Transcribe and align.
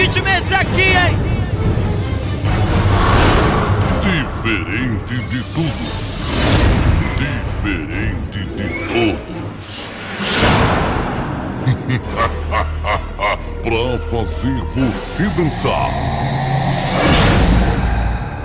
ritmo 0.00 0.26
é 0.28 0.38
esse 0.38 0.54
aqui, 0.54 0.80
hein? 0.80 1.18
Diferente 4.00 5.14
de 5.28 5.42
tudo. 5.52 5.84
Diferente 7.18 8.40
de 8.56 8.64
todos. 8.88 9.90
pra 13.62 13.98
fazer 14.10 14.58
você 14.74 15.24
dançar. 15.36 15.90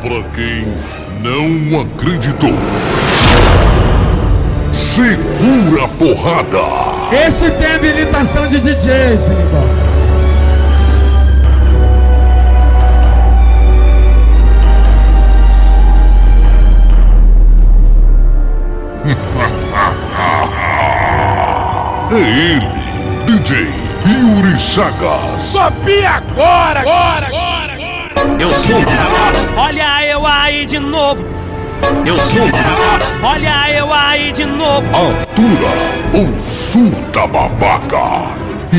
Pra 0.01 0.21
quem 0.33 0.67
não 1.21 1.79
acreditou. 1.81 2.55
Segura 4.73 5.85
a 5.85 5.87
porrada! 5.87 7.15
Esse 7.25 7.49
tem 7.51 7.75
habilitação 7.75 8.45
de 8.45 8.59
DJ, 8.59 9.17
Simbora. 9.17 9.84
É 22.11 22.15
ele, 22.15 22.67
DJ 23.27 23.67
Yuri 24.03 24.57
Chagas. 24.57 25.51
Copia 25.53 26.09
agora, 26.09 26.79
agora, 26.79 27.27
agora, 27.27 27.73
agora. 27.73 28.41
Eu 28.41 28.51
sou. 28.57 28.81
Olha 29.57 30.03
eu 30.07 30.25
aí 30.25 30.65
de 30.65 30.79
novo. 30.79 31.23
Eu 32.03 32.17
sou. 32.17 32.49
Olha 33.21 33.69
eu 33.75 33.93
aí 33.93 34.31
de 34.31 34.45
novo. 34.45 34.87
Altura 34.95 35.69
ou 36.13 36.39
surta 36.39 37.27
babaca. 37.27 38.25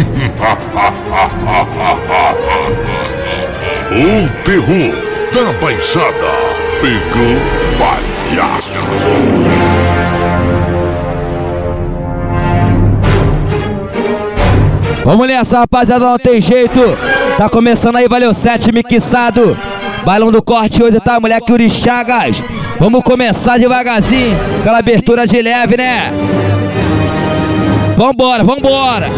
o 3.92 4.28
terror 4.42 4.92
da 5.32 5.52
baixada 5.60 6.32
pegou 6.80 7.36
palhaço. 8.26 8.86
Vamos 15.04 15.26
nessa, 15.28 15.60
rapaziada, 15.60 16.04
não 16.04 16.18
tem 16.18 16.40
jeito. 16.40 16.80
Tá 17.38 17.48
começando 17.48 17.96
aí, 17.96 18.08
valeu, 18.08 18.34
sete 18.34 18.72
mixado. 18.72 19.56
Bailão 20.04 20.30
do 20.32 20.42
corte 20.42 20.82
hoje, 20.82 20.98
tá, 21.00 21.20
moleque 21.20 21.52
Uri 21.52 21.70
Chagas. 21.70 22.42
Vamos 22.78 23.02
começar 23.04 23.58
devagarzinho, 23.58 24.36
aquela 24.60 24.78
abertura 24.78 25.26
de 25.26 25.40
leve, 25.40 25.76
né? 25.76 26.12
Vambora, 27.96 28.44
vambora. 28.44 29.08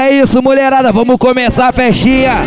É 0.00 0.14
isso, 0.14 0.40
mulherada, 0.40 0.90
vamos 0.90 1.18
começar 1.18 1.68
a 1.68 1.72
festinha. 1.74 2.38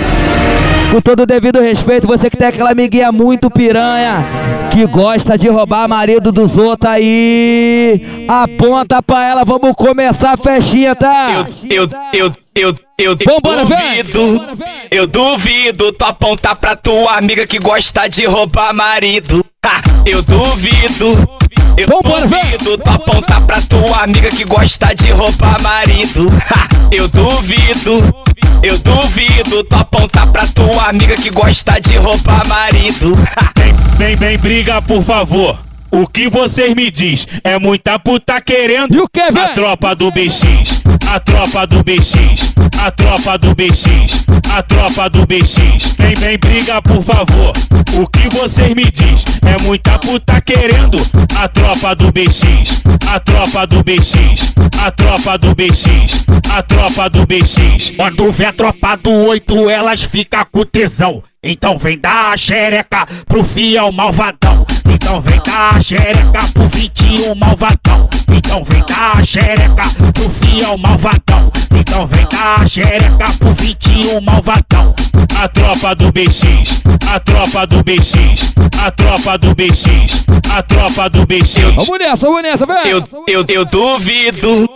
Com 0.91 0.99
todo 0.99 1.19
o 1.19 1.25
devido 1.27 1.59
respeito, 1.59 2.07
você 2.07 2.27
que 2.27 2.35
tem 2.35 2.47
aquela 2.47 2.71
amiguinha 2.71 3.11
muito 3.11 3.47
piranha, 3.47 4.25
que 4.71 4.87
gosta 4.87 5.37
de 5.37 5.47
roubar 5.49 5.87
marido 5.87 6.31
dos 6.31 6.57
outros 6.57 6.89
aí, 6.89 8.25
aponta 8.27 9.03
pra 9.03 9.23
ela, 9.23 9.45
vamos 9.45 9.75
começar 9.75 10.31
a 10.31 10.37
festinha, 10.37 10.95
tá? 10.95 11.45
Eu, 11.69 11.83
eu, 11.83 11.89
eu, 12.11 12.33
eu, 12.55 12.75
eu 12.97 13.17
Vambora, 13.23 13.65
duvido. 13.65 14.41
Eu 14.89 15.05
duvido 15.05 15.91
tu 15.91 16.05
apontar 16.05 16.55
pra 16.55 16.75
tua 16.75 17.17
amiga 17.17 17.45
que 17.45 17.59
gosta 17.59 18.07
de 18.07 18.25
roubar 18.25 18.73
marido. 18.73 19.45
Ha, 19.63 19.79
eu 20.07 20.23
duvido. 20.23 21.43
Eu 21.75 21.88
Vambora, 21.88 22.27
duvido 22.27 22.77
tu 22.77 22.89
apontar 22.89 23.41
pra 23.41 23.59
tua 23.61 24.03
amiga 24.03 24.29
que 24.29 24.43
gosta 24.45 24.93
de 24.93 25.11
roubar 25.11 25.59
marido. 25.63 26.27
Eu 26.91 27.07
duvido. 27.07 28.13
Eu 28.61 28.77
duvido 28.77 29.64
tu 29.64 29.75
apontar 29.75 30.31
pra 30.31 30.45
tua 30.48 30.89
amiga 30.89 31.15
que 31.15 31.31
gosta 31.31 31.80
de 31.81 31.98
roubar 31.98 32.48
marido. 32.48 33.14
Vem, 33.58 33.73
vem, 33.98 34.15
vem, 34.15 34.37
briga, 34.37 34.81
por 34.81 35.02
favor. 35.02 35.58
O 35.89 36.08
que 36.08 36.27
vocês 36.27 36.75
me 36.75 36.92
diz? 36.92 37.27
É 37.43 37.58
muita 37.58 37.98
puta 37.99 38.42
querendo 38.42 38.95
E 38.95 38.99
o 38.99 39.08
que, 39.08 39.19
a 39.19 39.49
tropa 39.49 39.95
do 39.95 40.11
BX, 40.11 40.83
a 41.13 41.19
tropa 41.19 41.67
do 41.67 41.83
BX, 41.83 42.55
a 42.83 42.89
tropa 42.89 43.37
do 43.37 43.53
BX, 43.53 44.25
a 44.51 44.63
tropa 44.63 45.07
do 45.11 45.27
BX. 45.27 45.95
Vem, 45.99 46.15
vem, 46.15 46.37
briga, 46.39 46.81
por 46.81 47.03
favor. 47.03 47.53
O 48.01 48.07
que 48.07 48.27
vocês 48.29 48.73
me 48.73 48.85
diz? 48.85 49.23
É 49.45 49.61
muita 49.61 49.99
puta 49.99 50.41
querendo 50.41 50.97
a 51.39 51.47
tropa 51.47 51.95
do 51.95 52.11
BX, 52.11 52.81
a 53.13 53.19
tropa 53.19 53.67
do 53.67 53.83
BX, 53.83 54.55
a 54.83 54.89
tropa 54.89 55.37
do 55.37 55.53
BX, 55.53 56.25
a 56.51 56.63
tropa 56.63 57.09
do 57.11 57.27
BX. 57.27 57.91
Quando 57.95 58.31
vê 58.31 58.45
a 58.45 58.53
tropa 58.53 58.95
do 58.97 59.11
8, 59.11 59.69
elas 59.69 60.01
ficam 60.01 60.43
com 60.51 60.65
tesão. 60.65 61.21
Então 61.43 61.77
vem 61.77 61.99
dar 61.99 62.39
xereca 62.39 63.07
pro 63.27 63.43
fiel 63.43 63.91
malvadão. 63.91 64.65
Então 65.13 65.21
vem 65.21 65.41
dar 65.45 65.83
xereca 65.83 66.39
pro 66.55 66.67
21 66.73 67.35
malvadão. 67.35 68.09
Então 68.35 68.63
vem 68.63 68.83
dar 68.83 69.23
xereca 69.23 69.83
pro 70.11 70.29
fiel 70.41 70.75
malvadão. 70.79 71.51
Então 71.71 72.07
vem 72.07 72.27
dar 72.31 72.67
xereca 72.67 73.25
pro 73.37 73.53
21 73.53 74.21
malvadão. 74.21 74.95
A 75.39 75.47
tropa 75.49 75.93
do 75.93 76.11
BX, 76.11 76.81
a 77.13 77.19
tropa 77.19 77.67
do 77.67 77.83
BX, 77.83 78.55
a 78.83 78.89
tropa 78.89 79.37
do 79.37 79.53
BX, 79.53 80.25
a 80.51 80.63
tropa 80.63 81.09
do 81.11 81.27
BX. 81.27 81.59
Vamos 81.75 81.99
nessa, 81.99 82.25
vamos 82.25 82.41
nessa, 82.41 82.65
vem! 82.65 82.87
Eu, 82.87 83.03
eu, 83.27 83.45
eu 83.47 83.65
duvido. 83.65 84.67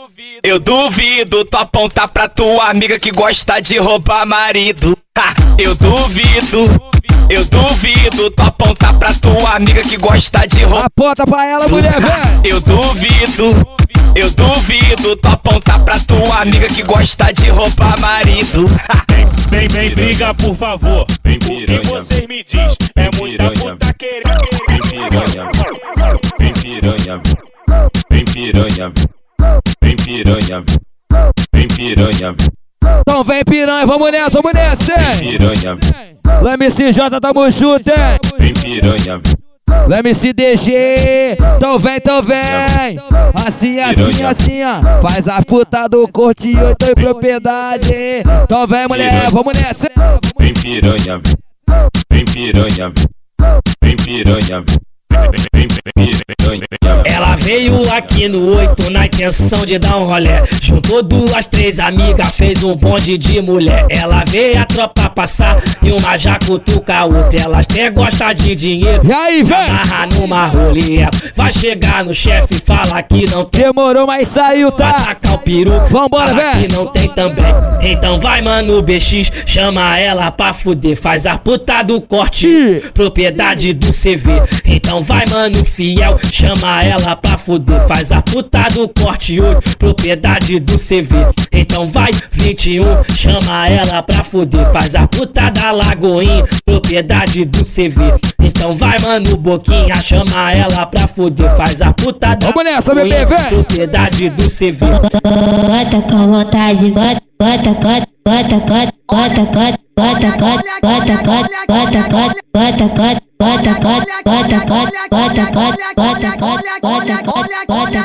Eu 0.44 0.60
duvido 0.60 1.46
tu 1.46 1.58
apontar 1.58 2.10
pra 2.10 2.30
tua 2.30 2.70
amiga 2.70 3.00
que 3.00 3.12
gosta 3.12 3.60
de 3.60 3.80
roubar 3.80 4.24
marido. 4.28 4.96
Ha, 5.18 5.34
eu 5.58 5.74
duvido. 5.74 6.97
Eu 7.30 7.46
duvido 7.46 8.32
tu 8.32 8.44
apontar 8.44 8.98
pra 8.98 9.14
tua 9.14 9.56
amiga 9.56 9.82
que 9.82 9.98
gosta 9.98 10.48
de 10.48 10.64
roubar. 10.64 10.86
Aponta 10.86 11.26
pra 11.26 11.46
ela, 11.46 11.68
mulher, 11.68 12.00
vem! 12.00 12.52
Eu 12.52 12.62
duvido. 12.62 13.68
Eu 14.16 14.32
duvido 14.32 15.16
tu 15.16 15.28
apontar 15.28 15.84
pra 15.84 16.00
tua 16.00 16.42
amiga 16.42 16.68
que 16.68 16.84
gosta 16.84 17.32
de 17.34 17.50
roubar 17.50 18.00
marido. 18.00 18.66
Vem, 19.50 19.68
vem, 19.70 19.90
briga, 19.92 20.34
por 20.34 20.54
favor. 20.56 21.04
O 21.04 21.06
que 21.06 21.88
vocês 21.88 22.28
me 22.28 22.44
diz? 22.44 22.76
É 22.98 23.10
muita 23.18 23.50
puta 23.52 23.94
querendo. 23.94 24.38
Vem 24.68 24.82
piranha, 24.82 25.52
vem 26.38 26.54
piranha, 26.54 27.22
vem 28.12 28.26
piranha, 28.26 28.94
vem 29.82 29.96
piranha, 29.96 30.64
vem 31.54 31.68
piranha, 31.68 32.36
Então 33.02 33.24
vem 33.24 33.44
piranha, 33.46 33.86
vamos 33.86 34.12
nessa, 34.12 34.42
vamos 34.42 34.54
nessa, 34.54 34.94
vem 34.96 35.38
piranha, 35.38 35.78
MCJ 36.58 37.20
tamo 37.22 37.50
junto, 37.52 37.90
hein? 37.90 38.18
vem 38.38 38.54
piranha, 38.54 39.22
O 39.88 39.94
MCDG, 39.94 41.38
então 41.56 41.80
vem, 41.80 41.98
então 41.98 42.22
vem! 42.22 42.38
Assim, 43.46 43.80
assim, 43.80 44.24
assim, 44.24 44.64
ó. 44.64 45.02
Faz 45.02 45.28
a 45.28 45.42
puta 45.42 45.88
do 45.88 46.08
corte 46.08 46.50
e 46.50 46.58
oito 46.58 46.92
em 46.92 46.96
propriedade. 46.96 47.94
Então 48.44 48.66
vem, 48.68 48.88
mulher, 48.88 49.30
vamos 49.30 49.60
nessa! 49.62 49.88
vem 50.40 50.54
piranha, 50.54 51.22
vem 52.12 52.26
piranha, 52.26 52.92
vem 53.82 53.96
piranha, 53.96 54.64
vem 54.64 54.64
piranha. 54.64 54.87
Ela 57.06 57.36
veio 57.36 57.82
aqui 57.94 58.28
no 58.28 58.56
8 58.56 58.92
na 58.92 59.06
intenção 59.06 59.66
de 59.66 59.78
dar 59.80 59.98
um 59.98 60.06
rolé. 60.06 60.44
Juntou 60.62 61.02
duas, 61.02 61.48
três 61.48 61.80
amigas, 61.80 62.32
fez 62.32 62.64
um 62.64 62.76
bonde 62.76 63.18
de 63.18 63.42
mulher. 63.42 63.86
Ela 63.90 64.24
veio 64.28 64.60
a 64.62 64.66
tropa 64.66 65.10
passar 65.10 65.62
e 65.82 65.92
uma 65.92 66.18
já 66.18 66.38
cutuca 66.40 66.94
a 66.96 67.06
outra. 67.06 67.40
Elas 67.44 67.66
até 67.70 67.90
gostam 67.90 68.34
de 68.34 68.56
dinheiro. 68.56 69.02
E 69.08 69.12
aí, 69.14 69.44
vem! 69.44 69.58
Amarra 69.58 70.06
numa 70.18 70.46
rolê. 70.46 71.08
Vai 71.36 71.52
chegar 71.52 72.04
no 72.06 72.14
chefe 72.14 72.54
e 72.56 72.62
fala 72.66 73.02
que 73.02 73.26
não 73.34 73.46
tem. 73.46 73.58
Demorou, 73.68 74.06
mas 74.08 74.28
saiu, 74.30 74.70
Vai 74.70 74.78
tá? 74.78 74.94
tacar 74.94 75.34
o 75.36 75.40
peru, 75.40 75.72
Vambora, 75.90 76.32
véi. 76.34 76.68
que 76.68 76.78
não 76.78 76.88
tem 76.88 77.10
também. 77.14 77.46
Então 77.82 78.20
vai, 78.20 78.42
mano, 78.42 78.82
BX, 78.82 79.32
chama 79.46 79.98
ela 80.00 80.32
pra 80.32 80.54
fuder. 80.54 80.96
Faz 81.00 81.26
a 81.26 81.38
puta 81.38 81.82
do 81.84 82.00
corte, 82.00 82.82
propriedade 82.94 83.74
do 83.74 83.88
CV. 83.92 84.42
Então 84.66 85.02
vai, 85.08 85.24
mano, 85.34 85.56
fiel, 85.66 86.20
chama 86.22 86.84
ela 86.84 87.16
pra 87.16 87.38
fuder. 87.38 87.88
Faz 87.88 88.12
a 88.12 88.22
puta 88.22 88.68
do 88.76 88.90
corte, 88.90 89.40
hoje, 89.40 89.60
propriedade 89.80 90.60
do 90.60 90.78
CV. 90.78 91.16
Então 91.52 91.88
vai, 91.88 92.12
21, 92.32 93.04
chama 93.10 93.68
ela 93.70 94.04
pra 94.04 94.24
fuder. 94.24 94.70
Faz 94.74 94.94
a 94.96 95.08
puta 95.08 95.50
da 95.50 95.72
Lagoinha, 95.72 96.44
propriedade 96.66 97.46
do 97.46 97.64
CV. 97.64 98.02
Então 98.44 98.74
vai, 98.76 98.98
mano, 99.00 99.38
Boquinha, 99.38 99.96
chama 99.96 100.52
ela 100.52 100.86
pra 100.86 101.08
fuder. 101.08 101.56
Faz 101.56 101.82
a 101.82 101.94
puta 101.94 102.36
da 102.36 102.48
Vamos 102.48 102.64
nessa, 102.66 102.94
bebê, 102.94 103.26
vem. 103.26 103.38
propriedade 103.50 104.30
do 104.32 104.44
CV. 104.50 104.86
Bota 104.86 106.02
com 106.02 106.28
vontade, 106.32 106.92
bota, 106.92 107.22
bota, 107.40 107.70
bota, 107.74 108.08
bota, 108.26 108.58
bota, 108.60 108.60
bota, 108.60 108.94
bota, 109.08 109.42
bota, 109.46 109.78
bota, 109.96 110.38
bota, 110.38 110.68
bota, 110.82 111.24
bota, 111.24 111.24
bota, 111.68 112.08
bota, 112.08 112.38
bota, 112.54 112.88
bota, 112.88 113.27
bota, 113.40 113.74
bota, 113.80 114.24
bota, 114.26 114.66
bota, 114.66 115.06
bota, 115.10 115.52
bota, 115.52 115.86
bota, 115.96 116.32
bota, 116.32 117.08
bota, 117.08 117.24
bota, 117.78 118.04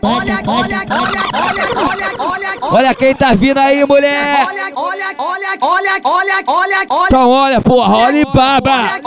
bota, 0.00 0.42
bota, 0.42 0.84
Olha 2.72 2.94
quem 2.94 3.14
tá 3.14 3.34
vindo 3.34 3.58
aí, 3.58 3.84
mulher. 3.84 4.46
Então 7.06 7.30
olha, 7.30 7.60
porra, 7.60 7.96
olha 7.96 8.18
e 8.18 8.24
baba. 8.24 9.00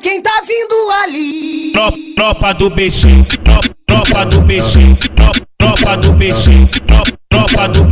quem 0.00 0.20
tá 0.22 0.40
vindo 0.46 0.90
ali. 1.02 1.72
Tro- 1.72 2.14
Tropa 2.16 2.54
do 2.54 2.70
BX, 2.70 3.00
tro- 3.44 3.74
tropa 3.86 4.24
do 4.26 4.40
BX, 4.40 4.72
tro- 5.14 5.46
tropa 5.58 5.96
do 5.96 6.12
BX, 6.12 6.44
tro- 6.86 7.18
tropa 7.58 7.68
do 7.68 7.84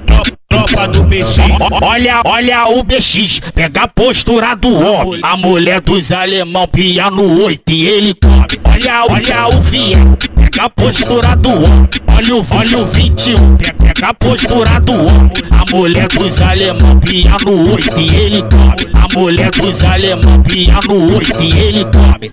tro- 0.00 0.36
tropa 0.48 0.88
do 0.88 1.02
BX. 1.04 1.36
Olha, 1.82 2.22
olha 2.24 2.66
o 2.68 2.82
BX, 2.82 3.40
pega 3.54 3.82
a 3.82 3.88
postura 3.88 4.54
do 4.56 4.74
homem. 4.74 5.20
A 5.22 5.36
mulher 5.36 5.80
dos 5.80 6.10
alemão 6.10 6.66
pia 6.66 7.08
no 7.10 7.42
oito 7.44 7.70
e 7.70 7.86
ele 7.86 8.14
come. 8.14 8.44
Olha, 8.64 9.04
olha 9.08 9.48
o 9.56 9.62
fiel, 9.62 10.16
pega 10.34 10.64
a 10.64 10.70
postura 10.70 11.36
do 11.36 11.50
homem. 11.50 11.88
Olha 12.16 12.34
o, 12.36 12.46
olha 12.50 12.78
o 12.78 12.86
21, 12.86 13.56
pega, 13.56 14.08
a 14.08 14.14
postura 14.14 14.80
do 14.80 14.92
homem. 14.92 15.30
A 15.50 15.76
mulher 15.76 16.08
dos 16.08 16.40
alemão 16.40 16.98
pia 17.00 17.36
no 17.44 17.72
oito 17.72 18.00
e 18.00 18.14
ele 18.16 18.42
come. 18.42 18.92
A 18.94 19.18
mulher 19.18 19.50
dos 19.50 19.84
alemão 19.84 20.42
pia 20.42 20.74
no 20.88 21.14
oito 21.16 21.40
e 21.42 21.56
ele 21.58 21.84
come. 21.84 22.32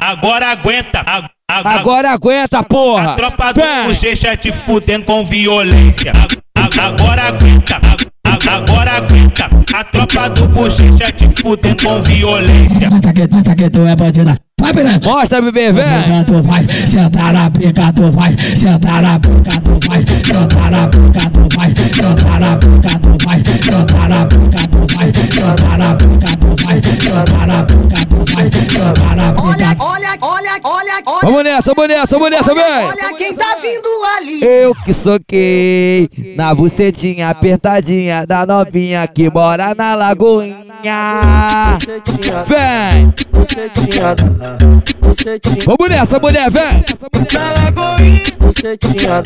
Agora 0.00 0.46
aguenta, 0.50 1.00
a- 1.06 1.18
a- 1.18 1.30
Agora 1.50 2.12
aguenta, 2.12 2.62
porra. 2.62 3.12
A 3.12 3.16
tropa 3.16 3.52
do 3.54 3.60
bochecha 3.88 4.36
te 4.36 4.52
fudendo 4.52 5.06
com 5.06 5.24
violência. 5.24 6.12
Agora 6.54 7.28
aguenta, 7.28 7.80
agora 8.52 8.96
aguenta. 8.98 9.48
A 9.74 9.84
tropa 9.84 10.28
do 10.28 10.46
bochecha 10.48 11.10
te 11.10 11.26
fudendo 11.40 11.82
com 11.82 12.02
violência. 12.02 12.90
Que, 13.14 13.34
mostra 13.34 13.56
que 13.56 13.70
tu 13.70 13.86
é 13.86 13.96
bandida. 13.96 14.47
Vai, 14.60 14.72
piranha. 14.72 15.00
Mostra, 15.04 15.40
bebê, 15.40 15.72
vem. 15.72 15.84
Bandida, 15.84 16.24
tu 16.24 16.42
vai 16.42 16.62
sentar 16.88 17.32
na 17.32 17.50
pica, 17.50 17.92
tu 17.92 18.10
vai 18.10 18.36
sentar 18.56 19.02
na 19.02 19.20
pica, 19.20 19.60
tu 19.62 19.88
vai 19.88 20.00
sentar 20.00 20.70
na 20.70 20.88
pica, 20.88 21.30
tu 21.30 21.56
vai 21.56 21.68
sentar 21.68 22.40
na 22.40 22.56
pica, 22.56 22.98
tu 23.00 23.26
vai 23.26 23.38
sentar 23.38 24.08
na 24.08 24.26
pica, 24.26 24.68
tu 24.68 24.78
vai 24.94 25.06
sentar 25.06 25.78
na 25.78 25.94
pica, 25.94 26.36
tu 26.36 26.64
vai 26.64 26.76
sentar 26.76 27.46
na 27.46 27.62
pica, 27.62 28.06
tu 28.06 28.34
vai 28.34 28.44
sentar 28.44 29.16
na 29.16 29.32
pica. 29.32 29.42
Olha, 29.42 29.76
olha, 29.78 30.18
olha, 30.20 30.60
olha. 30.64 30.88
Vamos 31.22 31.44
nessa, 31.44 31.74
vamos 31.74 31.88
nessa, 31.88 32.18
vamos 32.18 32.30
nessa, 32.30 32.54
vem. 32.54 32.86
Olha 32.86 33.14
quem 33.16 33.34
tá 33.34 33.56
vindo 33.62 33.88
ali. 34.16 34.42
Eu 34.42 34.74
que 34.84 34.92
soquei 34.94 36.10
na 36.36 36.54
bucetinha 36.54 37.30
apertadinha 37.30 38.26
da 38.26 38.44
novinha 38.44 39.06
que 39.06 39.30
mora 39.30 39.74
na 39.74 39.94
lagoinha. 39.94 40.56
Vem! 42.46 43.12
Bucetinha, 43.32 44.14
bucetinha, 44.14 44.47
Vamos 45.64 45.88
nessa, 45.88 46.18
mulher, 46.18 46.50
vem! 46.50 46.84
bucetinha. 48.38 49.22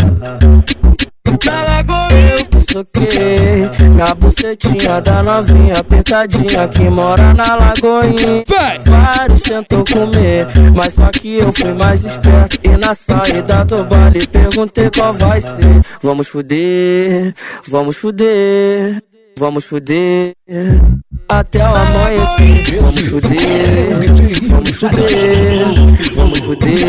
Na 1.44 1.62
lagoinha 1.64 2.34
eu 2.38 2.44
que 2.44 2.72
soquei 2.72 3.62
Na 3.96 4.14
bucetinha 4.14 5.00
da 5.00 5.22
novinha 5.22 5.78
apertadinha 5.78 6.68
Que 6.68 6.88
mora 6.88 7.34
na 7.34 7.56
lagoinha! 7.56 8.44
Vários 8.84 9.40
tentou 9.40 9.84
comer 9.84 10.46
Mas 10.74 10.94
só 10.94 11.08
que 11.10 11.38
eu 11.38 11.52
fui 11.52 11.72
mais 11.72 12.04
esperto 12.04 12.60
E 12.62 12.76
na 12.76 12.94
saída 12.94 13.64
do 13.64 13.84
baile 13.84 14.26
perguntei 14.26 14.90
qual 14.90 15.14
vai 15.14 15.40
ser 15.40 15.82
Vamos 16.02 16.28
fuder, 16.28 17.34
vamos 17.68 17.96
fuder 17.96 19.02
Vamos 19.38 19.64
fuder 19.64 20.34
até 21.28 21.58
o 21.62 21.74
amanhecer. 21.74 22.80
Vamos 22.80 23.00
fuder, 23.00 24.48
vamos 24.48 24.70
fuder, 24.78 26.14
vamos 26.14 26.38
fuder 26.38 26.86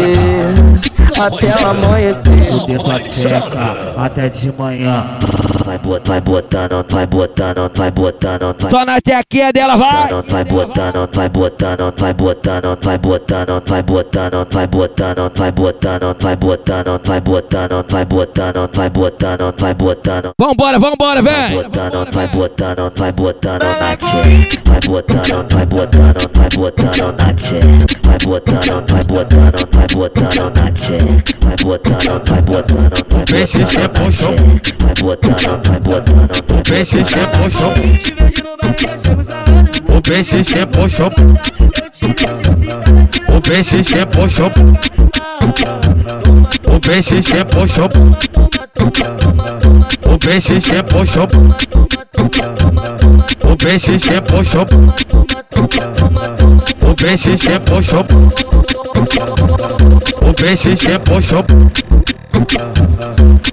até 1.20 1.64
o 1.64 1.68
amanhecer. 1.68 2.52
Fuder 2.52 2.80
tua 2.82 3.00
tcheca 3.00 3.94
até 3.98 4.30
de 4.30 4.52
manhã. 4.52 5.20
Vai 5.64 5.78
botando, 5.78 6.08
vai 6.08 6.22
botando, 6.22 6.86
vai 6.90 7.08
botando, 7.08 7.72
vai 7.74 7.92
botando, 7.92 8.56
vai 8.60 8.70
Só 8.72 8.86
na 8.86 9.00
tequinha 9.00 9.54
dela, 9.54 9.76
vai! 9.78 10.10
botando, 10.10 10.32
vai 10.32 10.44
botando, 10.44 11.10
vai 11.14 11.30
botando, 11.30 11.94
vai 11.98 12.14
botando, 12.14 12.78
vai 12.82 12.98
botando, 12.98 13.62
vai 13.64 13.82
botando, 13.82 14.48
vai 14.52 14.68
botando, 14.68 15.32
vai 15.36 15.52
botando, 15.52 16.16
vai 16.20 16.32
botando, 16.42 17.02
vai 17.04 17.22
botando, 17.22 17.86
vai 17.90 18.06
botando, 18.06 18.70
vai 18.74 18.90
botando, 18.90 19.54
vai 19.58 19.74
botando. 19.74 20.32
Vambora, 20.38 20.80
vambora, 20.80 21.22
Vai 21.22 21.50
vem! 21.50 21.64
botando, 21.64 22.12
vai 22.12 22.28
botando, 22.28 22.92
vai 22.96 23.12
botando 23.12 23.64
na 23.64 23.96
tcheca. 23.96 24.62
Vai 24.66 24.80
botando, 24.86 25.54
vai 25.54 25.66
botando, 25.66 26.30
vai 26.34 26.50
botando 26.56 27.18
na 27.18 27.34
tcheca. 27.34 27.68
Vai 28.04 28.18
botando, 28.24 28.92
vai 28.92 29.04
botando, 29.04 29.70
vai 29.72 29.88
botando 29.94 30.60
na 30.60 30.72
tcheca. 30.72 31.34
Vai 31.40 31.56
botando, 31.64 32.30
vai 32.30 32.42
botando, 32.42 33.04
vai 33.10 33.24
botando 33.24 33.94
na 33.94 34.10
tcheca. 34.12 34.74
Vai 34.80 34.94
botando, 35.02 35.53
botando, 35.58 36.16
vai 36.16 36.64
PCC 36.64 37.16
puxou. 37.28 37.74
O 39.96 40.02
PCC 40.02 40.66
puxou. 40.66 41.12
O 43.30 43.42
PCC 43.42 44.06
puxou. 44.08 44.52
O 46.68 46.80
PCC 46.80 47.46
puxou. 47.46 47.90
O 50.06 50.18
PCC 50.18 50.84
puxou. 50.84 51.28
O 53.44 53.56
PCC 53.56 54.22
puxou. 54.22 54.68
O 56.82 56.96
PCC 56.96 57.60
puxou. 57.60 58.02
O 60.22 60.34
PCC 60.34 61.00
puxou. 61.00 61.46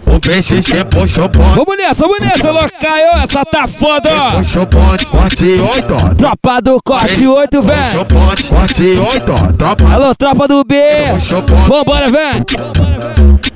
O 0.07 0.21
PCC 0.21 0.85
puxou 0.85 1.29
ponto. 1.29 1.55
Vamos 1.55 1.77
nessa, 1.77 1.95
vamos 2.07 2.21
nessa, 2.21 2.51
locaio, 2.51 3.07
essa 3.25 3.45
tá 3.45 3.69
foda, 3.69 4.11
ó! 4.13 4.31
Puxou 4.33 4.67
ponte, 4.67 5.07
corte 5.07 5.45
8, 5.45 5.95
ó. 5.95 6.15
Tropa 6.15 6.61
do 6.61 6.81
corte 6.83 7.27
8, 7.27 7.63
vem! 7.63 7.83
Puxou 7.83 8.05
ponte, 8.05 8.43
corte 8.45 8.83
8, 8.83 9.33
ó. 9.33 9.53
Tropa 9.53 9.85
Alô, 9.93 10.15
tropa 10.15 10.49
do 10.49 10.65
B! 10.65 10.77
puxou 11.13 11.43
ponte. 11.43 11.69
Vambora, 11.69 12.11
vem! 12.11 12.45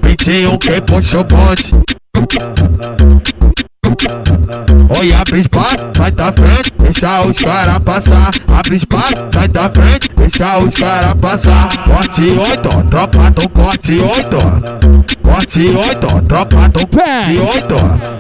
21 0.03 0.59
quem 0.59 0.81
puxou 0.83 1.25
ponte. 1.25 1.75
Olha, 4.99 5.19
abre 5.19 5.41
espaço, 5.41 5.77
sai 5.97 6.11
da 6.11 6.33
frente, 6.33 6.73
deixa 6.79 7.23
os 7.23 7.39
cara 7.39 7.81
passar. 7.81 8.31
Abre 8.49 8.77
espaço, 8.77 9.15
sai 9.33 9.49
da 9.49 9.69
frente, 9.71 10.09
deixa 10.17 10.59
os 10.59 10.75
cara 10.75 11.15
passar. 11.15 11.69
Corte 11.85 12.23
8, 12.23 12.69
ó, 12.69 12.83
tropa 12.83 13.31
do 13.31 13.49
corte 13.49 13.99
8, 14.01 14.37
ó. 14.37 15.29
Corte 15.29 15.69
8, 15.69 16.07
ó, 16.07 16.21
tropa 16.23 16.69
do 16.69 16.87
corte 16.87 17.39
8, 17.39 17.75
ó. 17.75 18.15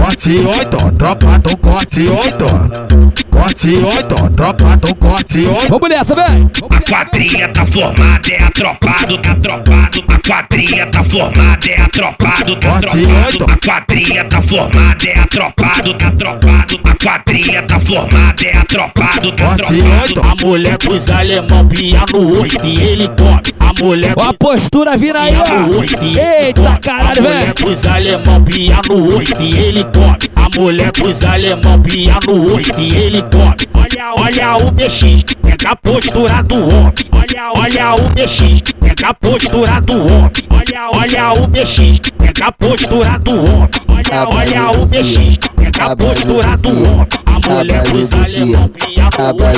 Corte 0.00 0.30
8, 0.38 0.76
ó, 0.76 0.90
tropa 0.90 1.38
do 1.38 1.56
corte 1.56 2.08
8, 2.08 2.44
ó. 2.44 3.36
Corte 3.36 3.76
8, 3.76 4.14
ó, 4.14 4.28
tropa 4.30 4.76
do 4.76 4.94
corte 4.96 5.46
8. 5.46 5.68
Vamos 5.68 5.88
nessa, 5.88 6.14
vem! 6.14 6.50
A 6.70 6.80
quadrilha 6.80 7.48
tá 7.48 7.66
formada, 7.66 8.30
é 8.32 8.42
atropado, 8.42 9.18
tá 9.18 9.34
tropado. 9.34 10.04
A 10.08 10.18
quadrilha 10.26 10.86
tá 10.86 11.04
formada, 11.04 11.68
é 11.68 11.80
atropado, 11.82 12.56
tá 12.56 12.68
Corte 12.70 12.88
tropado. 12.88 13.26
oito. 13.26 13.44
A 13.52 13.56
quadrilha 13.66 14.24
tá 14.24 14.42
formada, 14.42 15.06
é 15.06 15.18
atropado, 15.20 15.75
tá 15.94 16.10
tropado. 16.12 16.80
A 16.84 16.94
quadrilha 16.94 17.62
tá 17.62 17.80
formada, 17.80 18.44
é 18.44 18.56
atropado, 18.56 19.32
tá 19.32 19.44
Corte 19.56 19.74
oito. 19.74 20.14
tropado. 20.14 20.42
A 20.42 20.46
mulher 20.46 20.78
dos 20.78 21.10
alemão 21.10 21.68
pia 21.68 22.04
no 22.12 22.40
oito 22.40 22.64
e 22.66 22.80
ele 22.82 23.08
come. 23.08 23.40
A 23.60 23.84
mulher 23.84 24.14
Ó 24.16 24.22
a 24.24 24.32
postura 24.34 24.96
vindo 24.96 25.16
aí, 25.18 25.34
ó! 25.36 26.46
Eita, 26.46 26.78
caralho, 26.82 27.18
a 27.18 27.22
mulher 27.22 27.54
dos 27.54 27.86
alemão 27.86 28.44
pia 28.44 28.80
no 28.88 29.16
oito 29.16 29.42
e 29.42 29.56
ele 29.58 29.84
come. 29.84 30.18
A 30.36 30.60
mulher 30.60 30.92
dos 30.92 31.24
alemão 31.24 31.82
pia 31.82 32.18
no 32.26 32.52
oito 32.54 32.80
e 32.80 32.94
ele 32.96 33.22
come. 33.22 33.54
Olha, 33.74 34.14
olha 34.16 34.56
o 34.66 34.70
BX, 34.70 35.24
pega 35.66 35.72
a 35.72 35.76
postura 35.76 36.42
do 36.42 36.54
homem. 36.54 36.92
Olha, 37.12 37.52
olha 37.52 37.94
o 37.94 38.08
BX, 38.10 38.62
pega 38.80 39.08
a 39.08 39.14
postura 39.14 39.80
do 39.80 39.92
homem. 39.94 40.30
Olha, 40.50 40.90
olha 40.92 41.42
o 41.42 41.46
BX, 41.48 42.00
pega 42.16 42.46
a 42.46 42.52
postura 42.52 43.18
do 43.18 43.32
homem. 43.32 43.68
Olha, 43.88 44.28
olha 44.28 44.70
o 44.70 44.86
BX, 44.86 45.38
pega 45.56 45.84
a 45.84 45.96
postura 45.96 46.56
do 46.58 46.68
homem. 46.68 47.06
A 47.26 47.54
mulher 47.54 47.82
dos 47.82 48.12
alemão 48.12 48.68
pia 48.68 49.08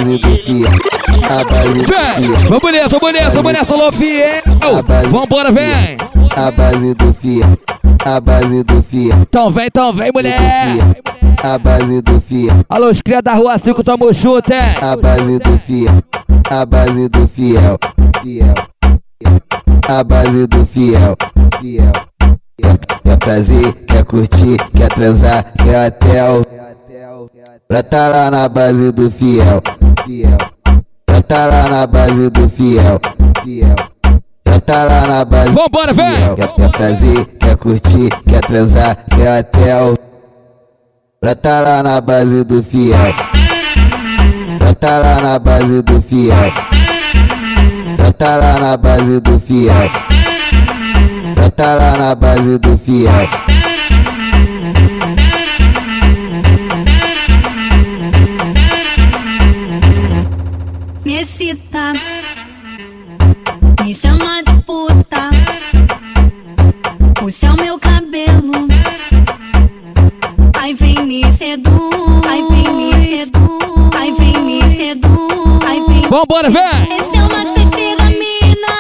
no 0.04 0.12
oito 0.12 0.28
e 0.46 0.64
ele 0.64 1.84
Vem! 1.84 2.48
Vamos 2.48 2.72
nessa, 2.72 2.98
vamos 2.98 3.12
nessa, 3.12 3.30
vamos 3.30 3.52
nessa, 3.52 3.74
alô, 3.74 3.92
fiel! 3.92 4.42
Vambora, 5.10 5.50
vem! 5.50 5.96
A 6.36 6.50
base 6.50 6.94
do 6.94 7.12
Fia, 7.12 7.46
a 8.04 8.20
base 8.20 8.62
do 8.64 8.82
Fia, 8.82 9.14
Então 9.20 9.50
vem, 9.50 9.66
então 9.66 9.92
vem, 9.92 10.10
mulher! 10.12 10.38
a 11.42 11.58
base 11.58 12.00
do 12.02 12.20
Fia, 12.20 12.52
Alô, 12.68 12.88
os 12.90 13.00
cria 13.00 13.20
da 13.22 13.34
rua 13.34 13.56
5, 13.58 13.82
tamo 13.84 14.12
junto, 14.12 14.52
hein? 14.52 14.60
a 14.80 14.96
base 14.96 15.38
do 15.38 15.58
Fia, 15.58 15.90
a 16.50 16.66
base 16.66 17.08
do 17.08 17.28
Fiel, 17.28 17.78
Fiel, 18.22 18.54
a 19.88 20.04
base 20.04 20.46
do 20.46 20.66
Fiel, 20.66 21.16
Fiel, 21.60 21.92
Quer 23.04 23.16
prazer, 23.18 23.72
quer 23.86 24.04
curtir, 24.04 24.56
quer 24.76 24.88
transar, 24.88 25.44
quer 25.56 25.86
hotel. 25.88 26.44
Pra 27.68 27.82
tá 27.82 28.08
lá 28.08 28.30
na 28.30 28.48
base 28.48 28.90
do 28.92 29.10
fiel, 29.10 29.62
fiel. 30.04 30.36
Pra 31.06 31.22
tá 31.22 31.46
lá 31.46 31.68
na 31.68 31.86
base 31.86 32.28
do 32.30 32.48
fiel, 32.48 33.00
fiel. 33.44 33.76
Pra 34.48 34.60
tá 34.60 34.84
lá 34.84 35.06
na 35.06 35.24
base 35.26 35.52
Vambora, 35.52 35.94
fiel. 35.94 36.34
Quer, 36.34 36.48
quer 36.48 36.70
prazer, 36.70 37.24
quer 37.38 37.56
curtir, 37.56 38.08
quer 38.26 38.40
transar, 38.40 38.96
quer 39.14 39.40
hotel. 39.40 39.98
Pra 41.20 41.34
tá 41.34 41.60
lá 41.60 41.82
na 41.82 42.00
base 42.00 42.44
do 42.44 42.62
fiel. 42.62 43.14
Pra 44.58 44.72
tá 44.72 44.98
lá 44.98 45.20
na 45.20 45.38
base 45.38 45.82
do 45.82 46.00
fiel. 46.00 46.52
Pra 47.98 48.12
tá 48.12 48.36
lá 48.36 48.58
na 48.58 48.76
base 48.78 49.20
do 49.20 49.38
fiel. 49.38 49.90
Pra 51.34 51.50
tá 51.50 51.74
lá 51.74 51.96
na 51.98 52.14
base 52.14 52.56
do 52.58 52.78
fiel. 52.78 53.28
me 61.04 61.22
excita, 61.22 61.92
me 63.82 63.94
chama 63.94 64.27
puxa 67.28 67.52
o 67.52 67.62
meu 67.62 67.78
cabelo, 67.78 68.66
aí 70.56 70.72
vem 70.72 70.94
me 71.04 71.30
seduz, 71.30 72.26
aí 72.26 72.42
vem 72.48 72.74
me 72.74 73.18
seduz, 73.18 73.90
aí 73.94 74.14
vem 74.14 74.42
me 74.42 74.62
seduz, 74.70 75.60
aí 75.66 75.84
vem. 75.86 76.08
Vambora, 76.08 76.48
vem! 76.48 76.96
Esse 76.96 77.18
é 77.18 77.20
o 77.20 77.30
macete 77.30 77.96
da 77.98 78.04
mina, 78.06 78.72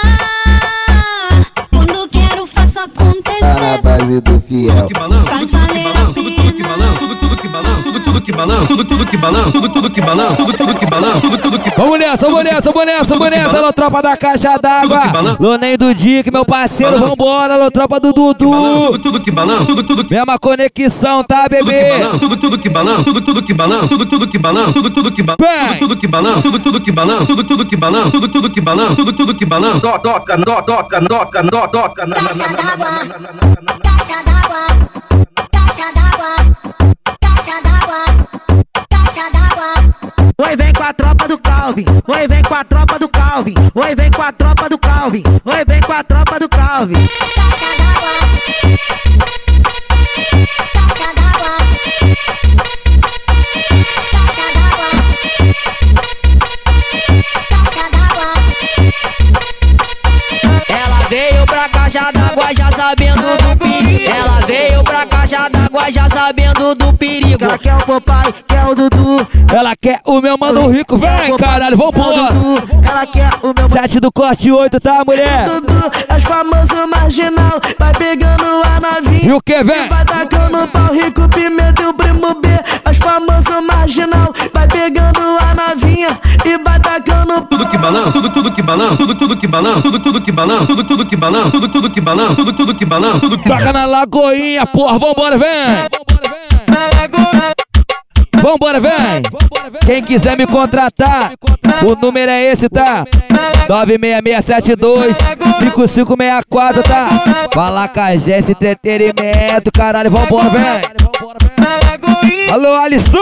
quando 1.70 2.08
quero 2.08 2.46
faço 2.46 2.76
Tá 2.76 2.86
na 2.86 3.10
acontecer, 3.12 3.82
base 3.82 4.20
do 4.22 4.40
fiel. 4.40 4.88
faz 5.26 5.50
valer 5.50 5.88
a 5.88 6.06
pena. 6.14 7.27
Vamos 11.76 11.98
nessa, 11.98 12.26
vamos 12.26 12.44
nessa, 12.44 12.72
vamos 12.72 12.86
nessa, 12.86 13.14
vamos 13.14 13.30
nessa, 13.30 13.56
alô 13.58 13.72
tropa 13.72 14.02
da 14.02 14.16
caixa 14.16 14.56
d'água. 14.58 15.02
Lonem 15.38 15.76
do 15.76 15.94
Dick, 15.94 16.30
meu 16.30 16.44
parceiro, 16.44 16.98
vambora, 16.98 17.54
alô 17.54 17.70
tropa 17.70 17.98
do 18.00 18.12
Dudu. 18.12 18.50
Mesma 20.10 20.38
conexão, 20.38 21.24
tá, 21.24 21.46
bebê? 21.48 22.00
Tudo 22.18 22.36
tudo 22.36 22.58
que 22.58 22.68
balança, 22.68 23.04
tudo 23.04 23.20
tudo 23.20 23.42
que 23.42 23.54
balança, 23.54 23.88
tudo 23.88 24.06
tudo 24.06 24.26
que 24.26 24.38
balança, 24.38 24.72
tudo 24.72 24.90
tudo 24.90 25.10
que 25.12 25.22
balança, 25.22 25.52
tudo 25.52 25.78
tudo 25.80 26.00
que 26.00 26.06
balança, 26.06 26.42
tudo 26.42 26.58
tudo 26.58 26.80
que 26.80 26.92
balança, 26.92 27.26
tudo 27.26 27.44
tudo 27.44 27.64
que 27.66 27.76
balança, 27.76 28.10
tudo 28.10 28.28
tudo 28.28 28.50
que 28.50 28.60
balança, 28.60 28.96
tudo 28.96 29.12
tudo 29.12 29.34
que 29.34 29.44
balança. 29.44 29.80
Toca, 29.80 30.38
toca, 30.38 30.38
toca, 30.64 31.00
toca, 31.00 31.44
toca, 31.44 31.68
toca. 31.68 32.06
Caixa 32.08 32.48
d'água, 32.48 32.90
caixa 33.82 34.18
d'água, 34.24 34.62
caixa 35.52 35.86
d'água, 35.94 36.32
caixa 37.88 39.30
d'água. 39.32 39.94
Oi, 40.46 40.56
vem 40.56 40.72
com 40.72 40.82
a 40.82 40.92
tropa 40.92 41.26
do 41.26 41.38
Calvin. 41.38 41.86
Oi, 42.06 42.28
vem 42.28 42.42
com 42.42 42.54
a 42.54 42.64
tropa 42.64 42.98
do 42.98 43.08
Calvin. 43.08 43.54
Oi, 43.74 43.94
vem 43.94 44.10
com 44.10 44.22
a 44.22 44.32
tropa 44.32 44.68
do 44.68 44.78
Calvin. 44.78 45.22
Oi, 45.44 45.64
vem 45.66 45.80
com 45.80 45.92
a 45.92 46.04
tropa 46.04 46.38
do 46.38 46.48
Calvin. 46.48 47.08
Ela 60.68 61.08
veio 61.08 61.46
pra 61.46 61.68
caixa 61.70 62.12
d'água 62.12 62.54
já 62.54 62.70
sabendo 62.70 63.36
do 63.38 63.56
perigo. 63.56 64.10
Ela 64.10 64.46
veio 64.46 64.84
pra 64.84 65.06
caixa 65.06 65.48
d'água 65.48 65.90
já 65.90 66.08
sabendo 66.08 66.37
do 66.74 66.92
perigo. 66.96 67.44
Ela 67.44 67.58
quer 67.58 67.74
o 67.74 67.86
papai, 67.86 68.34
quer 68.46 68.64
o 68.66 68.74
Dudu. 68.74 69.26
Ela 69.54 69.76
quer 69.76 70.00
o 70.04 70.20
meu 70.20 70.36
mano 70.36 70.68
rico, 70.68 70.96
vem 70.96 71.36
caralho, 71.36 71.76
vambora. 71.76 72.28
Ela 72.88 73.06
quer 73.06 73.30
o 73.42 73.54
meu 73.56 73.70
Sete 73.70 74.00
do 74.00 74.10
corte 74.12 74.50
8, 74.50 74.80
tá, 74.80 75.02
mulher? 75.06 75.44
Dudu. 75.44 75.90
Os 76.16 76.24
famosos 76.24 76.88
marginal. 76.90 77.60
Vai 77.78 77.92
pegando 77.94 78.44
a 78.44 78.80
novinha. 78.80 79.30
E 79.30 79.32
o 79.32 79.40
que, 79.40 79.62
vem? 79.62 79.88
Vai 79.88 80.04
tacando 80.04 80.68
pau 80.68 80.92
rico, 80.92 81.28
pimenta 81.28 81.82
e 81.82 81.86
o 81.86 81.94
primo 81.94 82.34
B. 82.40 82.48
Os 82.90 82.96
famosos 82.98 83.66
marginal. 83.66 84.32
Vai 84.52 84.66
pegando 84.66 85.20
a 85.20 85.54
novinha. 85.54 86.08
E 86.44 86.58
vai 86.58 86.80
tacando 86.80 87.42
Tudo 87.42 87.68
que 87.68 87.78
balança, 87.78 88.12
tudo 88.12 88.30
tudo 88.30 88.52
que 88.52 88.62
balança, 88.62 88.96
tudo 88.96 89.14
tudo 89.14 89.36
que 89.36 89.46
balança, 89.46 89.82
tudo 89.82 89.98
tudo 89.98 90.20
que 90.20 90.32
balança, 90.32 90.66
tudo 90.66 90.84
tudo 90.84 91.04
que 91.06 91.16
balança, 91.16 91.50
tudo 91.50 91.68
tudo 91.68 91.90
que 91.90 92.00
balança, 92.00 92.36
tudo 92.36 92.52
tudo 92.52 92.74
que 92.74 92.84
balança, 92.84 93.20
tudo 93.20 93.38
que 93.38 93.48
Toca 93.48 93.72
na 93.72 93.84
lagoinha, 93.86 94.66
porra, 94.66 94.98
vambora, 94.98 95.38
vem! 95.38 95.48
Vambora, 95.48 96.38
vem! 96.50 96.57
Quem 99.84 100.02
quiser 100.02 100.36
me 100.36 100.46
contratar, 100.46 101.32
o 101.82 101.94
número 101.94 102.30
é 102.30 102.52
esse, 102.52 102.68
tá? 102.68 103.04
96672 103.68 105.16
5564, 105.60 106.82
tá? 106.82 107.48
Fala 107.52 107.88
com 107.88 108.00
a 108.00 108.16
Jess 108.16 108.48
Entretenimento, 108.48 109.72
caralho, 109.72 110.10
vambora, 110.10 110.50
vem! 110.50 110.82
Alô, 112.52 112.74
Alisson! 112.76 113.18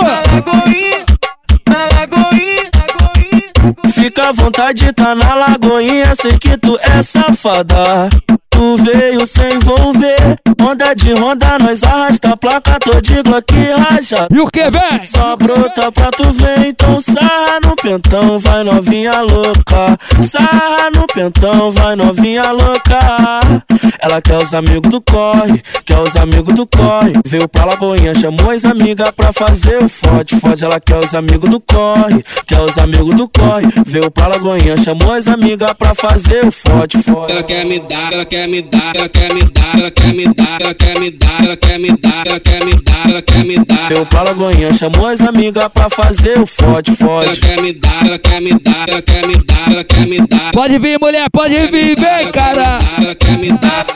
Fica 3.94 4.28
à 4.28 4.32
vontade, 4.32 4.92
tá 4.92 5.14
na 5.14 5.34
lagoinha, 5.34 6.14
sei 6.14 6.36
que 6.38 6.56
tu 6.58 6.78
é 6.82 7.02
safada. 7.02 8.10
Tu 8.76 8.82
veio 8.82 9.26
sem 9.26 9.54
envolver, 9.54 10.38
onda 10.60 10.92
de 10.92 11.14
ronda, 11.14 11.58
nós 11.58 11.82
arrasta 11.82 12.30
a 12.30 12.36
placa, 12.36 12.78
tô 12.78 13.00
de 13.00 13.22
Glock 13.22 13.54
raja. 13.54 14.26
E 14.30 14.38
o 14.38 14.46
que, 14.48 14.70
vem? 14.70 15.04
Só 15.04 15.36
brota 15.36 15.90
pra 15.90 16.10
tu 16.10 16.30
ver, 16.32 16.66
então 16.66 17.00
sarra 17.00 17.60
no 17.64 17.75
pentão, 17.86 18.36
vai 18.40 18.64
novinha 18.64 19.20
louca. 19.20 19.96
Sarra 20.28 20.90
no 20.92 21.06
pentão, 21.06 21.70
vai 21.70 21.94
novinha 21.94 22.50
louca. 22.50 23.62
Ela 24.00 24.20
quer 24.20 24.42
os 24.42 24.52
amigos 24.52 24.90
do 24.90 25.00
corre, 25.00 25.62
quer 25.84 26.00
os 26.00 26.16
amigos 26.16 26.52
do 26.52 26.66
corre. 26.66 27.12
Veio 27.24 27.48
pra 27.48 27.64
lagoinha, 27.64 28.12
chamou 28.14 28.50
as 28.50 28.64
amigas 28.64 29.10
pra 29.12 29.32
fazer 29.32 29.82
o 29.82 29.88
forte, 29.88 30.38
forte. 30.40 30.64
Ela 30.64 30.80
quer 30.80 30.98
os 30.98 31.14
amigos 31.14 31.48
do 31.48 31.60
corre, 31.60 32.24
quer 32.44 32.60
os 32.60 32.76
amigos 32.76 33.14
do 33.14 33.28
corre. 33.28 33.66
Veio 33.86 34.10
pra 34.10 34.26
lagoinha, 34.26 34.76
chamou 34.76 35.12
as 35.12 35.28
amigas 35.28 35.72
pra 35.74 35.94
fazer 35.94 36.44
o 36.44 36.50
forte, 36.50 37.00
forte. 37.02 37.32
Ela 37.32 37.42
quer 37.44 37.64
me 37.64 37.78
dar, 37.78 38.12
ela 38.12 38.24
quer 38.24 38.48
me 38.48 38.62
dar, 38.62 38.96
ela 38.96 39.08
quer 39.08 39.32
me 39.32 39.44
dar, 39.44 39.76
ela 39.78 39.90
quer 39.90 40.12
me 40.12 40.32
dar, 40.32 40.60
ela 40.60 40.74
quer 40.74 40.98
me 40.98 41.10
dar, 41.10 41.44
ela 41.44 41.56
quer 41.56 41.78
me 41.78 41.90
dar, 41.92 42.26
ela 42.26 42.40
quer 42.40 42.64
me 42.64 42.74
dar, 42.82 43.10
ela 43.10 43.22
quer 43.22 43.44
me 43.44 43.64
dar. 43.64 43.88
Veio 43.88 44.06
pra 44.06 44.22
lagoinha, 44.22 44.72
chamou 44.72 45.06
as 45.06 45.20
amigas 45.20 45.68
pra 45.68 45.88
fazer 45.88 46.38
o 46.40 46.46
forte, 46.46 46.92
forte. 46.96 47.28
Ela 47.28 47.36
quer 47.36 47.62
me 47.62 47.75
dar, 47.76 48.06
ela 48.06 48.18
quer 48.18 48.40
me 48.40 48.52
dar, 48.58 48.88
ela 48.88 49.02
quer 49.02 49.26
me 49.26 49.36
dar, 49.36 49.72
ela 49.72 49.84
quer 49.84 50.06
me 50.06 50.18
dar. 50.26 50.52
Pode 50.52 50.78
vir, 50.78 50.98
mulher, 51.00 51.30
pode 51.30 51.54
vir, 51.66 51.96
vem, 51.96 52.30
cara! 52.32 52.78
Ela 53.00 53.14
quer 53.14 53.38
me 53.38 53.52
dar. 53.52 53.86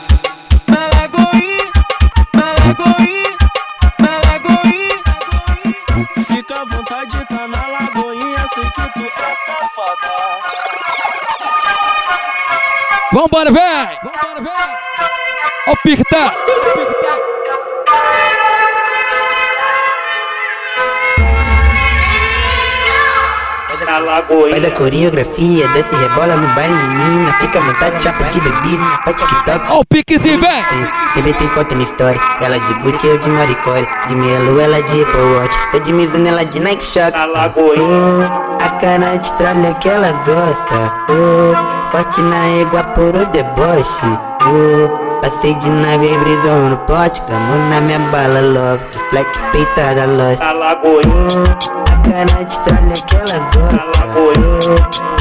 Fica 6.27 6.61
à 6.61 6.65
vontade, 6.65 7.25
tá 7.29 7.47
na 7.47 7.67
lagoinha, 7.67 8.45
sei 8.53 8.63
que 8.63 8.93
tu 8.93 9.05
é 9.05 9.35
safada. 9.45 10.11
Vambora, 13.11 13.51
vem! 13.51 13.99
Ó 15.67 15.71
o 15.73 15.77
pique, 15.83 16.03
tá? 16.05 16.33
Faz 23.91 24.65
a 24.65 24.71
coreografia, 24.71 25.67
desce 25.69 25.93
e 25.93 25.97
rebola 25.97 26.37
no 26.37 26.47
baile, 26.55 26.73
menina. 26.73 27.33
Fica 27.33 27.59
à 27.59 27.61
vontade, 27.61 28.01
chapa 28.01 28.23
de 28.23 28.39
bebida, 28.39 28.83
faz 29.03 29.17
TikTok. 29.17 29.65
Ó 29.69 29.79
o 29.79 29.85
piquezinho, 29.85 30.39
vem! 30.39 30.63
Sempre 31.13 31.33
tem 31.33 31.49
foto 31.49 31.75
na 31.75 31.83
história. 31.83 32.17
Ela 32.39 32.57
de 32.57 32.73
Gucci, 32.75 33.05
eu 33.05 33.17
de 33.17 33.29
Maricore. 33.29 33.85
De 34.07 34.15
Melo, 34.15 34.61
ela 34.61 34.81
de 34.81 35.01
Apple 35.01 35.21
Watch. 35.35 35.57
Tô 35.73 35.79
de 35.79 35.91
Mizuno, 35.91 36.25
ela 36.25 36.45
de 36.45 36.61
Nike 36.61 36.85
Shot. 36.85 37.11
Oh, 37.57 38.63
a 38.63 38.69
cara 38.79 39.17
de 39.17 39.31
tralha 39.33 39.73
que 39.73 39.89
ela 39.89 40.13
gosta. 40.25 40.93
Oh, 41.09 41.91
corte 41.91 42.21
na 42.21 42.47
égua 42.61 42.83
por 42.95 43.13
o 43.13 43.25
deboche. 43.25 44.05
Oh, 44.41 45.19
passei 45.19 45.53
de 45.55 45.69
nave 45.69 46.13
e 46.13 46.17
brisou 46.17 46.69
no 46.69 46.77
pote. 46.77 47.21
Gamou 47.29 47.57
na 47.69 47.81
minha 47.81 47.99
bala, 47.99 48.39
love. 48.39 48.83
De 48.89 48.99
fleck 49.09 49.29
peitada, 49.51 50.05
lost. 50.05 50.41
Oh, 50.41 51.77
a 51.77 51.80
Cara 52.11 52.43
de 52.43 52.59
tralha 52.65 52.93
que 53.07 53.15
ela 53.15 53.39
gosta. 53.53 53.81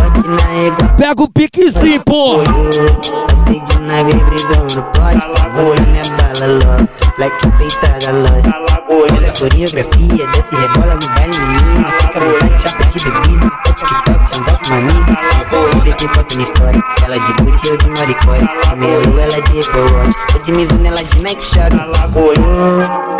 Bate 0.00 0.28
na 0.28 0.52
égua. 0.66 0.88
Pega 0.96 1.22
o 1.22 1.28
piquezinho, 1.28 2.02
pô. 2.04 2.40
Acende 2.40 3.78
na 3.82 4.02
bebida, 4.02 4.56
não 4.74 4.82
pode. 4.90 5.20
Tá 5.20 5.48
minha 5.86 6.02
bala, 6.16 6.46
lota. 6.52 7.12
Black 7.16 7.46
peitada, 7.58 8.10
lota. 8.10 8.69
Olha 8.92 9.30
a 9.30 9.38
coreografia, 9.38 10.26
desce 10.26 10.52
e 10.52 10.56
rebola 10.56 10.96
no 10.96 11.08
baile, 11.14 11.38
menina. 11.38 11.92
Fica 12.00 12.18
vontade, 12.18 12.60
chapa 12.60 12.84
de 12.86 12.98
bebida. 12.98 13.50
TikTok, 13.76 14.28
com 14.28 14.66
uma 14.66 14.78
amiga. 14.78 15.94
tem 15.96 16.08
foto 16.08 16.36
na 16.36 16.42
história. 16.42 16.82
Ela 17.04 17.18
de 17.20 17.32
Gucci, 17.34 17.68
eu 17.68 17.76
de 17.76 17.88
Maricore. 17.88 18.40
De 18.40 18.76
Melo, 18.76 19.20
ela 19.20 19.42
de 19.42 19.60
Apple 19.60 19.80
Watch. 19.80 20.16
Tô 20.32 20.38
de 20.40 20.52
Mizuno, 20.52 20.86
ela 20.88 21.04
de 21.04 21.20
Nike 21.20 21.40
Shop. 21.40 21.72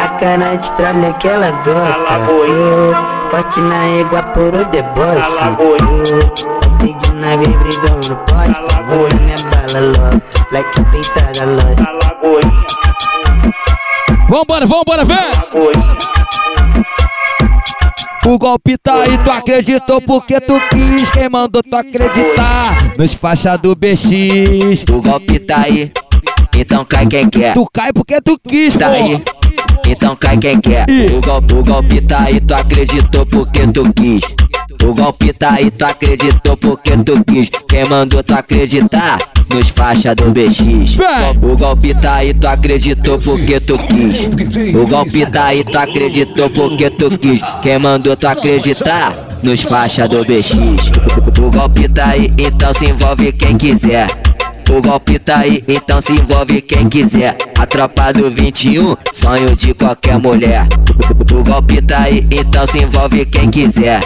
A 0.03 0.09
cara 0.19 0.57
de 0.57 0.71
tralha 0.73 1.13
que 1.13 1.29
ela 1.29 1.53
gosta. 1.65 2.27
Corte 3.31 3.61
na 3.61 3.87
égua 3.87 4.23
por 4.25 4.53
o 4.53 4.65
deboche. 4.65 5.31
Ser 6.81 6.95
de 6.95 7.13
nave 7.15 7.47
brigão 7.47 8.01
no 8.09 8.17
pote. 8.27 8.61
Bota 8.89 9.17
minha 9.21 9.37
bala 9.51 9.87
logo. 9.87 10.23
Black 10.51 10.81
peitada 10.91 11.45
loja. 11.45 12.01
Vambora, 14.31 14.65
vambora, 14.65 15.05
vem! 15.05 15.17
O 18.25 18.39
golpe 18.39 18.79
tá 18.79 19.03
aí, 19.03 19.19
tu 19.25 19.29
acreditou 19.29 20.01
porque 20.01 20.41
tu 20.41 20.55
quis. 20.71 21.11
Quem 21.11 21.29
mandou 21.29 21.65
tu 21.65 21.75
acreditar? 21.75 22.93
Nos 22.97 23.13
faixa 23.13 23.57
do 23.59 23.75
BX. 23.75 24.85
O 24.89 25.03
golpe 25.03 25.41
tá 25.41 25.63
aí, 25.63 25.91
então 26.55 26.85
cai 26.85 27.09
quem 27.09 27.29
quer. 27.29 27.55
Tu 27.55 27.67
cai 27.73 27.93
porque 27.93 28.21
tu 28.21 28.39
quis, 28.39 28.77
Tá 28.77 28.91
aí, 28.91 29.21
então 29.85 30.15
cai 30.15 30.39
quem 30.39 30.61
quer. 30.61 30.87
O 30.89 31.21
golpe, 31.21 31.53
o 31.53 31.65
golpe 31.65 32.01
tá 32.01 32.21
aí, 32.21 32.41
tu 32.41 32.55
acreditou 32.55 33.27
porque 33.27 33.67
tu 33.67 33.93
quis. 33.93 34.23
O 34.83 34.95
golpe 34.95 35.33
tá 35.33 35.53
aí, 35.53 35.71
tu 35.71 35.85
acreditou 35.85 36.57
porque 36.57 36.97
tu 36.97 37.23
quis. 37.25 37.51
Quem 37.69 37.85
mandou 37.85 38.23
tu 38.23 38.35
acreditar? 38.35 39.19
Nos 39.53 39.69
faixa 39.69 40.15
do 40.15 40.31
BX. 40.31 40.97
O 41.43 41.57
golpe 41.57 41.95
tá 41.95 42.15
aí, 42.17 42.33
tu 42.33 42.47
acreditou 42.47 43.19
porque 43.19 43.61
tu 43.61 43.79
quis. 43.79 44.27
O 44.75 44.87
golpe 44.87 45.27
tá 45.27 45.47
aí, 45.47 45.65
tu 45.65 45.79
acreditou 45.79 46.49
porque 46.51 46.91
tu 46.91 47.19
quis. 47.19 47.41
Quem 47.63 47.79
mandou 47.79 48.17
tu 48.17 48.27
acreditar? 48.27 49.13
Nos 49.43 49.63
faixa 49.63 50.07
do 50.09 50.25
BX. 50.25 50.55
O 51.39 51.51
golpe 51.51 51.89
tá 51.89 52.07
aí, 52.11 52.33
então 52.39 52.73
se 52.73 52.87
envolve 52.87 53.33
quem 53.33 53.57
quiser. 53.57 54.09
O 54.71 54.81
golpe 54.81 55.19
tá 55.19 55.39
aí, 55.39 55.65
então 55.67 56.01
se 56.01 56.13
envolve 56.13 56.61
quem 56.61 56.89
quiser. 56.89 57.37
A 57.59 57.67
tropa 57.67 58.13
do 58.13 58.31
21, 58.31 58.97
sonho 59.13 59.57
de 59.57 59.75
qualquer 59.75 60.19
mulher. 60.19 60.67
O 61.33 61.43
golpe 61.43 61.83
tá 61.83 62.03
aí, 62.03 62.25
então 62.31 62.65
se 62.67 62.79
envolve 62.79 63.25
quem 63.27 63.51
quiser. 63.51 64.01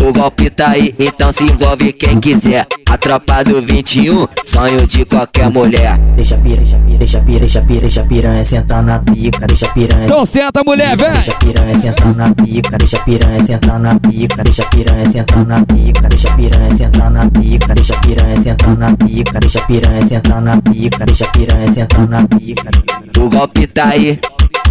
O 0.00 0.12
golpe 0.12 0.48
tá 0.48 0.70
aí, 0.70 0.94
então 0.98 1.32
se 1.32 1.42
envolve 1.42 1.92
quem 1.92 2.20
quiser. 2.20 2.66
A 2.88 2.96
tropa 2.96 3.42
do 3.42 3.60
21, 3.60 4.28
sonho 4.44 4.86
de 4.86 5.04
qualquer 5.04 5.50
mulher. 5.50 5.98
Deixa 6.16 6.36
pira, 6.38 6.56
deixa 6.56 6.78
pira, 6.78 6.98
deixa 6.98 7.20
pira, 7.20 7.40
deixa 7.40 7.62
pira, 7.62 7.80
deixa 7.80 8.04
piranha 8.04 8.44
sentar 8.44 8.82
na 8.82 9.00
pica, 9.00 9.46
deixa 9.46 9.68
piranha. 9.68 10.04
Então 10.04 10.24
senta, 10.24 10.62
mulher, 10.64 10.96
vem! 10.96 11.10
Deixa 11.10 11.34
piranha 11.34 11.80
sentar 11.80 12.14
na 12.14 12.34
pica, 12.34 12.78
deixa 12.78 12.98
piranha 13.00 13.44
sentar 13.44 13.78
na 13.80 13.94
pica, 13.98 14.42
deixa 14.44 14.64
piranha 14.66 15.10
sentar 15.10 15.44
na 15.44 15.66
pica, 15.66 16.08
deixa 16.08 16.30
piranha 16.36 16.76
sentar 16.76 17.10
na 17.10 17.26
pica, 17.26 17.74
deixa 17.74 17.96
piranha 18.00 18.40
sentar 18.40 18.76
na 18.76 18.96
pica, 18.96 19.40
deixa 19.40 19.62
piranha 19.62 20.06
sentar 20.06 20.40
na 20.40 20.62
pica, 20.62 21.06
deixa 21.06 21.28
piranha 21.28 21.72
sentar 21.72 22.08
na 22.08 22.28
pica. 22.28 22.70
O 23.18 23.28
golpe 23.28 23.66
tá 23.66 23.88
aí, 23.88 24.18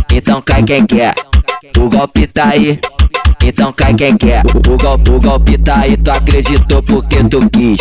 então 0.10 0.42
cai 0.42 0.64
quem 0.64 0.86
quer. 0.86 1.14
O 1.78 1.90
golpe 1.90 2.26
tá 2.28 2.50
aí, 2.50 2.80
então 3.48 3.72
cai 3.72 3.94
quem 3.94 4.18
quer. 4.18 4.44
O 4.56 4.77
golpe, 4.77 5.10
o 5.10 5.20
golpe 5.20 5.58
tá 5.58 5.80
aí, 5.80 5.96
tu 5.96 6.12
acreditou 6.12 6.84
porque 6.84 7.24
tu 7.24 7.50
quis. 7.50 7.80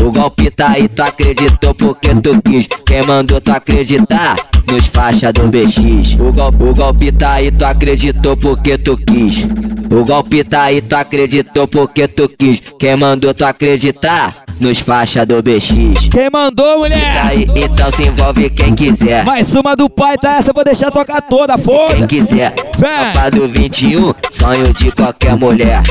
O 0.00 0.12
golpe 0.12 0.50
tá 0.50 0.72
aí, 0.72 0.86
tu 0.86 1.02
acreditou 1.02 1.74
porque 1.74 2.14
tu 2.16 2.40
quis. 2.42 2.68
Quem 2.86 3.02
mandou 3.06 3.40
tu 3.40 3.50
acreditar? 3.50 4.36
Nos 4.70 4.86
faixa 4.86 5.32
do 5.32 5.48
BX. 5.48 6.14
O 6.20 6.30
golpe, 6.30 6.62
o 6.62 6.74
golpe 6.74 7.10
tá 7.10 7.32
aí, 7.32 7.50
tu 7.50 7.64
acreditou 7.64 8.36
porque 8.36 8.76
tu 8.76 8.98
quis. 8.98 9.44
O 9.90 10.04
golpe 10.04 10.44
tá 10.44 10.64
aí, 10.64 10.82
tu 10.82 10.94
acreditou 10.94 11.66
porque 11.66 12.06
tu 12.06 12.28
quis. 12.28 12.62
Quem 12.78 12.94
mandou 12.96 13.32
tu 13.32 13.46
acreditar? 13.46 14.47
Nos 14.60 14.80
faixa 14.80 15.24
do 15.24 15.40
BX. 15.40 16.08
Quem 16.10 16.28
mandou, 16.32 16.80
mulher? 16.80 17.14
Tá 17.14 17.28
aí, 17.28 17.46
então 17.54 17.90
se 17.92 18.02
envolve 18.02 18.50
quem 18.50 18.74
quiser. 18.74 19.24
Mais 19.24 19.54
uma 19.54 19.76
do 19.76 19.88
pai, 19.88 20.18
tá? 20.18 20.38
Essa 20.38 20.50
eu 20.50 20.54
vou 20.54 20.64
deixar 20.64 20.90
tocar 20.90 21.22
toda, 21.22 21.56
foda. 21.56 21.94
Quem 21.94 22.06
quiser, 22.06 22.52
Copa 22.52 23.30
do 23.30 23.46
21, 23.46 24.12
sonho 24.32 24.74
de 24.74 24.90
qualquer 24.90 25.36
mulher. 25.36 25.82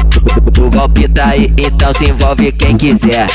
O 0.59 0.69
golpe 0.69 1.07
tá 1.07 1.29
aí, 1.29 1.53
então 1.57 1.93
se 1.93 2.05
envolve 2.05 2.51
quem 2.51 2.75
quiser. 2.75 3.27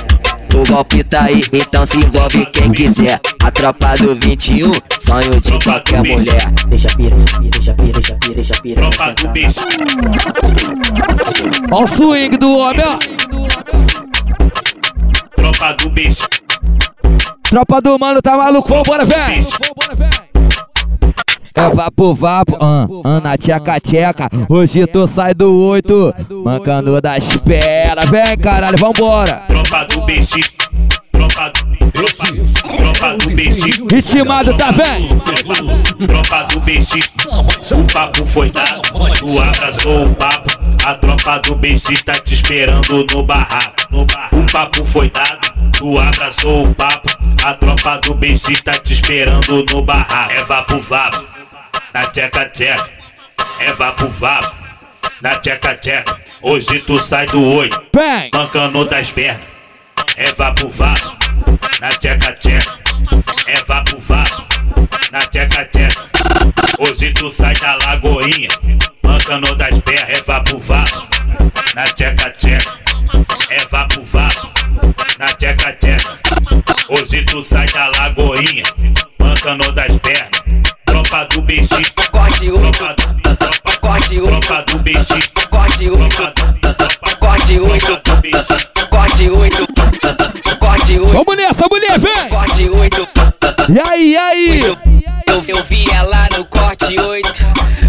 O 0.55 0.71
golpe 0.71 1.03
tá 1.03 1.23
aí, 1.23 1.43
então 1.51 1.87
se 1.87 1.97
envolve 1.97 2.45
quem 2.47 2.71
quiser. 2.71 3.19
A 3.43 3.51
tropa 3.51 3.97
do 3.97 4.15
21, 4.15 4.73
sonho 5.01 5.41
de 5.41 5.65
qualquer 5.65 6.03
mulher. 6.03 6.51
Deixa 6.69 6.89
pira, 6.95 7.17
deixa 7.41 7.73
pira, 7.73 7.93
deixa 7.93 8.15
pira, 8.17 8.35
deixa 8.35 8.55
pira. 8.61 8.83
Tropa 8.83 9.15
do 9.15 9.29
bicho. 9.29 9.61
Ó 11.71 11.85
o 11.85 11.87
swing 11.87 12.37
do 12.37 12.51
homem, 12.59 12.85
ó. 12.87 14.02
Tropa 15.43 15.73
do 15.73 15.91
bicho. 15.91 16.25
Tropa 17.51 17.81
do 17.81 17.99
mano, 17.99 18.23
tá 18.23 18.37
maluco? 18.37 18.69
Vambora, 18.69 19.05
vem! 19.05 19.45
É 21.53 21.69
vapo 21.69 22.15
vapo, 22.15 22.57
ah, 22.61 22.87
ah, 23.05 23.21
na 23.21 23.37
tcheca 23.37 23.81
tcheca. 23.81 24.29
Hoje 24.49 24.87
tu 24.87 25.05
sai 25.09 25.35
do 25.35 25.53
oito, 25.53 26.15
mancando 26.45 27.01
da 27.01 27.19
espera. 27.19 28.07
Vem, 28.07 28.39
caralho, 28.39 28.79
vambora. 28.79 29.43
Tropa 29.49 29.85
do 29.87 30.03
BX. 30.03 30.62
Tropa 31.91 33.17
do. 33.17 33.97
Estimado, 33.97 34.57
tá? 34.57 34.73
Tropa, 36.07 36.43
do 36.45 36.61
BX. 36.61 37.11
O 37.73 37.85
papo 37.93 38.27
foi 38.27 38.51
dado, 38.51 38.83
tu 39.19 39.41
abraçou 39.41 40.07
o 40.07 40.15
papo. 40.15 40.51
A 40.85 40.95
tropa 40.95 41.39
do 41.41 41.55
BX 41.55 42.03
tá 42.05 42.15
te 42.15 42.35
esperando 42.35 43.07
no 43.13 43.23
barraco. 43.23 43.75
O 43.93 44.53
papo 44.53 44.85
foi 44.85 45.11
dado, 45.11 45.53
tu 45.79 45.99
abraçou 45.99 46.67
o 46.67 46.75
papo. 46.75 47.09
A 47.45 47.55
tropa 47.55 47.99
do 47.99 48.15
BX 48.15 48.61
tá 48.63 48.73
te 48.73 48.93
esperando 48.93 49.65
no 49.71 49.83
barraco. 49.83 50.33
É 50.33 50.43
vapo 50.45 50.79
vapo, 50.81 51.27
na 51.95 52.07
tcheca 52.07 52.47
tcheca. 52.47 52.89
É 53.61 53.73
vapo 53.73 54.09
vapo, 54.09 54.55
na 55.23 55.37
tcheca 55.37 55.75
tcheca. 55.75 56.21
Hoje 56.43 56.81
tu 56.81 57.01
sai 57.01 57.27
do 57.27 57.43
oito, 57.43 57.81
mancando 58.35 58.85
das 58.85 59.11
pernas. 59.11 59.53
É 60.17 60.33
vapo 60.33 60.69
vapo, 60.69 61.17
na 61.81 61.89
tcheca 61.91 62.33
tcheca. 62.33 62.79
É 63.47 63.63
vapo 63.65 63.99
vapo, 63.99 64.47
na 65.11 65.21
tcheca 65.27 65.65
tcheca. 65.65 66.01
Hoje 66.79 67.13
tu 67.13 67.31
sai 67.31 67.55
da 67.55 67.77
lagoinha, 67.77 68.49
mancando 69.03 69.55
das 69.55 69.79
pernas. 69.81 70.09
É 70.09 70.23
vapo 70.23 70.59
vapo, 70.59 71.09
na 71.75 71.85
tcheca 71.85 72.31
tcheca. 72.31 72.71
É 73.51 73.67
vapo 73.67 74.03
vapo, 74.03 74.53
na 75.19 75.33
tcheca 75.35 75.73
tcheca. 75.73 76.19
Hoje 76.89 77.23
tu 77.23 77.43
sai 77.43 77.67
da 77.73 77.89
lagoinha, 77.89 78.65
mancando 79.19 79.73
das 79.73 79.97
pernas. 79.99 80.31
Tropa 80.87 81.25
do 81.31 81.43
BX, 81.43 81.69
corte 82.11 82.51
o 82.51 82.59
tropa 82.59 82.95
do 82.95 83.37
tropa, 83.37 83.77
corte 83.81 84.21
o 84.21 84.25
tropa 84.27 84.63
do 84.63 84.79
BX, 84.79 85.29
corte 85.49 85.89
o 85.89 85.99
corte 87.19 87.59
oito, 87.59 88.01
corte 88.93 89.31
oito, 89.31 89.67
corte 90.59 90.99
oito. 90.99 91.13
Vamos 91.13 91.37
nessa, 91.37 91.67
mulher, 91.71 91.99
vem! 91.99 92.29
Corte 92.29 92.69
oito. 92.69 93.09
E 93.73 93.81
aí, 93.89 94.11
e 94.11 94.17
aí? 94.17 94.61
Eu, 95.27 95.43
eu 95.49 95.65
vi 95.65 95.91
ela 95.91 96.29
no 96.37 96.45
corte 96.45 97.01
8. 97.01 97.33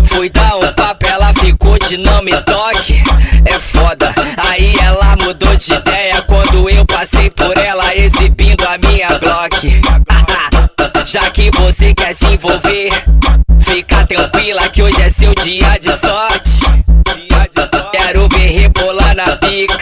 Fui 0.05 0.29
dar 0.29 0.55
um 0.55 0.73
papo, 0.73 1.05
ela 1.05 1.33
ficou 1.33 1.77
de 1.77 1.97
não 1.97 2.23
me 2.23 2.31
toque. 2.43 3.03
É 3.45 3.59
foda. 3.59 4.13
Aí 4.49 4.75
ela 4.81 5.17
mudou 5.21 5.53
de 5.57 5.73
ideia 5.73 6.21
quando 6.21 6.69
eu 6.69 6.85
passei 6.85 7.29
por 7.29 7.57
ela 7.57 7.93
exibindo 7.95 8.63
a 8.65 8.77
minha 8.77 9.09
Glock. 9.19 9.81
Já 11.05 11.29
que 11.31 11.51
você 11.51 11.93
quer 11.93 12.15
se 12.15 12.27
envolver, 12.27 12.89
fica 13.59 14.05
tranquila 14.07 14.69
que 14.69 14.81
hoje 14.81 15.01
é 15.01 15.09
seu 15.09 15.35
dia 15.35 15.77
de 15.81 15.91
sorte. 15.97 16.61
Quero 17.91 18.29
ver 18.29 18.59
rebolar 18.59 19.15
na 19.15 19.35
pica, 19.37 19.77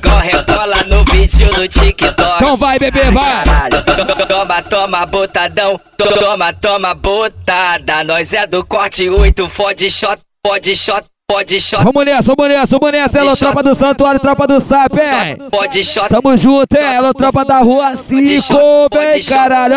igual 0.00 0.18
rebola 0.18 0.76
no 0.86 1.04
vídeo 1.04 1.48
do 1.50 1.68
TikTok. 1.68 2.42
Então 2.42 2.56
vai, 2.56 2.78
bebê, 2.78 3.10
vai! 3.10 3.44
Caralho. 3.44 4.26
Toma, 4.26 4.62
toma, 4.62 5.06
botadão. 5.06 5.80
Toma, 5.96 6.52
toma, 6.54 6.94
botada. 6.94 8.02
Nós 8.04 8.32
é 8.32 8.46
do 8.46 8.64
corte 8.64 9.08
8, 9.08 9.48
fode 9.48 9.90
shot, 9.90 10.18
pode 10.42 10.74
shot, 10.74 11.04
pode 11.28 11.60
shot. 11.60 11.84
Vamos 11.84 12.04
nessa, 12.04 12.34
vamos 12.34 12.52
nessa, 12.52 12.78
vamos 12.78 12.92
nessa, 12.92 13.18
ela 13.18 13.36
tropa 13.36 13.62
do 13.62 13.74
santuário, 13.74 14.20
tropa 14.20 14.46
do 14.46 14.58
SAP, 14.58 14.96
hein? 14.96 15.36
Pode 15.50 15.84
shot. 15.84 16.08
Tamo 16.08 16.36
junto, 16.36 16.74
hein? 16.76 16.94
Ela 16.94 17.12
tropa 17.12 17.44
da 17.44 17.58
rua 17.58 17.94
5, 17.96 18.88
vem, 18.92 19.22
caralho. 19.22 19.76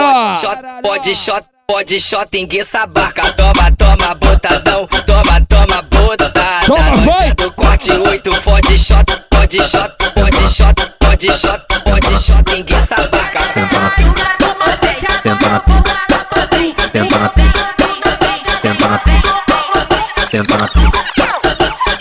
Pode 0.81 1.15
shot, 1.15 1.43
pode 1.67 1.99
shot, 1.99 2.37
enguiça 2.37 2.79
a 2.81 2.87
barca. 2.87 3.23
Toma, 3.33 3.71
toma, 3.77 4.15
botadão. 4.15 4.87
Toma, 5.05 5.41
toma, 5.47 5.81
botada. 5.81 6.33
Toma, 6.65 6.91
vai. 7.11 7.29
é 7.29 7.33
do 7.33 7.51
corte 7.51 7.91
8, 7.91 8.33
fode 8.35 8.62
shot, 8.83 9.05
pode 9.29 9.63
shot, 9.63 9.95
pode 10.13 10.49
shot, 10.53 10.75
pode 10.99 11.31
shot, 11.31 11.61
pode 11.85 12.21
shot, 12.21 12.43
enguiça 12.53 12.95
a 12.95 13.07
barca. 13.07 13.39
Senta 13.53 13.79
na 13.79 13.89
pica. 13.91 14.23
Senta 15.23 15.49
na 15.49 15.59
pica. 15.59 15.91
Senta 16.91 17.19
na 17.19 17.29
pica. 17.29 17.53
Senta 18.61 18.87
na 18.89 18.99
pica. 18.99 19.33
Senta 20.29 20.57
na 20.57 20.67
pica. 20.67 21.03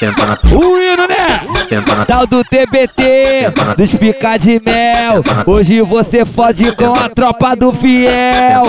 Senta 0.01 0.27
na 0.27 0.37
pica. 0.37 0.57
O 0.57 0.83
hino, 0.83 1.07
né? 1.07 1.41
Senta 1.69 1.95
na 1.95 2.05
Tal 2.05 2.27
do 2.27 2.43
TBT, 2.43 3.53
dos 3.77 3.95
pica 3.95 4.37
de 4.37 4.61
mel. 4.65 5.23
Hoje 5.47 5.81
você 5.83 6.25
fode 6.25 6.73
com 6.75 6.93
a 6.93 7.09
tropa 7.09 7.55
do 7.55 7.73
fiel. 7.73 8.65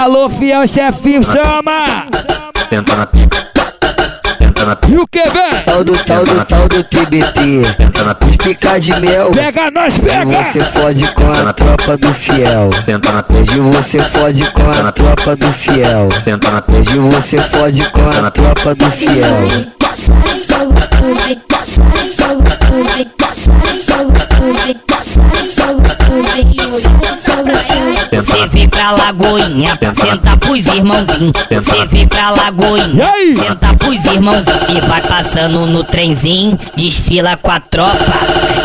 Alô, 0.00 0.30
fiel 0.30 0.64
chefinho, 0.68 1.24
chama! 1.24 2.06
Senta 2.70 2.94
na 2.94 3.06
pica. 3.06 3.46
E 4.88 4.98
o 4.98 5.06
que, 5.06 5.22
vem? 5.22 5.62
Tal 5.64 5.84
do 5.84 5.96
tal 6.04 6.24
do 6.24 6.44
tal 6.44 6.68
do 6.68 6.82
TBT. 6.82 7.62
Pica 8.42 8.80
de 8.80 9.00
mel. 9.00 9.30
Pega 9.30 9.70
nós, 9.70 9.96
pega! 9.96 10.42
Você 10.42 10.60
fode 10.60 11.06
com 11.12 11.30
a 11.30 11.52
tropa 11.52 11.96
do 11.96 12.12
fiel. 12.12 12.70
Senta 12.84 13.12
na 13.12 13.22
pica. 13.22 13.40
Hoje 13.40 13.60
você 13.60 14.02
fode 14.02 14.50
com 14.50 14.68
a 14.68 14.90
tropa 14.90 15.36
do 15.36 15.52
fiel. 15.52 16.08
Senta 16.24 16.50
na 16.50 16.62
pica. 16.62 16.78
Hoje 16.78 16.98
você 16.98 17.40
fode 17.40 17.90
com 17.90 18.26
a 18.26 18.30
tropa 18.30 18.74
do 18.74 18.90
fiel. 18.90 19.76
Você 28.46 28.58
vem 28.58 28.68
pra 28.68 28.92
Lagoinha, 28.92 29.76
senta 29.76 30.36
pros 30.36 30.66
irmãozinhos. 30.66 31.32
Você 31.50 31.86
vem 31.86 32.06
pra 32.06 32.30
Lagoinha, 32.30 33.04
senta 33.36 33.74
pros 33.74 34.04
irmãozinhos. 34.04 34.68
E 34.68 34.80
vai 34.86 35.00
passando 35.00 35.66
no 35.66 35.82
trenzinho, 35.82 36.56
desfila 36.76 37.36
com 37.36 37.50
a 37.50 37.58
tropa. 37.58 37.96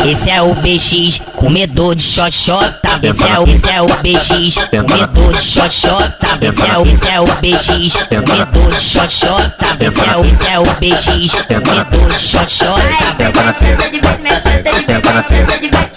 Esse 0.08 0.30
é 0.30 0.40
o 0.40 0.54
BX, 0.54 1.20
comedor 1.34 1.96
de 1.96 2.04
xoxota. 2.04 2.80
Esse 3.02 3.26
é 3.26 3.40
o, 3.40 3.44
esse 3.44 3.70
é 3.70 3.82
o 3.82 3.86
BX, 3.86 4.54
comedor 4.70 5.32
de 5.32 5.42
xoxota. 5.42 6.28
Esse 6.40 6.64
é 6.64 6.78
o, 6.78 6.86
esse 6.86 7.08
é 7.08 7.20
o 7.20 7.24
BX, 7.24 8.06
comedor 8.08 8.70
de 8.70 8.80
xoxota. 8.80 9.66
Esse 9.80 10.04
é 10.04 10.16
o, 10.16 10.24
esse 10.24 10.48
é 10.48 10.58
o 10.60 10.64
BX, 10.64 11.42
comedor 11.42 12.08
de 12.08 12.20
xoxota. 12.20 12.82
Senta 13.18 13.42
na 13.42 13.52
pica. 13.52 14.38
Senta 14.38 15.12
na 15.12 15.22
pica. 15.22 15.88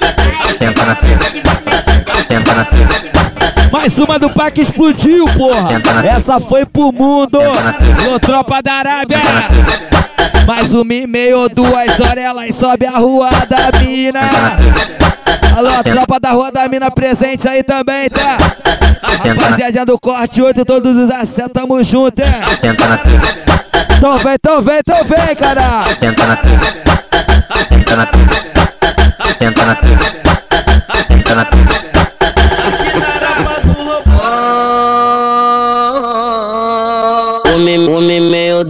Senta 0.57 0.85
na 0.85 0.95
pica. 0.95 1.51
Senta 2.27 2.53
na 2.55 2.65
pica. 2.65 3.14
Mais 3.75 3.97
uma 3.97 4.17
do 4.17 4.29
Pac 4.29 4.57
explodiu, 4.57 5.25
porra! 5.25 5.71
Essa 6.07 6.39
foi 6.39 6.65
pro 6.65 6.93
mundo! 6.93 7.37
Ô, 8.09 8.17
tropa 8.17 8.63
da 8.63 8.71
Arábia! 8.71 9.17
Mais 10.47 10.73
uma 10.73 10.93
e 10.93 11.05
meia 11.05 11.37
ou 11.37 11.49
duas 11.49 11.99
horas, 11.99 12.23
ela 12.23 12.49
sobe 12.53 12.85
a 12.85 12.97
rua 12.97 13.29
da 13.49 13.77
mina! 13.77 14.21
Alô, 15.57 15.69
a 15.77 15.83
tropa 15.83 16.21
da 16.21 16.31
rua 16.31 16.53
da 16.53 16.69
mina 16.69 16.89
presente 16.89 17.49
aí 17.49 17.63
também, 17.63 18.09
tá? 18.09 18.37
Rapaziada 19.03 19.85
do 19.85 19.99
corte 19.99 20.41
8, 20.41 20.63
todos 20.63 20.95
os 20.95 21.11
acessos, 21.11 21.51
tamo 21.53 21.83
junto, 21.83 22.21
é? 22.21 22.39
Então 23.97 24.17
vem, 24.19 24.35
então 24.35 24.61
vem, 24.61 24.79
então 24.79 25.03
vem, 25.03 25.35
cara! 25.35 25.81
Senta 25.99 26.25
na. 26.25 26.37
Senta 27.67 27.95
na. 27.97 28.07
Senta 29.37 29.65
na. 29.65 29.75
Senta 29.75 31.35
na. 31.35 31.43
Uma, 31.43 31.74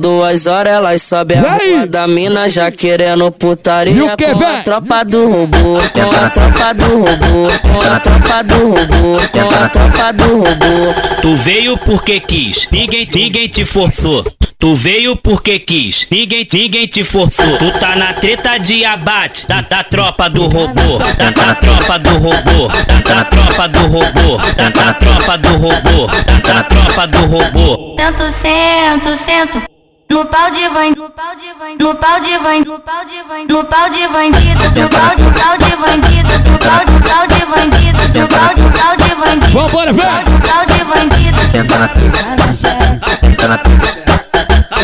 duas 0.05 0.45
horas, 0.45 0.71
elas 0.71 1.01
sobem 1.01 1.39
a 1.39 1.57
rua 1.57 1.87
da 1.87 2.07
mina 2.07 2.47
já 2.47 2.69
querendo 2.69 3.31
putaria 3.31 3.91
E 3.91 4.01
o 4.03 4.15
que, 4.15 4.31
com 4.33 4.43
a 4.43 4.61
tropa 4.61 5.03
do 5.03 5.31
robô, 5.31 5.79
com 5.91 6.01
a 6.01 6.29
tropa 6.29 6.73
do 6.75 6.99
robô, 6.99 7.49
com 7.63 7.91
a 7.91 7.99
tropa 7.99 8.43
do 8.43 8.69
robô, 8.69 9.19
com 9.31 9.63
a 9.63 9.69
tropa 9.69 10.13
do 10.13 10.37
robô. 10.37 11.21
Tu 11.23 11.35
veio 11.37 11.75
porque 11.77 12.19
quis, 12.19 12.67
ninguém, 12.71 13.09
ninguém 13.15 13.47
te 13.47 13.65
forçou. 13.65 14.23
Tu 14.59 14.75
veio 14.75 15.15
porque 15.15 15.57
quis, 15.57 16.05
ninguém, 16.11 16.47
ninguém 16.53 16.85
te 16.85 17.03
forçou. 17.03 17.57
Tu 17.57 17.71
tá 17.79 17.95
na 17.95 18.13
treta 18.13 18.59
de 18.59 18.85
abate 18.85 19.47
da, 19.47 19.61
da 19.61 19.83
tropa 19.83 20.29
do 20.29 20.43
robô, 20.43 20.99
da, 21.17 21.31
da 21.31 21.55
tropa 21.55 21.97
do 21.97 22.09
robô, 22.19 22.67
da, 23.03 23.15
da 23.15 23.25
tropa 23.25 23.67
do 23.69 23.79
robô, 23.87 24.37
da, 24.55 24.69
da 24.69 24.93
tropa 24.93 25.37
do 25.39 25.49
robô, 25.57 26.07
da, 26.07 26.53
da 26.53 26.63
tropa 26.63 27.07
do 27.07 27.25
robô. 27.25 27.95
Sento, 27.97 28.31
sento, 28.31 29.17
sento. 29.17 29.74
No 30.09 30.25
pau 30.25 30.51
de 30.51 30.69
bandido, 30.69 31.01
no 31.03 31.09
pau 31.09 31.35
de 31.35 31.53
bandido, 31.53 31.83
no 31.83 31.95
pau 31.95 32.19
de 32.21 32.37
bandido, 32.37 32.71
no 32.71 32.79
pau 32.83 33.05
de 33.05 33.23
bandido, 33.23 33.49
no 33.49 33.65
pau 33.65 33.89
de 33.89 34.07
bandido, 34.07 34.59
no 34.75 34.89
pau 34.89 35.15
de 35.15 35.25
pau 35.33 35.57
de 35.57 35.75
bandido, 35.75 36.29
no 36.45 36.57
pau 36.59 36.81
de 36.85 36.95
pau 37.01 37.25
de 37.27 37.41
bandido, 37.45 37.99
no 38.13 38.27
pau 38.27 38.51
de 38.55 38.65
pau 38.77 38.93
de 38.95 39.09
bandido. 39.15 39.53
Vambora, 39.53 39.91
vem! 39.93 40.05
Pau 40.05 40.63
de 40.65 40.79
bandido. 40.83 41.37
Senta 41.51 41.77
na 41.79 41.87
pica. 41.87 42.21
Senta 42.53 43.47
na 43.47 43.57
pica. 43.57 43.87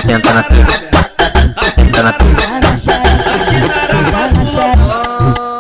Senta 0.02 0.34
na 0.34 0.44
pica. 0.44 0.72
Senta 1.76 2.04
na 2.04 2.14
pica. 2.14 2.42
Fica 2.42 2.60
na 2.62 2.76
xereca, 2.76 3.34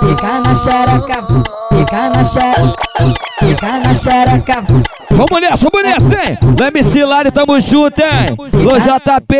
fica 0.01 0.39
na 0.39 0.55
xereca, 0.55 1.60
fica 1.91 3.79
na 3.79 3.93
xereca. 3.93 4.63
Vamos 5.11 5.41
nessa, 5.41 5.69
vamos 5.69 5.83
nessa, 5.83 6.31
hein? 6.31 6.37
No 6.57 6.65
MC 6.65 7.03
Lari, 7.03 7.31
tamo 7.31 7.59
junto, 7.59 7.99
hein? 8.01 8.25
Lô 8.53 8.79
JP, 8.79 9.35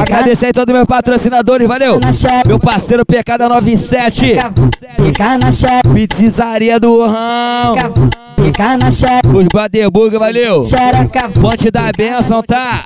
agradecer 0.00 0.46
aí 0.46 0.52
todos 0.52 0.72
meus 0.72 0.86
patrocinadores, 0.86 1.66
valeu? 1.66 1.98
Meu 2.46 2.60
parceiro 2.60 3.04
PK 3.04 3.38
da 3.38 3.48
97, 3.48 4.36
Fica 5.04 5.38
na 5.38 5.50
xereca, 5.50 6.16
Pizzaria 6.16 6.78
do 6.78 7.04
Rão, 7.04 7.74
fica 8.36 8.76
na 8.76 8.90
xereca, 8.92 9.28
os 9.28 9.46
Baderburg, 9.52 10.16
valeu? 10.16 10.62
xereca, 10.62 11.28
Ponte 11.30 11.70
da 11.72 11.90
Benção, 11.96 12.40
tá? 12.42 12.84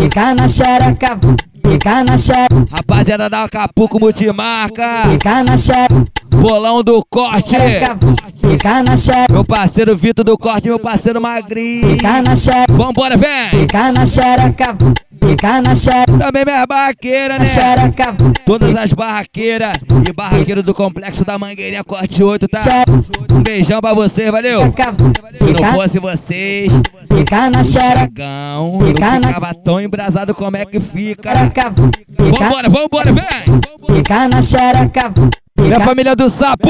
fica 0.00 0.32
na 0.34 0.46
xereca, 0.48 1.18
fica 1.66 2.04
na 2.04 2.16
xereca, 2.16 2.66
Rapaziada 2.70 3.28
da 3.28 3.42
Acapulco 3.44 3.98
Multimarca, 3.98 5.02
fica 5.10 5.42
na 5.42 5.56
xereca, 5.58 6.04
Bolão 6.30 6.82
do 6.82 7.04
Corte, 7.08 7.56
fica 7.56 8.82
na 8.82 8.96
xereca, 8.96 9.32
meu 9.32 9.44
parceiro 9.44 9.96
Vitor 9.96 10.24
do 10.24 10.36
Corte, 10.36 10.68
meu 10.68 10.78
parceiro 10.78 11.20
Magrinho. 11.20 11.90
fica 11.90 12.22
na 12.22 12.36
xereca, 12.36 12.72
Vambora, 12.72 13.16
vem! 13.16 13.50
fica 13.60 13.92
na 13.92 14.04
xereca, 14.06 14.76
fica 15.22 15.62
na 15.62 15.74
xereca, 15.74 16.18
Também 16.18 16.44
minhas 16.44 16.66
barraqueiras, 16.66 17.38
na 17.38 17.44
né? 17.44 17.44
xereca, 17.46 18.14
Todas 18.44 18.74
as 18.76 18.92
barraqueiras 18.92 19.72
e 20.08 20.12
barraqueiros 20.12 20.64
do 20.64 20.74
Complexo 20.74 21.24
da 21.24 21.38
Mangueirinha 21.38 21.82
Corte 21.84 22.22
8, 22.22 22.46
tá? 22.48 22.60
Um 23.32 23.42
beijão 23.42 23.80
pra 23.80 23.94
vocês, 23.94 24.30
valeu? 24.30 24.60
Se 24.62 25.62
não 25.62 25.72
fosse 25.74 25.98
vocês, 25.98 26.72
fica 27.12 27.50
na 27.50 27.64
xereca, 27.64 28.24
Fica 28.86 29.10
na- 29.20 29.28
ficava 29.28 29.54
tão 29.54 29.80
embrasado 29.80 30.34
como 30.34 30.56
é 30.56 30.64
que 30.64 30.80
fica. 30.80 31.32
Vambora, 32.18 32.68
vambora, 32.68 33.12
vem! 33.12 33.96
fica 33.96 34.28
na 34.28 34.42
xereca, 34.42 35.12
Minha 35.58 35.80
família 35.80 36.14
do 36.14 36.28
sapo! 36.28 36.68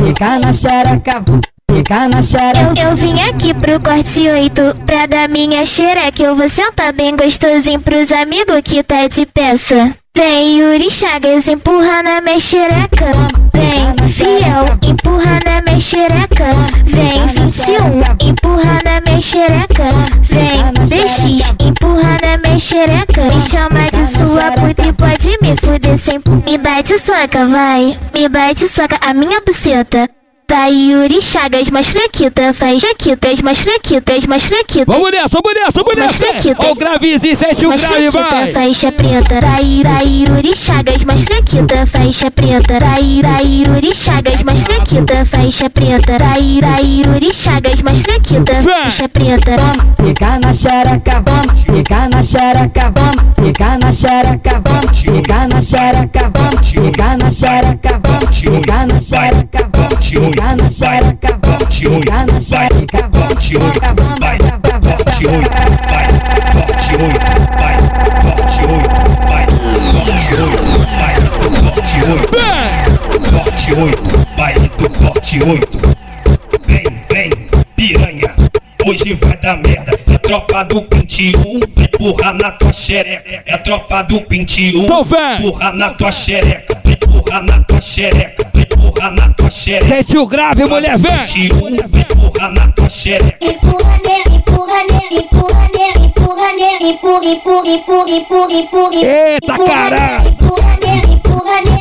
fica 0.00 0.38
na 0.38 0.52
xereca, 0.52 1.22
fica 1.70 2.08
na 2.08 2.22
xereca. 2.22 2.80
Eu, 2.80 2.90
eu 2.90 2.96
vim 2.96 3.20
aqui 3.20 3.54
pro 3.54 3.80
corte 3.80 4.28
8 4.28 4.76
pra 4.86 5.06
dar 5.06 5.28
minha 5.28 5.64
xereca. 5.66 6.22
Eu 6.22 6.36
vou 6.36 6.48
sentar 6.48 6.92
bem 6.92 7.16
gostosinho 7.16 7.80
pros 7.80 8.12
amigos 8.12 8.60
que 8.64 8.82
tá 8.82 9.06
de 9.08 9.26
peça. 9.26 9.94
Vem 10.18 10.58
Yuri 10.58 10.90
Chagas, 10.90 11.46
empurra 11.46 12.02
na 12.02 12.20
minha 12.20 12.40
xereca. 12.40 13.12
Vem 13.54 14.08
Fiel, 14.08 14.64
empurra 14.84 15.38
na 15.44 15.62
minha 15.62 15.80
xereca. 15.80 16.56
Vem 16.86 17.28
21, 17.46 18.28
empurra 18.28 18.78
na 18.84 19.00
minha 19.06 19.22
xereca. 19.22 19.84
Vem 20.22 20.72
DX, 20.88 21.54
empurra 21.64 22.16
na 22.20 22.36
minha 22.38 22.58
xereca. 22.58 23.26
Me 23.26 23.40
chama 23.42 23.86
de 23.92 24.06
sua 24.18 24.50
puta 24.50 24.88
e 24.88 24.92
pode 24.92 25.38
me 25.40 25.54
fuder 25.62 25.96
sem. 25.96 26.20
Me 26.44 26.58
bate 26.58 26.98
soca, 26.98 27.46
vai. 27.46 27.96
Me 28.12 28.28
bate 28.28 28.66
soca, 28.66 28.98
a 29.00 29.14
minha 29.14 29.40
buceta. 29.46 30.10
Vai 30.50 30.72
Yuri 30.72 31.20
Chagas, 31.20 31.68
mais 31.70 31.88
fraquita, 31.88 32.54
faz 32.54 32.80
jaquitas, 32.80 33.42
mais 33.42 33.58
fraquitas, 33.60 34.26
mais 34.26 34.44
fraquita. 34.44 34.90
Vamos 34.90 35.10
nessa, 35.10 35.28
vamos 35.28 35.54
nessa, 35.54 35.82
vamos 35.82 35.96
Mais 35.96 36.18
nessa! 36.18 36.56
Ó 36.58 36.72
o 36.72 36.74
gravezinho, 36.74 37.36
7 37.36 37.66
um 37.66 37.68
Mais 37.68 37.80
grave, 37.82 38.10
vai! 38.10 38.52
faixa 38.52 38.90
preta. 38.92 39.40
Vai, 39.40 39.82
vai 39.84 40.24
Yuri 40.26 40.56
Chagas, 40.56 41.04
mais 41.04 41.20
fraquita, 41.20 41.86
faixa 41.86 42.30
preta. 42.30 42.78
Vai, 42.80 43.20
vai 43.22 43.62
Yuri 43.66 43.94
Chagas, 43.94 44.42
mais 44.42 44.60
fraquita, 44.60 45.24
faixa 45.26 45.70
preta. 45.70 46.18
Vai, 46.18 46.60
vai 46.62 47.02
Yuri 47.06 47.34
Chagas, 47.34 47.82
mais 47.82 48.00
fraquita, 48.00 48.62
faixa 48.62 49.08
preta. 49.08 49.56
Fica 50.02 50.38
na 50.42 50.52
xereca, 50.52 51.22
fica 51.66 52.08
na 52.08 52.22
xereca, 52.22 52.92
fica 53.36 53.78
na 53.82 53.92
xereca, 53.92 54.62
fica 54.94 55.46
na 55.46 55.62
xereca, 55.62 56.32
fica 56.62 57.16
na 57.16 57.30
xereca, 57.30 58.00
fica 58.32 58.86
na 58.86 59.00
xereca, 59.00 59.68
pica 60.38 60.54
na 60.54 60.70
xereca, 60.70 61.38
vai, 61.42 61.58
pica 61.66 62.26
na 62.28 62.40
xereca, 62.40 63.08
vai, 63.08 63.28
pica, 63.38 63.88
vai, 64.20 64.38
forte 64.82 65.26
oi, 65.26 65.42
vai, 65.88 66.06
forte 66.52 66.94
oi, 66.94 67.12
vai, 67.58 67.74
forte 68.22 68.62
oi, 68.64 68.78
vai, 69.26 69.44
forte 73.30 73.72
oi, 73.74 73.90
vai, 74.36 74.54
forte 74.98 75.42
oi, 75.42 75.58
vai 75.58 75.58
vai. 75.58 75.60
Vem, 76.66 76.86
vem, 77.10 77.30
piranha, 77.74 78.34
hoje 78.86 79.14
vai 79.14 79.36
dar 79.38 79.56
merda. 79.56 79.98
É 80.12 80.18
tropa 80.18 80.62
do 80.64 80.86
21, 80.92 81.60
vai 81.74 81.84
empurrar 81.84 82.34
na 82.34 82.50
tua 82.52 82.72
xereca. 82.72 83.42
É 83.44 83.56
tropa 83.58 84.02
do 84.02 84.24
21, 84.28 84.84
empurrar 84.84 85.74
na 85.74 85.90
tua 85.90 86.12
xereca, 86.12 86.80
empurrar 86.84 87.42
na 87.42 87.60
tua 87.64 87.80
xereca 87.80 88.57
vai 88.68 88.86
empurrar 88.86 89.12
na 89.12 89.28
tua 89.34 89.50
xereca. 89.50 89.94
Sente 89.94 90.18
o 90.18 90.26
grave, 90.26 90.64
mulher, 90.64 90.98
vem. 90.98 91.26
21, 91.26 91.76
vai 91.88 92.00
empurrar 92.02 92.52
na 92.52 92.68
tua 92.72 92.88
xereca. 92.88 93.38
Empurra 93.40 94.00
nele, 94.06 94.36
empurra 94.36 94.84
nele, 94.90 95.20
empurra 95.22 95.68
nele, 95.76 96.06
empurra 96.06 96.52
nele, 96.52 96.90
empurra, 96.90 97.26
empurra, 97.26 97.68
empurra, 97.68 98.10
empurra, 98.10 98.52
empurra. 98.52 98.94
Eita, 98.94 99.52
empurra 99.52 99.68
caralho. 99.68 100.28
Empurra 100.28 100.78
nele, 100.84 101.14
empurra 101.14 101.60
nele, 101.64 101.77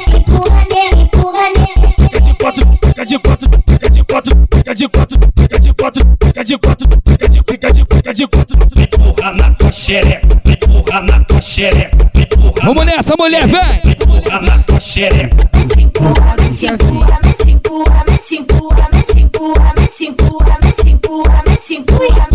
fica 2.98 3.06
de 3.06 3.20
quatro, 3.20 3.50
fica 3.70 3.90
de 3.90 4.04
quatro, 4.04 4.48
fica 4.52 4.74
de 4.74 4.88
quatro, 4.90 5.20
fica 5.38 5.60
de 5.60 5.74
quatro, 5.74 6.18
fica 6.24 6.44
de 6.44 6.58
quatro, 6.58 6.88
fica 7.06 7.30
de, 7.30 7.38
fica 7.48 7.72
de, 7.72 7.86
fica 7.86 8.14
de 8.14 8.28
quatro. 8.28 8.58
Vai 8.74 8.84
empurrar 8.86 9.36
na 9.36 9.52
tua 9.52 9.72
xereca, 9.72 10.42
empurrar 10.46 11.04
na 11.04 11.20
tua 11.26 11.40
xereca, 11.42 12.12
empurrar. 12.16 12.66
Vamos 12.66 12.86
nessa, 12.88 13.14
mulher, 13.20 13.46
vem. 13.46 13.54
Vai 13.54 13.82
empurrar 13.86 14.42
na 14.42 14.58
tua 14.64 14.80
xereca. 14.80 15.50
Mete 15.54 15.84
empurra, 15.84 16.36
mete 16.42 16.66
empurra, 16.66 17.20
mete 17.24 17.52
empurra, 17.52 18.04
mete 18.10 18.36
empurra, 18.36 18.90
mete 18.92 19.20
empurra, 19.22 19.74
mete 19.78 20.06
empurra, 20.08 20.60
mete 20.64 20.90
empurra, 20.90 21.44
mete 21.48 21.74
empurra. 21.76 22.28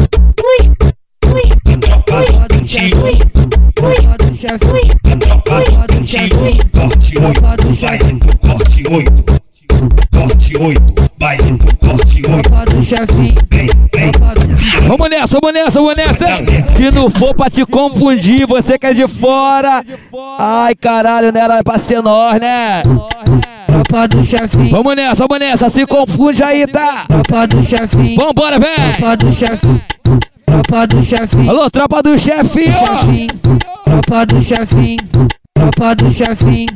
Ui, 0.45 0.69
ui, 1.33 1.51
Tropa 1.81 2.25
do 2.25 2.39
21, 2.57 3.01
tropa 5.19 5.61
do 5.61 5.95
21, 5.99 6.59
corte 6.73 7.19
8, 7.19 7.41
baile 7.81 8.13
do 8.13 8.39
corte 8.39 8.83
8. 8.89 9.42
Corte 10.23 10.57
8, 10.57 10.81
baile 11.19 11.53
do 11.53 11.77
corte 11.79 12.23
8. 12.25 12.49
Vem, 13.51 13.67
vem. 13.93 14.11
Vamos 14.87 15.11
nessa, 15.11 15.39
vamos 15.41 15.53
nessa, 15.53 15.81
vamos 15.81 15.97
nessa. 15.97 16.77
Se 16.77 16.91
não 16.93 17.11
for 17.11 17.35
pra 17.35 17.51
te 17.51 17.67
confundir, 17.67 18.47
você 18.47 18.79
que 18.79 18.87
é 18.87 18.95
de 18.95 19.09
fora. 19.09 19.85
Ai, 20.39 20.77
caralho, 20.77 21.33
não 21.33 21.41
era 21.41 21.65
pra 21.65 21.77
ser 21.79 22.01
nós, 22.01 22.41
né? 22.41 22.83
Tropa 23.67 24.07
do 24.07 24.23
chefinho, 24.23 24.71
Vamos 24.71 24.95
nessa, 24.95 25.27
vamos 25.27 25.39
nessa. 25.41 25.71
Se 25.71 25.85
confunde 25.87 26.41
aí, 26.43 26.69
tá? 26.69 27.05
tropa 27.09 27.47
do 27.49 27.63
chefinho, 27.65 28.21
Vambora, 28.21 28.61
vem. 28.61 28.93
tropa 28.93 29.17
do 29.17 29.33
chefinho, 29.33 29.83
tropa 30.47 30.87
do 30.87 31.03
chefinho, 31.03 31.51
Alô, 31.51 31.69
tropa 31.71 32.01
do 32.01 32.17
chefinho. 32.17 32.73
tropa 33.85 34.27
do 34.27 34.41
chefinho, 34.41 34.99
tropa 35.53 35.95
do 35.97 36.13
chefinho. 36.13 36.67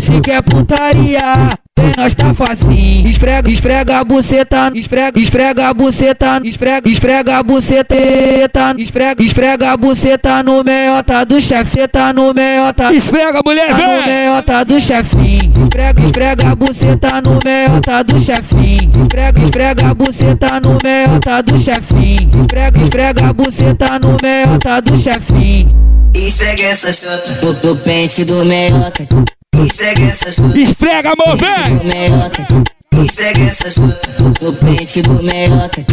Se 0.00 0.20
quer 0.20 0.42
putaria, 0.42 1.48
nós 1.96 2.14
tá 2.14 2.34
facinho. 2.34 3.08
Esfrega, 3.08 3.50
esfrega 3.50 3.98
a 3.98 4.04
buceta, 4.04 4.70
esfrega, 4.74 5.20
esfrega 5.20 5.68
a 5.68 5.74
buceta, 5.74 6.40
esfrega, 6.44 6.88
esfrega 6.88 7.36
a 7.38 7.42
buceta, 7.42 7.94
esfrega, 8.78 9.22
esfrega 9.22 9.72
a 9.72 9.76
buceta 9.76 10.42
no 10.42 10.62
meiota 10.64 11.24
do 11.24 11.40
chefe, 11.40 11.86
tá 11.88 12.12
no 12.12 12.34
meiota. 12.34 12.92
Esfrega, 12.94 13.40
mulher, 13.44 13.68
Tá 13.68 13.78
no 13.78 14.06
meiota 14.06 14.64
do 14.64 14.80
chefinho. 14.80 15.52
Esfrega, 15.64 16.02
esfrega 16.04 16.48
a 16.50 16.54
buceta 16.54 17.22
no 17.22 17.38
meiota 17.44 18.04
do 18.04 18.20
chefinho. 18.20 18.92
Esfrega, 19.02 19.42
esfrega 19.42 19.86
a 19.88 19.94
buceta 19.94 20.60
no 20.60 20.78
meiota 20.82 21.42
do 21.42 21.60
chefinho. 21.60 22.30
Esfrega, 22.42 22.80
esfrega 22.82 23.28
a 23.28 23.32
buceta 23.32 23.98
no 23.98 24.16
meiota 24.22 24.80
do 24.82 24.98
chefinho. 24.98 25.84
Esfrega 26.14 26.62
essa 26.62 26.92
chota 26.92 27.32
do, 27.40 27.54
do 27.54 27.76
pente 27.76 28.24
do 28.24 28.44
meiota. 28.44 29.06
Esfrega 29.62 30.02
essa 30.02 30.30
chota 30.30 30.58
Esfrega, 30.58 31.12
amor, 31.12 31.36
do 31.36 31.46
vem. 31.46 33.04
Esfrega 33.04 33.40
essa 33.42 33.70
chota 33.70 34.10
do, 34.18 34.30
do 34.30 34.52
pente 34.54 35.02
do 35.02 35.22
meiota. 35.22 35.84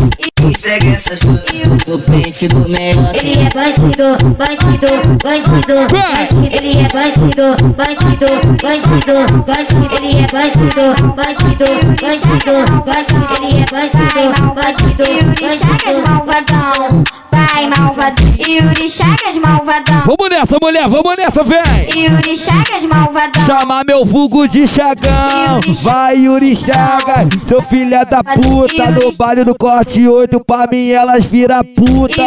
Esfrega 0.42 0.88
essa 0.88 1.16
chota 1.16 1.54
do, 1.68 1.76
do 1.86 2.00
pente 2.00 2.48
do 2.48 2.68
meiota. 2.68 3.18
Ele 3.18 3.42
é 3.42 3.50
bandido, 3.54 4.18
bandido, 4.38 4.88
bandido, 5.24 5.76
bandido. 5.92 6.42
Ele 6.52 6.72
é 6.80 6.88
bandido, 6.92 7.56
bandido, 7.76 8.30
bandido, 8.62 9.16
bandido. 9.46 9.90
Ele 9.98 10.12
é 10.18 10.28
bandido, 10.32 10.86
bandido, 11.16 11.70
bandido, 12.02 12.56
bandido. 12.86 13.22
Ele 13.38 13.52
é 13.62 13.66
bandido, 13.72 14.22
bandido, 14.56 15.04
Yuri 15.12 15.50
Chagas 15.58 15.98
malvadão, 16.08 17.04
vai 17.48 17.68
malvadão. 17.68 18.34
Yuri 18.40 18.90
Chagas 18.90 19.38
malvadão. 19.38 20.02
Vamos 20.06 20.30
nessa, 20.30 20.58
mulher, 20.62 20.88
vamos 20.88 21.18
nessa, 21.18 21.44
vem. 21.44 21.62
Yuri 21.96 22.38
Chagas 22.38 22.86
malvadão. 22.86 23.46
Chamar 23.46 23.86
meu 23.86 24.06
vulgo 24.06 24.48
de 24.48 24.68
Chagão. 24.68 25.60
Vai, 25.82 26.18
Yuri 26.18 26.56
Chagas, 26.56 27.28
seu 27.48 27.62
filho 27.62 27.90
da 28.06 28.24
puta. 28.24 28.92
No 28.92 29.12
baile 29.18 29.44
do 29.44 29.56
corte 29.58 30.08
8, 30.08 30.40
pra 30.42 30.68
mim 30.68 30.90
elas 30.90 31.26
vira 31.26 31.64
puta. 31.64 32.22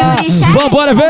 Vambora, 0.60 0.94
vem. 0.94 1.06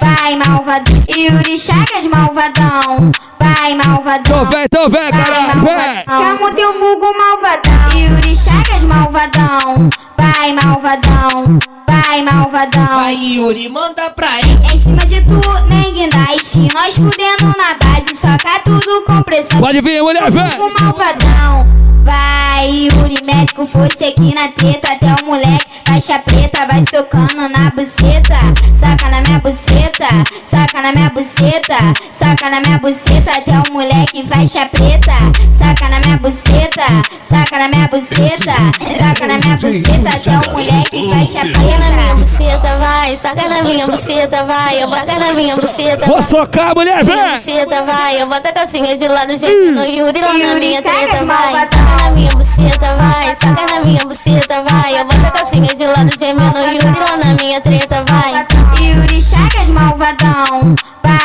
vai 0.00 0.36
malvadão. 0.36 1.02
Yuri 1.08 1.58
Chagas 1.58 2.06
malvadão, 2.06 3.12
vai 3.38 3.74
malvadão. 3.74 4.42
Então 4.42 4.44
vem, 4.46 4.64
então 4.64 4.88
vem, 4.88 5.10
caralho, 5.10 5.60
vem. 5.60 6.04
Chama 6.08 6.46
o 6.50 6.54
teu 6.54 6.72
mugo 6.78 7.06
malvadão. 7.18 7.98
Yuri 7.98 8.36
Chagas 8.36 8.84
malvadão, 8.84 9.90
vai 10.22 10.52
malvadão, 10.52 11.58
vai 11.86 12.22
malvadão. 12.22 12.86
Vai, 12.86 13.14
Yuri, 13.14 13.68
manda 13.68 14.08
pra 14.10 14.28
ele. 14.38 14.58
Em 14.72 14.78
cima 14.78 15.04
de 15.04 15.20
tu, 15.22 15.40
nem 15.68 15.92
guindaste. 15.92 16.68
Nós 16.72 16.94
fudendo 16.96 17.46
na 17.58 17.74
base, 17.74 18.16
soca 18.16 18.60
tudo 18.64 19.04
com 19.04 19.22
pressão. 19.22 19.60
Pode 19.60 19.80
vir, 19.80 20.02
mulher, 20.02 20.30
vem. 20.30 20.60
O 20.60 20.80
malvadão. 20.80 21.66
Vai, 22.04 22.68
Yuri, 22.68 23.22
médico, 23.24 23.66
fosse 23.66 24.04
aqui 24.04 24.34
na 24.34 24.48
treta. 24.48 24.92
Até 24.92 25.22
o 25.22 25.26
moleque, 25.26 25.66
faixa 25.84 26.18
preta, 26.20 26.66
vai 26.66 26.84
socando 26.88 27.48
na 27.48 27.70
buceta. 27.70 28.38
Saca 28.78 29.08
na 29.08 29.20
minha 29.20 29.38
buceta, 29.38 30.08
saca 30.48 30.82
na 30.82 30.92
minha 30.92 31.10
buceta, 31.10 31.76
saca 32.22 32.50
na 32.50 32.60
minha 32.60 32.78
buceta. 32.78 33.30
Até 33.32 33.52
o 33.52 33.72
moleque, 33.72 34.26
faixa 34.26 34.66
preta. 34.66 35.12
Saca 35.58 35.88
na 35.88 36.00
minha 36.00 36.16
buceta, 36.18 36.82
saca 37.22 37.58
na 37.58 37.68
minha 37.68 37.88
buceta, 37.88 38.52
saca 38.98 39.26
na 39.26 39.38
minha 39.38 39.56
buceta. 39.56 40.08
Até 40.08 40.48
o 40.48 40.52
moleque, 40.52 41.10
faixa 41.10 41.32
Saca 41.32 41.48
na 41.48 41.90
minha 41.90 41.92
preta. 41.92 42.14
buceta, 42.14 42.76
vai, 42.78 43.16
saca 43.16 43.48
na 43.48 43.62
minha 43.62 43.86
buceta, 43.86 44.44
vai, 44.44 44.82
eu 44.82 44.88
boto 44.88 45.18
na 45.18 45.32
minha 45.32 45.56
buceta. 45.56 46.06
Vou 46.06 46.22
socar, 46.22 46.74
mulher, 46.74 47.04
Minha 47.04 47.24
vem. 47.24 47.34
buceta, 47.36 47.82
vai, 47.84 48.22
eu 48.22 48.26
boto 48.26 48.48
a 48.48 48.52
calcinha 48.52 48.96
de 48.96 49.08
lado, 49.08 49.38
gemendo 49.38 49.84
Yuri 49.84 50.20
lá 50.20 50.32
na 50.32 50.54
minha 50.54 50.82
treta, 50.82 51.24
vai. 51.24 51.52
Saca 51.52 51.78
na 52.02 52.10
minha 52.10 52.30
buceta, 52.32 52.94
vai, 52.96 53.36
saca 53.42 53.74
na 53.74 53.80
minha 53.84 54.04
buceta, 54.04 54.62
vai, 54.68 55.00
eu 55.00 55.04
boto 55.04 55.26
a 55.26 55.30
calcinha 55.30 55.74
de 55.74 55.86
lado, 55.86 56.10
gemendo 56.18 56.58
Yuri 56.58 56.98
lá 56.98 57.16
na 57.24 57.34
minha 57.34 57.60
treta, 57.60 58.04
vai. 58.06 58.46
Yuri 58.80 59.22
Chagas 59.22 59.70
malvadão, 59.70 60.74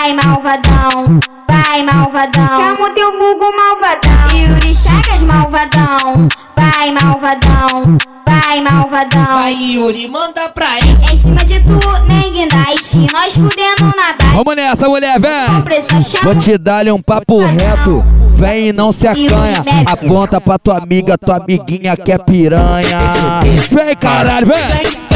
vai 0.07 0.13
malvadão, 0.13 1.19
vai 1.49 1.83
malvadão. 1.83 2.47
Chama 2.47 2.87
o 2.87 2.93
teu 2.93 3.11
mugo 3.11 3.51
malvadão. 3.57 4.39
Yuri 4.39 4.73
Chagas 4.73 5.23
malvadão, 5.23 6.29
vai 6.55 6.91
malvadão, 6.91 7.97
vai 8.25 8.61
malvadão. 8.61 9.25
Vai, 9.25 9.53
Yuri, 9.53 10.07
manda 10.07 10.47
pra 10.49 10.77
ele. 10.77 10.97
Em 11.11 11.17
cima 11.17 11.43
de 11.43 11.59
tu, 11.59 11.79
nem 12.07 12.31
guindaste, 12.31 13.07
nós 13.11 13.33
fudendo 13.33 13.83
na 13.97 14.13
base. 14.13 14.33
Vamos 14.33 14.55
nessa, 14.55 14.87
mulher, 14.87 15.19
vem. 15.19 16.21
Vou 16.23 16.35
te 16.35 16.57
dar-lhe 16.57 16.91
um 16.91 17.01
papo 17.01 17.39
reto. 17.39 18.05
Vem 18.35 18.67
e 18.69 18.73
não 18.73 18.91
se 18.91 19.07
acanha. 19.07 19.61
Aponta 19.87 20.39
pra 20.39 20.57
tua 20.57 20.77
amiga, 20.77 21.17
tua 21.17 21.37
amiguinha 21.37 21.97
que 21.97 22.11
é 22.11 22.17
piranha. 22.17 23.41
Vem, 23.71 23.95
caralho, 23.97 24.47
vem. 24.47 25.06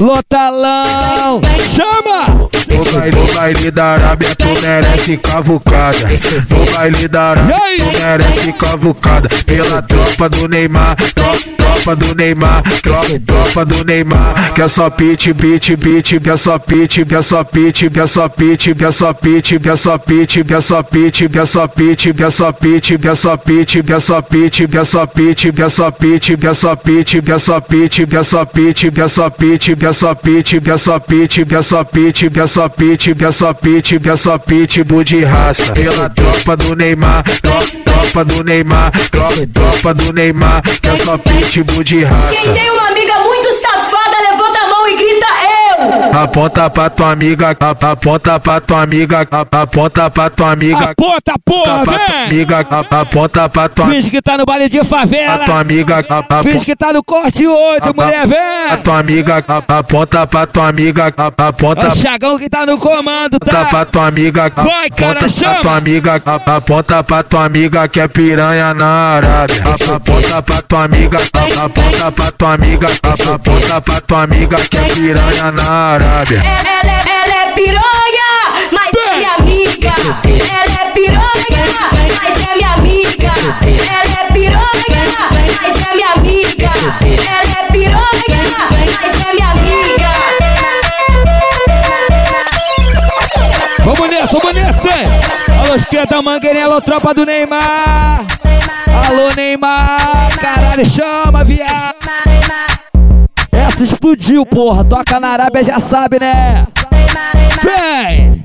Lotalão, 0.00 1.40
chama! 1.74 2.26
No 2.68 2.84
baile, 2.84 3.16
no 3.16 3.32
baile 3.34 3.70
da 3.70 3.84
Arábia 3.94 4.28
tu 4.34 4.44
merece 4.60 5.16
cavucada. 5.18 6.08
No 6.50 6.76
baile 6.76 7.06
da 7.08 7.22
Arábia 7.30 7.56
tu 7.78 7.98
merece 8.06 8.52
cavucada. 8.52 9.28
Pela 9.46 9.82
tropa 9.82 10.28
do 10.28 10.48
Neymar, 10.48 10.96
tro- 11.14 11.59
tropa 11.74 11.96
do 11.96 12.14
Neymar 12.14 12.62
tro- 12.82 13.20
Tropa 13.26 13.64
do 13.64 13.84
Neymar 13.84 14.52
Que 14.54 14.62
é 14.62 14.68
só 14.68 14.90
pit, 14.90 15.32
pit, 15.34 15.76
pit 15.76 16.20
Que 16.20 16.30
é 16.30 16.36
só 16.36 16.58
pit, 16.58 17.04
que 17.04 17.14
é 17.14 17.22
só 17.22 17.44
pit 17.44 17.90
Que 17.90 18.00
é 18.00 18.06
só 18.06 18.28
pit, 18.28 18.74
que 18.74 18.84
é 18.84 18.90
só 18.90 19.12
pit 19.12 19.58
Que 19.60 19.68
é 19.68 19.76
só 19.76 19.98
pit, 19.98 20.44
que 20.44 20.52
é 20.54 20.60
só 20.60 20.82
pit 20.82 21.28
Que 21.28 21.38
é 21.38 21.44
só 21.46 21.66
pit, 21.68 22.12
que 22.12 22.22
é 22.24 22.30
só 22.30 22.56
pit 22.56 22.98
Que 22.98 23.08
é 23.08 23.14
só 23.14 23.36
pit, 23.36 23.82
que 23.82 23.92
é 23.92 24.04
só 24.04 24.20
pit 24.22 24.68
Que 24.68 24.78
é 24.78 24.84
só 24.84 25.10
pit, 25.10 25.52
que 25.52 25.62
é 25.62 25.68
só 25.68 25.90
pit 25.90 26.36
Que 26.36 26.46
é 26.46 26.54
só 26.54 26.80
pit, 26.80 27.20
que 27.22 27.32
é 27.32 27.38
só 27.38 27.64
pit 27.64 28.06
Que 28.06 28.12
é 28.16 28.22
só 28.22 28.44
pit, 28.44 28.90
que 28.90 29.02
é 29.02 29.08
só 29.08 29.30
pit 29.30 29.70
Que 29.76 29.86
é 29.86 29.92
só 29.92 30.20
pit, 30.20 30.60
que 30.60 30.72
é 30.74 30.76
só 30.82 30.98
pit 30.98 31.46
Que 31.46 31.54
é 31.54 31.62
só 31.62 31.84
pit, 31.84 32.24
que 32.30 32.40
é 32.40 32.46
só 32.46 32.68
pit 32.68 33.14
Que 33.14 33.24
é 33.24 33.30
só 33.30 33.52
pit, 33.54 33.98
que 34.00 34.08
é 34.08 34.16
só 34.16 34.38
pit 34.38 34.84
de 35.04 35.24
raça 35.24 35.72
Pela 35.72 36.08
tropa 36.10 36.56
do 36.56 36.74
Neymar 36.76 37.22
tro- 37.42 37.89
Tropa 38.00 38.24
do 38.24 38.42
Neymar 38.44 38.90
tro- 39.10 39.46
Tropa 39.52 39.94
do 39.94 40.12
Neymar 40.12 40.62
Que 40.80 40.88
é 40.88 40.96
só 40.96 41.18
pitbull 41.18 41.84
de 41.84 42.02
raça 42.02 42.32
Quem 42.32 42.52
tem 42.54 42.70
uma 42.70 42.88
amiga 42.88 43.14
muito 43.20 43.48
safada, 43.60 44.16
levanta 44.30 44.58
a 44.58 44.68
mão 44.68 44.88
e 44.88 44.96
grita 44.96 45.26
eu. 45.26 45.99
Aponta 46.12 46.68
pra 46.70 46.90
tua 46.90 47.12
amiga, 47.12 47.50
aponta 47.50 48.38
pra 48.40 48.60
tua 48.60 48.82
amiga, 48.82 49.26
aponta 49.30 50.10
pra 50.10 50.30
tua 50.30 50.52
amiga. 50.52 50.90
Aponta, 50.90 51.34
porra, 51.44 51.82
pra 51.84 51.98
tua 51.98 52.06
vem! 52.16 52.24
amiga, 52.26 52.66
aponta 52.90 53.48
pra 53.48 53.68
tua 53.68 53.88
Finge 53.88 54.10
que 54.10 54.22
tá 54.22 54.36
no 54.38 54.44
baile 54.44 54.68
de 54.68 54.82
favela. 54.84 55.36
pra 55.38 55.44
tua 55.46 55.60
amiga, 55.60 56.04
Finge 56.42 56.64
que 56.64 56.76
tá 56.76 56.92
no 56.92 57.02
corte 57.04 57.46
8, 57.46 57.94
mulher, 57.94 58.20
a 58.22 58.26
vem! 58.26 58.82
tua 58.82 58.98
amiga, 58.98 59.44
aponta 59.68 60.26
pra 60.26 60.46
tua 60.46 60.68
amiga, 60.68 61.06
É 61.16 61.42
aponta 61.42 61.88
o 61.88 61.96
Chagão 61.96 62.38
que 62.38 62.48
tá 62.48 62.66
no 62.66 62.78
comando, 62.78 63.36
Aponta 63.36 63.56
tá? 63.56 63.64
pra 63.66 63.84
tua 63.84 64.06
amiga, 64.06 64.50
Vai, 64.56 64.90
cara, 64.90 65.12
aponta 65.20 65.28
chama. 65.28 65.52
pra 65.54 65.62
tua 65.62 65.76
amiga, 65.76 66.22
a- 66.26 66.56
aponta 66.56 67.04
pra 67.04 67.22
tua 67.22 67.44
amiga 67.44 67.88
que 67.88 68.00
é 68.00 68.08
piranha 68.08 68.74
na 68.74 68.86
Arábia. 69.16 69.56
A- 69.64 69.96
Aponta 69.96 70.42
pra 70.42 70.62
tua 70.62 70.84
amiga, 70.84 71.18
a- 71.18 71.64
aponta 71.64 72.12
pra 72.12 72.30
tua 72.32 72.54
amiga, 72.54 72.86
a- 72.88 73.34
aponta 73.34 73.80
pra 73.80 74.00
tua 74.00 74.22
amiga 74.22 74.56
que 74.68 74.76
é 74.76 74.82
piranha 74.82 75.52
na 75.52 75.70
Arábia. 75.70 75.99
Ela, 76.04 76.92
é- 76.92 77.04
ela 77.24 77.42
é 77.42 77.52
piranha, 77.52 78.30
mas 78.72 78.90
é 78.94 79.16
minha 79.16 79.32
amiga. 79.34 79.92
Ela 80.50 80.80
é 80.80 80.90
piranha, 80.92 81.64
mas 81.92 82.48
é 82.48 82.54
minha 82.56 82.72
amiga. 82.74 83.32
Ela 83.66 84.14
é 84.20 84.32
piranha, 84.32 85.02
mas 85.60 85.86
é 85.86 85.94
minha 85.94 86.10
amiga. 86.12 86.70
Ela 87.28 87.54
é 87.58 87.70
piranha, 87.70 88.40
mas 88.70 89.26
é 89.26 89.32
minha 89.34 89.50
amiga. 89.50 90.10
Vamos 93.84 94.10
nessa, 94.10 94.38
vamos 94.38 94.56
nessa! 94.56 95.60
Alô, 95.64 95.74
esquerda, 95.74 96.22
mangueirinha, 96.22 96.64
alô, 96.64 96.80
tropa 96.80 97.12
do 97.12 97.26
Neymar! 97.26 98.24
Alô, 99.06 99.28
Neymar! 99.36 100.28
Caralho, 100.40 100.84
chama, 100.86 101.44
viado! 101.44 101.89
Explodiu, 103.82 104.44
porra! 104.44 104.84
Toca 104.84 105.18
na 105.18 105.28
Arábia, 105.28 105.64
já 105.64 105.78
sabe, 105.78 106.20
né? 106.20 106.66
Vem! 107.62 108.42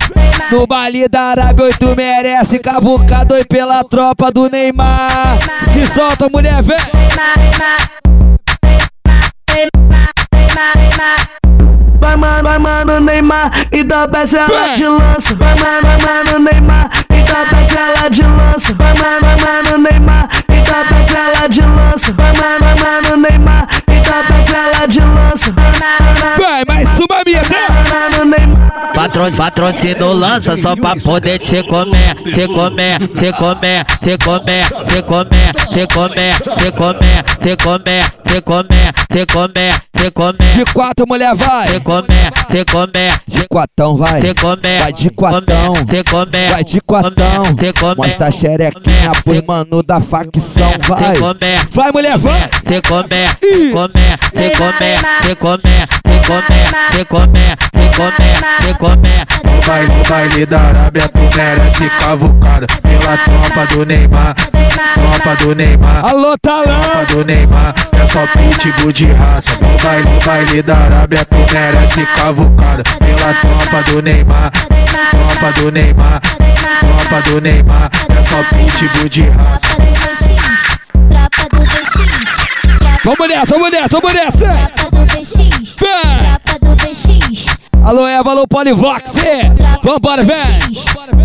No 0.51 0.65
baile 0.65 1.07
da 1.09 1.21
Arábia, 1.21 1.65
oito 1.65 1.95
merece 1.95 2.59
cavucar 2.59 3.25
dois 3.25 3.45
pela 3.45 3.83
tropa 3.83 4.31
do 4.31 4.49
Neymar! 4.49 5.37
Se 5.73 5.85
solta, 5.93 6.29
mulher, 6.29 6.61
vem! 6.63 6.77
Vai, 11.99 12.15
mano, 12.15 12.43
vai, 12.43 12.59
mano, 12.59 12.99
Neymar, 13.01 13.51
então 13.71 14.07
peça 14.09 14.37
ela 14.37 14.73
de 14.75 14.87
lança. 14.87 15.35
Vai, 15.35 15.55
mano, 15.55 15.81
vai, 15.81 15.97
mano, 16.01 16.39
Neymar, 16.39 16.89
então 17.09 17.45
peça 17.49 17.79
ela 17.79 18.09
de 18.09 18.21
lança. 18.21 18.73
Vai, 18.73 18.93
mano, 18.93 19.19
vai, 19.21 19.63
mano, 19.63 19.77
Neymar, 19.89 20.29
então 20.47 20.85
peça 20.87 21.17
ela 21.17 21.47
de 21.49 21.61
lança. 21.61 22.13
Vai, 22.13 22.33
mano, 22.33 22.59
vai, 22.59 23.01
mano, 23.01 23.17
Neymar, 23.17 23.67
Vai, 26.37 26.63
mais 26.65 26.87
uma 26.87 27.21
minha, 27.25 27.43
Patro, 28.93 29.31
patrocínio 29.35 30.13
lança 30.13 30.57
só 30.57 30.75
pra 30.75 30.95
poder 30.95 31.37
te 31.39 31.61
comer, 31.63 32.15
te 32.33 32.47
comer, 32.47 32.99
te 33.07 33.31
comer, 33.33 33.85
te 34.01 34.17
comer, 34.17 34.65
te 34.87 35.01
comer, 35.01 35.53
te 35.73 35.87
comer, 35.87 36.35
te 36.41 36.71
comer, 36.71 37.23
te 37.41 37.57
comer, 37.57 38.03
te 38.21 38.41
comer, 38.41 38.93
te 39.09 39.25
comer, 39.25 39.73
te 39.91 40.11
comer. 40.11 40.55
De 40.55 40.63
quatro, 40.73 41.05
mulher, 41.07 41.35
vai! 41.35 41.67
Te 41.67 41.79
comer, 41.79 42.31
te 42.49 42.65
comer, 42.65 43.13
De 43.27 43.47
quatão, 43.47 43.97
vai! 43.97 44.19
te 44.19 44.33
comer, 44.33 44.79
Vai 44.81 44.93
de 44.93 45.09
quatão! 45.09 45.73
te 45.85 46.03
comer, 46.03 46.51
Vai 46.51 46.63
de 46.63 46.81
quatão! 46.81 47.55
te 47.55 47.73
comer, 47.73 47.95
Mostra 47.97 48.27
a 48.27 48.31
xerequinha 48.31 49.11
pros 49.23 49.41
mano 49.45 49.83
da 49.83 49.99
facção, 49.99 50.71
vai! 50.87 51.13
te 51.13 51.19
comer, 51.19 51.67
Vai, 51.71 51.91
mulher, 51.91 52.17
vai! 52.17 52.47
te 52.65 52.81
comer, 52.81 53.35
te 53.35 53.71
comer, 53.71 54.17
te 54.35 54.49
comer, 54.51 54.99
te 55.21 55.35
comer, 55.35 55.87
te 56.03 56.25
comer, 56.25 56.67
te 56.91 57.05
comer, 57.05 57.57
te 57.71 57.97
comer, 57.97 58.24
te 58.61 58.73
comer. 58.77 59.25
No 59.43 59.61
baile, 59.67 59.93
no 59.93 60.03
baile 60.09 60.45
da 60.45 60.59
Arábia 60.59 61.09
tu 61.09 61.19
merece 61.35 61.89
cavucada 61.99 62.67
pela 62.81 63.17
tropa 63.17 63.73
do 63.73 63.85
Neymar, 63.85 64.35
tropa 64.35 65.43
do 65.43 65.55
Neymar. 65.55 66.05
Alô, 66.05 66.37
talão! 66.37 66.81
Tropa 66.81 67.05
do 67.13 67.25
Neymar, 67.25 67.73
é 67.91 68.05
só 68.05 68.25
pitbull 68.27 68.91
de 68.91 69.05
raça. 69.11 69.51
No 69.61 69.83
baile, 69.83 70.09
no 70.09 70.19
baile 70.21 70.61
da 70.61 70.77
Arábia 70.77 71.25
tu 71.25 71.35
merece 71.53 72.05
cavucada 72.15 72.83
pela 72.99 73.33
tropa 73.33 73.91
do 73.91 74.01
Neymar, 74.01 74.51
tropa 74.51 75.59
do 75.59 75.71
Neymar, 75.71 76.21
tropa 76.21 77.29
do 77.29 77.41
Neymar, 77.41 77.89
é 78.17 78.23
só 78.23 78.43
pitbull 78.55 79.09
de 79.09 79.21
raça. 79.29 79.67
Tropa 81.09 81.47
do 81.49 81.59
BX. 81.65 82.25
Vamos 83.03 83.29
nessa, 83.29 83.45
vamos 83.45 83.71
nessa, 83.71 83.99
vamos 83.99 84.13
nessa! 84.15 84.69
Tropa 84.75 85.05
do 85.05 85.13
BX. 85.13 85.35
Vem! 85.79 86.39
Tropa 86.43 86.59
do 86.61 86.75
BX. 86.75 87.64
Alô, 87.85 88.07
Eva, 88.07 88.31
alô, 88.31 88.47
Polivox! 88.47 89.11
Vambora, 89.83 90.23
vem! 90.23 90.35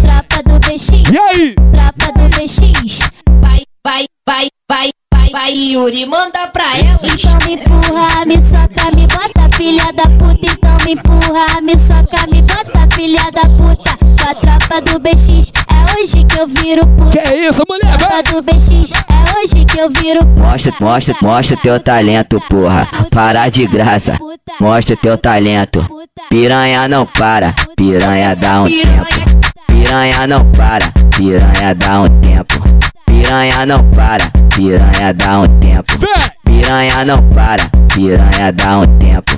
Tropa 0.03 0.43
do 0.45 0.59
BX. 0.59 0.91
E 1.11 1.19
aí? 1.19 1.55
Tropa 1.55 2.13
do 2.19 2.29
BX. 2.37 2.99
Vai, 3.41 3.63
vai, 3.83 4.05
vai, 4.29 4.49
vai, 4.71 4.91
vai, 5.11 5.31
vai, 5.31 5.53
Yuri, 5.55 6.05
manda 6.05 6.47
pra 6.49 6.65
ela. 6.77 7.01
Então 7.03 7.39
me 7.47 7.55
empurra, 7.55 8.27
me 8.27 8.43
soca, 8.43 8.95
me 8.95 9.07
bota, 9.07 9.57
filha 9.57 9.91
da 9.95 10.03
puta. 10.03 10.47
Então 10.53 10.77
me 10.85 10.93
empurra, 10.93 11.61
me 11.63 11.79
soca, 11.79 12.27
me 12.31 12.43
bota, 12.43 12.95
filha 12.95 13.23
da 13.33 13.49
puta. 13.49 13.97
Com 14.23 14.29
a 14.29 14.35
tropa 14.35 14.83
do 14.83 15.01
BX, 15.01 15.53
é 15.67 15.99
hoje 15.99 16.25
que 16.25 16.39
eu 16.39 16.47
viro 16.47 16.87
puta. 16.89 17.23
Que 17.23 17.37
isso, 17.37 17.63
mulher? 17.67 17.97
Tropa 17.97 18.23
do 18.35 18.43
BX, 18.43 18.93
é 18.93 19.39
hoje 19.39 19.65
que 19.65 19.79
eu 19.79 19.89
viro 19.89 20.21
puta. 20.27 20.41
Mostra, 20.41 20.75
mostra, 20.79 21.17
mostra 21.23 21.57
teu 21.57 21.81
talento, 21.81 22.39
porra. 22.51 22.87
Parar 23.11 23.51
de 23.51 23.67
graça. 23.67 24.19
Mostra 24.61 24.95
teu 24.95 25.17
talento. 25.17 26.00
Piranha 26.29 26.89
não 26.89 27.07
para, 27.07 27.55
piranha 27.77 28.37
dá 28.37 28.63
um 28.63 28.67
tempo. 28.67 29.07
Piranha 29.67 30.27
não 30.27 30.45
para, 30.53 30.93
piranha 31.17 31.75
dá 31.75 32.01
um 32.03 32.21
tempo. 32.21 32.55
Piranha 33.07 33.67
não 33.67 33.91
para, 33.91 34.31
piranha 34.55 35.15
dá 35.15 35.41
um 35.41 35.49
tempo. 35.61 35.93
Piranha 36.45 37.05
não 37.05 37.23
para, 37.31 37.69
piranha 37.95 38.53
dá 38.53 38.79
um 38.79 38.99
tempo. 38.99 39.33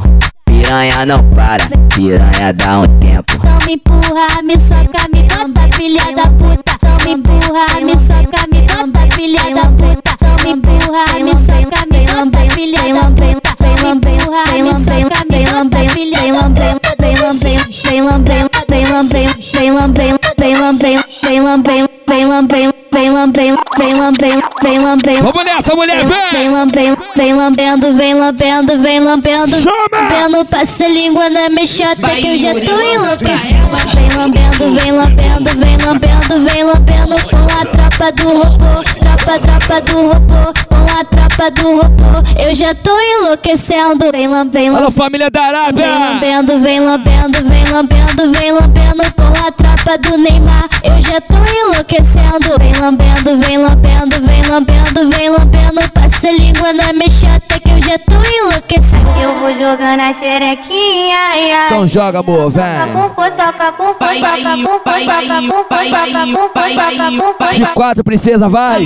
Piranha 0.45 1.07
não 1.07 1.23
para, 1.31 1.65
piranha 1.95 2.53
dá 2.53 2.81
um 2.81 2.99
tempo. 2.99 3.33
Então 3.35 3.59
me 3.67 3.75
empurra, 3.75 4.43
me 4.43 4.59
soca, 4.59 5.09
me 5.13 5.23
bota, 5.23 5.77
filha 5.77 6.05
da 6.15 6.27
puta. 6.31 6.73
Então 6.75 6.97
me 7.05 7.13
empurra, 7.13 7.81
me 7.81 7.99
soca, 7.99 8.47
me 8.53 8.63
bota, 8.63 9.15
filha 9.15 9.55
da 9.55 9.67
puta. 9.71 10.12
Então 10.45 10.57
me 10.57 10.75
empurra, 10.75 11.21
me 11.21 11.37
soca, 11.37 11.87
me 11.93 12.05
bota, 12.05 12.51
filha 12.51 12.83
da 12.93 13.11
puta. 13.11 13.51
Então 13.55 13.77
me 13.77 13.91
empurra, 13.93 14.45
me 14.61 14.75
soca, 14.75 15.25
me 15.31 15.45
bota, 15.47 15.89
filha 15.91 16.33
da 16.33 16.51
puta. 16.51 16.97
Vem 16.99 17.17
lambendo, 17.17 17.71
vem 17.89 18.03
lambendo, 18.03 18.51
vem 18.69 18.91
lambendo, 18.91 19.39
vem 19.57 19.73
lambendo, 19.73 20.19
vem 20.39 20.57
lambendo, 20.57 21.05
vem 21.23 21.41
lambendo, 21.41 21.91
vem 22.09 22.27
lambendo, 22.27 22.75
vem 22.93 23.11
lambendo, 23.11 23.59
vem 23.79 23.95
lambendo, 23.95 24.43
vem 24.63 24.79
lambendo. 24.79 25.23
Vamos 25.25 25.45
nessa, 25.45 25.75
mulher, 25.75 26.05
vem! 26.05 26.31
Vem 26.33 26.51
lambendo, 26.51 27.03
vem 27.17 27.33
lambendo, 27.35 27.95
vem 27.95 28.15
lambendo, 28.15 28.79
vem 28.79 29.01
lambendo. 29.01 29.57
Lambendo, 29.93 30.45
passa 30.45 30.85
a 30.85 30.89
língua 30.89 31.29
na 31.31 31.49
mexota 31.49 32.09
que 32.11 32.29
eu 32.29 32.39
já 32.39 32.53
tô 32.53 32.81
enlouquecendo. 32.81 33.77
Vem 33.95 34.13
lambendo, 34.17 34.81
vem 34.81 34.93
lambendo, 34.93 35.51
vem 35.51 35.77
lambendo, 35.79 36.51
vem 36.51 36.65
lambendo 36.65 37.17
com 37.29 37.61
a 37.61 37.65
tropa 37.67 38.13
do 38.13 38.29
robô. 38.29 38.83
Tropa, 39.01 39.39
tropa 39.39 39.81
do 39.81 40.09
robô, 40.09 40.53
com 40.69 41.01
a 41.01 41.05
tropa 41.05 41.51
do 41.51 41.77
robô. 41.77 42.43
Eu 42.45 42.55
já 42.55 42.75
tô 42.75 42.99
enlouquecendo. 43.01 44.11
Vem 44.13 44.29
lambendo, 44.29 44.77
Alô, 44.77 44.91
família 44.91 45.31
da 45.31 45.43
Arábia! 45.43 45.87
Vem 45.87 45.99
lambendo, 45.99 46.59
vem 46.61 46.81
lambendo, 46.81 47.39
vem 47.49 47.65
lambendo, 47.73 48.33
vem 48.39 48.53
lambendo 48.53 49.05
com 49.17 49.47
a 49.47 49.51
tropa 49.51 49.99
do 49.99 50.19
Neymar. 50.19 50.69
Eu 50.83 51.01
já 51.01 51.21
tô 51.21 51.37
enlouquecendo. 51.37 52.59
Vem 52.59 52.73
lambendo, 52.83 53.39
vem 53.39 53.59
lambendo, 53.59 54.21
vem 54.23 54.43
lambendo, 54.43 55.09
vem 55.11 55.29
lambendo. 55.29 55.91
Passa 55.95 56.29
a 56.29 56.33
língua 56.33 56.73
na 56.73 56.93
mexota 56.93 57.61
que 57.61 57.71
eu 57.71 57.81
já 57.81 57.97
tô 57.97 58.15
enlouquecendo. 58.15 59.09
Eu 59.23 59.39
vou 59.39 59.55
jogando 59.55 60.01
a 60.01 60.13
xerequinha, 60.13 61.17
ai, 61.17 61.53
ai. 61.53 61.67
Então 61.67 61.87
joga, 61.87 62.19
amor, 62.19 62.51
vem! 62.51 62.65
Com 62.93 63.09
força, 63.15 63.53
com 63.53 63.73
com 63.73 63.95
força, 63.95 64.31
com 64.31 64.63
com 64.63 64.79
força, 64.81 65.15
com 65.15 65.47
com 65.49 65.65
força, 65.65 66.01
com 66.27 67.19
com 67.19 67.35
força, 67.35 67.55
De 67.55 67.67
quatro, 67.67 68.03
princesa, 68.03 68.49
vai! 68.49 68.85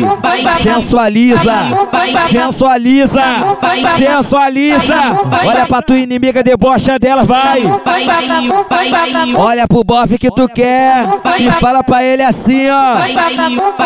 Sensualiza! 0.62 1.54
Sensualiza! 2.30 3.22
Sensualiza! 3.98 4.94
Olha 5.46 5.66
pra 5.66 5.80
tua 5.80 5.96
inimiga, 5.96 6.42
debocha 6.42 6.98
dela, 6.98 7.24
vai! 7.24 7.62
Olha 9.38 9.66
pro 9.66 9.82
bofe 9.82 10.18
que 10.18 10.30
tu 10.30 10.46
quer 10.48 11.06
e 11.38 11.50
fala 11.52 11.82
pra 11.82 12.04
ele 12.04 12.22
assim, 12.22 12.68
ó! 12.68 13.85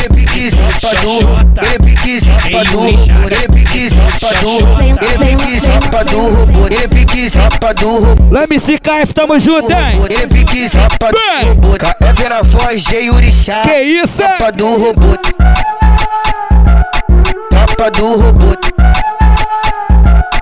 repique, 0.00 0.50
safadão, 0.50 1.18
repique, 1.60 2.20
safadão, 2.20 2.86
repique, 3.28 3.90
safadão, 3.90 4.58
repique, 5.00 5.60
safadão, 5.60 6.68
repique, 6.68 7.30
safadão. 7.30 8.14
Lembre-se, 8.30 8.78
KF, 8.78 9.14
tamo 9.14 9.38
junto, 9.38 9.70
hein? 9.70 10.00
Repique, 10.08 10.68
safadão, 10.68 11.56
KF 11.78 12.28
na 12.28 12.42
voz, 12.42 12.82
de 12.82 13.10
Urixá. 13.10 13.62
Que 13.62 13.80
isso, 13.82 14.16
Tapa 14.16 14.52
robô, 14.58 15.16
tapa 17.50 17.90
do 17.90 18.16
robô. 18.16 18.56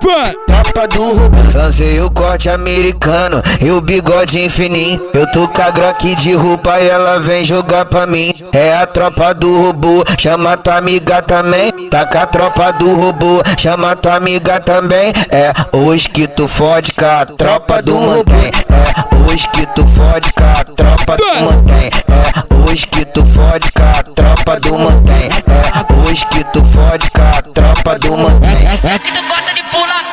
Pã. 0.00 0.47
Tropa 0.62 0.88
do 0.88 1.14
robô. 1.14 1.38
Lancei 1.54 2.00
o 2.00 2.10
corte 2.10 2.48
americano 2.50 3.42
e 3.60 3.70
o 3.70 3.80
bigode 3.80 4.40
infininho. 4.44 5.00
Eu 5.14 5.26
tô 5.30 5.48
com 5.48 5.62
a 5.62 5.70
Glock 5.70 6.14
de 6.16 6.34
roupa 6.34 6.80
e 6.80 6.88
ela 6.88 7.20
vem 7.20 7.44
jogar 7.44 7.84
pra 7.84 8.06
mim. 8.06 8.32
É 8.52 8.74
a 8.74 8.86
tropa 8.86 9.32
do 9.34 9.60
robô, 9.60 10.04
chama 10.18 10.56
tua 10.56 10.76
amiga 10.76 11.22
também. 11.22 11.72
Tá 11.90 12.06
com 12.06 12.18
a 12.18 12.26
tropa 12.26 12.72
do 12.72 12.94
robô, 12.94 13.42
chama 13.58 13.94
tua 13.96 14.16
amiga 14.16 14.60
também. 14.60 15.12
É 15.30 15.52
hoje 15.76 16.08
que 16.08 16.26
tu 16.26 16.48
fode 16.48 16.92
com 16.92 17.04
a 17.04 17.26
tropa 17.26 17.80
do 17.82 17.94
mantém. 17.94 18.50
É 18.68 19.32
hoje 19.32 19.48
que 19.48 19.66
tu 19.66 19.86
fode 19.86 20.32
com 20.32 20.44
a 20.44 20.64
tropa 20.64 21.16
do 21.16 21.44
mantém. 21.44 21.90
É 22.08 22.70
hoje 22.70 22.86
que 22.86 23.04
tu 23.04 23.24
fode 23.26 23.72
com 23.72 23.82
a 23.82 24.02
tropa 24.02 24.60
do 24.60 24.78
mantém. 24.78 25.28
É 25.46 26.08
hoje 26.10 26.26
que 26.26 26.44
tu 26.44 26.64
fode 26.64 27.10
com 27.10 27.22
a 27.22 27.42
tropa 27.42 27.98
do 27.98 28.16
mantém. 28.16 28.58
Tu 29.14 29.22
gosta 29.28 29.54
de 29.54 29.62
pular 29.64 30.07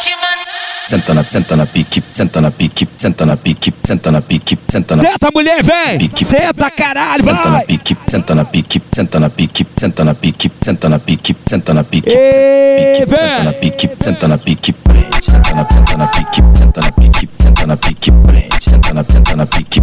te 0.00 0.10
mandando. 0.10 0.50
Senta 0.86 1.14
na, 1.14 1.22
senta 1.24 1.56
na 1.56 1.66
pique, 1.66 2.02
senta 2.12 2.40
na 2.40 2.50
pique, 2.50 2.88
senta 2.96 3.24
na 3.24 3.36
pique, 3.36 3.72
senta 3.84 4.10
na 4.10 4.20
pique, 4.20 4.58
senta 4.68 4.96
na 4.96 5.02
Senta, 5.04 5.30
mulher, 5.32 5.62
vem! 5.62 6.10
Senta, 6.26 6.70
caralho, 6.70 7.24
Senta 7.24 7.44
na 7.44 7.50
vai! 7.58 7.66
pique, 7.66 7.96
senta 8.08 8.34
na 8.34 8.44
pique, 8.44 8.82
senta 8.92 9.20
na 9.20 9.30
pique, 9.30 9.66
senta 9.78 10.04
na 10.04 10.14
pique, 10.14 10.50
senta 10.60 10.88
na 10.88 10.98
pique, 10.98 11.36
senta 11.48 11.74
na 11.74 11.84
pique, 11.84 12.10
pique, 12.10 13.06
senta 13.06 13.44
na 13.44 13.52
pique, 13.52 13.90
senta 14.02 14.26
na 14.28 14.38
pique, 14.38 14.72
prende, 14.72 15.22
senta 15.22 15.54
na, 15.54 15.64
senta 15.66 15.96
na 15.96 16.06
pique, 16.08 16.42
senta 16.58 16.80
na 16.80 16.90
pique, 16.90 17.28
senta 17.40 17.66
na 17.66 17.76
pique, 17.76 18.10
prende, 18.26 18.60
senta 18.60 18.92
na, 18.92 19.04
senta 19.04 19.36
na 19.36 19.46
pique, 19.46 19.80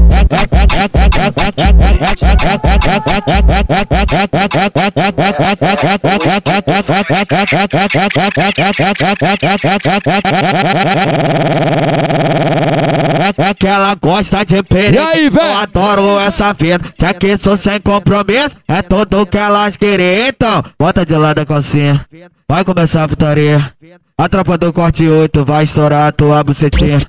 Que 13.60 13.66
ela 13.66 13.96
gosta 13.96 14.46
de 14.46 14.62
perigo. 14.62 15.04
Eu 15.40 15.58
adoro 15.58 16.20
essa 16.20 16.54
vida. 16.54 16.94
Já 17.00 17.14
que 17.14 17.38
sou 17.38 17.58
sem 17.58 17.80
compromisso, 17.82 18.56
é 18.68 18.82
tudo 18.84 19.26
que 19.26 19.38
elas 19.38 19.76
querem. 19.76 20.28
Então, 20.28 20.64
bota 20.80 21.04
de 21.06 21.16
lado 21.16 21.40
a 21.40 21.46
calcinha. 21.46 22.06
Vai 22.48 22.64
começar 22.64 23.04
a 23.04 23.08
putaria. 23.08 23.74
A 24.18 24.30
tropa 24.30 24.58
do 24.58 24.72
corte 24.72 25.08
8 25.08 25.44
vai 25.44 25.64
estourar 25.64 26.08
a 26.08 26.12
tua 26.12 26.44
bucetinha. 26.44 27.00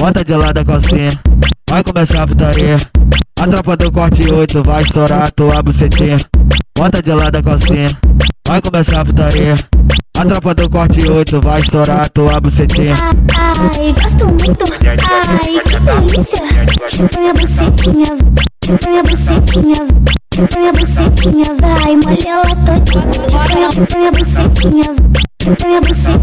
Bota 0.00 0.24
de 0.24 0.34
lado 0.34 0.58
a 0.58 0.64
calcinha. 0.64 1.10
Vai 1.68 1.82
começar 1.82 2.22
a 2.22 2.26
putaria. 2.26 2.76
A 3.40 3.46
tropa 3.46 3.76
do 3.76 3.92
corte 3.92 4.30
8 4.30 4.62
vai 4.62 4.82
estourar 4.82 5.24
a 5.24 5.30
tua 5.30 5.62
bucetinha. 5.62 6.16
Bota 6.76 7.02
de 7.02 7.12
lado 7.12 7.36
a 7.36 7.42
calcinha. 7.42 7.88
Vai 8.46 8.60
começar 8.60 9.00
a 9.00 9.04
putaria. 9.04 9.54
A 10.16 10.24
tropa 10.24 10.54
do 10.54 10.68
corte 10.70 11.08
8 11.08 11.40
vai 11.40 11.60
estourar 11.60 12.02
a 12.02 12.08
tua 12.08 12.40
bucetinha. 12.40 12.94
Ai, 13.36 13.92
gosto 13.92 14.26
muito. 14.26 14.64
Ai, 14.84 15.60
que 15.60 15.80
delícia. 15.80 16.88
Chupa 16.88 17.20
minha 17.20 17.34
bucetinha. 17.34 18.06
Chupa 18.64 18.90
minha 18.90 19.02
bucetinha. 19.02 19.76
Chupa 20.34 20.58
minha 20.58 20.72
bucetinha. 20.72 21.44
Vai, 21.60 21.96
molha 21.96 22.28
ela 22.28 22.56
todinha. 22.64 23.70
Chupa 23.74 23.96
minha- 23.98 24.12
bucetinha. 24.12 24.84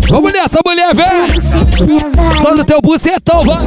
Vamos 0.09 0.31
nessa, 0.33 0.59
mulher, 0.65 0.93
vem! 0.93 1.05
Vai. 2.15 2.35
Todo 2.43 2.63
teu 2.65 2.79
bucetão, 2.81 3.41
vai! 3.41 3.65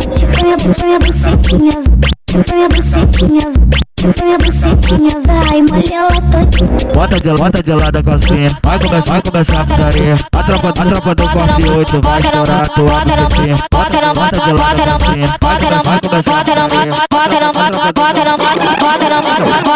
Bota 6.94 7.18
de, 7.20 7.32
bota 7.32 7.62
de 7.62 7.72
lado 7.74 7.96
a 7.98 8.02
calcinha. 8.02 8.50
Vai 8.62 8.78
começar, 8.78 9.12
vai 9.12 9.22
começar 9.22 9.60
a 9.60 9.64
putaria. 9.64 10.16
A 10.32 10.42
tropa, 10.44 10.68
a 10.68 10.72
tropa 10.72 11.14
do 11.14 11.28
corte 11.30 11.68
8 11.68 12.00
vai 12.00 12.20
estourar 12.20 12.60
a 12.62 12.66
tua 12.68 13.00
bucetinha. 13.04 13.56
Bota, 13.70 14.14
bota 14.14 14.40
de 14.40 14.52
lado 14.52 14.82
a 14.82 14.86
calcinha. 14.86 15.26
Vai 15.40 15.58
começar, 15.58 15.82
vai 15.82 16.00
começar 16.00 16.40
a 16.40 16.44
putaria 16.44 16.94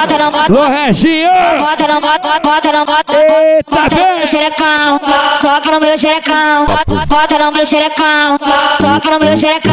bota, 0.02 0.18
não 0.18 0.30
bota. 0.30 0.52
Lô, 0.52 0.68
Reginho! 0.68 1.30
Bota, 1.58 1.88
não 1.88 2.00
bota, 2.00 2.40
bota, 2.40 2.72
não 2.72 2.84
bota. 2.84 3.12
Eita, 3.14 3.94
vem! 3.94 4.26
Xerecão, 4.26 4.98
toca 5.40 5.70
no 5.70 5.80
meu 5.80 5.98
xerecão. 5.98 6.66
Bota 7.06 7.38
no 7.38 7.52
meu 7.52 7.66
xerecão, 7.66 8.38
toca 8.80 9.10
no 9.10 9.24
meu 9.24 9.36
xerecão. 9.36 9.72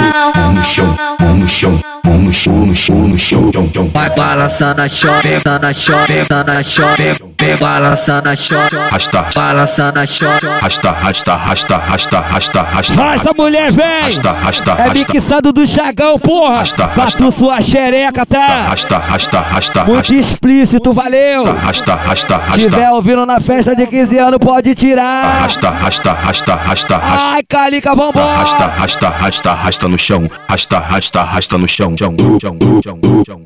No 0.53 0.63
chão, 0.63 0.95
no 1.35 1.47
chão. 1.47 1.79
No 2.05 2.33
chão, 2.33 2.53
no 2.65 2.75
chão, 2.75 2.95
no 3.07 3.17
chão, 3.17 3.51
vai 3.91 4.09
balançando 4.11 4.81
a 4.83 4.87
choreta, 4.87 5.57
na 5.57 5.73
choreta, 5.73 6.43
na 6.43 6.61
choreta 6.61 7.28
vem 7.39 7.55
balançando 7.57 8.29
a 8.29 8.35
chore, 8.35 8.77
Rasta, 8.91 9.25
balançando 9.35 9.99
a 9.99 10.05
chore. 10.05 10.47
rasta, 10.61 10.91
rasta, 10.91 11.35
rasta, 11.35 11.77
rasta, 11.77 12.19
rasta, 12.21 12.61
rasta. 12.63 12.93
Rasta, 13.03 13.31
mulher, 13.37 13.71
vem! 13.71 13.85
Rasta, 14.03 14.31
rasta, 14.31 14.71
É 14.71 14.83
rasta. 14.87 15.13
mixado 15.13 15.53
do 15.53 15.65
Chagão, 15.67 16.19
porra! 16.19 16.63
Pra 16.93 17.05
tu 17.07 17.31
sua 17.31 17.61
xereca, 17.61 18.25
tá? 18.25 18.67
Rasta, 18.69 18.97
rasta, 18.97 19.39
rasta, 19.39 19.83
Muito 19.85 20.13
explícito, 20.13 20.91
valeu! 20.93 21.45
rasta, 21.55 21.95
rasta, 21.95 22.37
rasta. 22.37 22.59
Tiver 22.59 22.89
ouvindo 22.91 23.25
na 23.25 23.39
festa 23.39 23.75
de 23.75 23.87
15 23.87 24.17
anos, 24.17 24.39
pode 24.39 24.75
tirar! 24.75 25.41
Rasta, 25.43 25.69
rasta, 25.69 26.13
rasta, 26.13 26.55
rasta, 26.55 26.97
rasta. 26.97 27.01
Ai, 27.33 27.41
Calica, 27.47 27.89
Rasta, 27.89 28.03
vambora! 28.05 28.37
rasta, 28.67 29.09
rasta, 29.09 29.53
rasta 29.53 29.87
no 29.87 29.97
chão. 29.97 30.29
Rasta, 30.47 30.79
rasta, 30.79 31.23
rasta 31.23 31.57
no 31.57 31.67
chão. 31.67 31.95
Chão, 31.97 32.15
chão, 32.41 32.57
chão, 32.83 32.99
chão, 32.99 32.99
chão, 33.27 33.41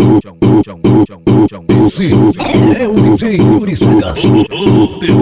chão, 0.65 0.79
chão, 1.09 1.21
chão. 1.49 1.63
Esse 1.85 2.11
é 2.81 2.87
o 2.87 2.93
DJ 2.95 3.37
Yuri 3.37 3.75
Sagas. 3.75 3.82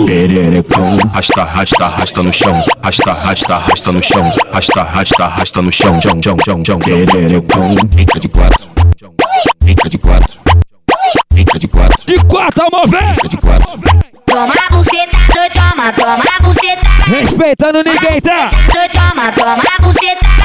Pererecão. 0.05 0.97
Rasta, 1.13 1.43
rasta, 1.43 1.87
rasta 1.87 2.23
no 2.23 2.33
chão. 2.33 2.63
Rasta, 2.83 3.13
rasta, 3.13 3.57
rasta 3.57 3.91
no 3.91 4.03
chão. 4.03 4.31
Rasta, 4.51 4.83
rasta, 4.83 5.27
rasta 5.27 5.61
no 5.61 5.71
chão. 5.71 6.01
Chão, 6.01 6.19
chão, 6.23 6.37
chão, 6.45 6.63
chão. 6.65 6.79
Pererecão. 6.79 7.75
Fica 7.95 8.19
de 8.19 8.27
quatro. 8.27 8.69
Fica 9.63 9.89
de 9.89 9.97
quatro. 9.97 10.39
Fica 11.33 11.59
de 11.59 11.67
quatro. 11.67 12.05
De 12.05 12.23
quatro, 12.25 12.63
amor, 12.65 12.87
vem! 12.89 13.15
Fica 13.15 13.29
de 13.29 13.37
quatro. 13.37 13.79
Toma 14.25 14.53
buceta, 14.71 15.17
doido, 15.33 15.53
toma, 15.53 15.93
toma 15.93 16.23
buceta. 16.41 16.89
Respeitando 17.07 17.83
ninguém, 17.83 18.21
tá? 18.21 18.49
Toma, 18.93 19.31
toma 19.33 19.63
bucetada. 19.81 20.40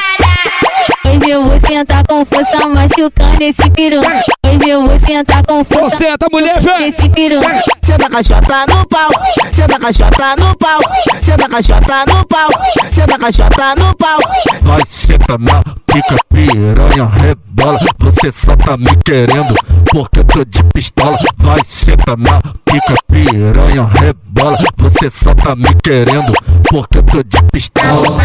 Hoje 1.27 1.35
eu 1.35 1.45
vou 1.45 1.59
sentar 1.59 2.07
com 2.07 2.23
força 2.23 2.67
machucando 2.69 3.43
esse 3.43 3.69
peru. 3.71 3.99
Hoje 3.99 4.69
eu 4.69 4.87
vou 4.87 4.97
sentar 4.97 5.45
com 5.45 5.61
força 5.65 5.97
Senta, 5.97 6.25
mulher, 6.31 6.61
vem! 6.61 6.87
esse 6.87 7.09
peru. 7.09 7.41
Senta 7.83 8.09
caixota 8.09 8.65
no 8.65 8.87
pau, 8.87 9.09
senta 9.51 9.77
caixota 9.77 10.35
no 10.37 10.57
pau, 10.57 10.79
senta 11.21 11.49
caixota 11.49 12.05
no 12.07 12.25
pau, 12.27 12.49
senta 12.89 13.19
caixota 13.19 13.75
no 13.75 13.93
pau. 13.97 14.19
Vai 14.61 14.81
senta 14.87 15.37
na 15.37 15.61
pica 15.85 16.15
piranha 16.29 17.05
rebola 17.05 17.79
Você 17.99 18.31
só 18.31 18.55
tá 18.55 18.77
me 18.77 18.95
querendo 19.03 19.53
porque 19.91 20.19
eu 20.19 20.23
tô 20.23 20.45
de 20.45 20.63
pistola 20.73 21.17
Vai 21.39 21.59
senta 21.65 22.15
na 22.15 22.39
pica 22.63 22.95
piranha 23.11 23.83
rebola 23.83 24.57
Você 24.77 25.09
só 25.09 25.35
tá 25.35 25.57
me 25.57 25.75
querendo 25.83 26.31
porque 26.69 26.99
eu 26.99 27.03
tô 27.03 27.21
de 27.21 27.43
pistola 27.51 28.17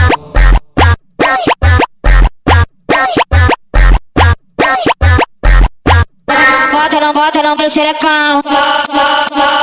No, 7.12 7.20
bota 7.20 7.42
no 7.42 7.56
meu 7.56 7.68
xerecão. 7.68 8.40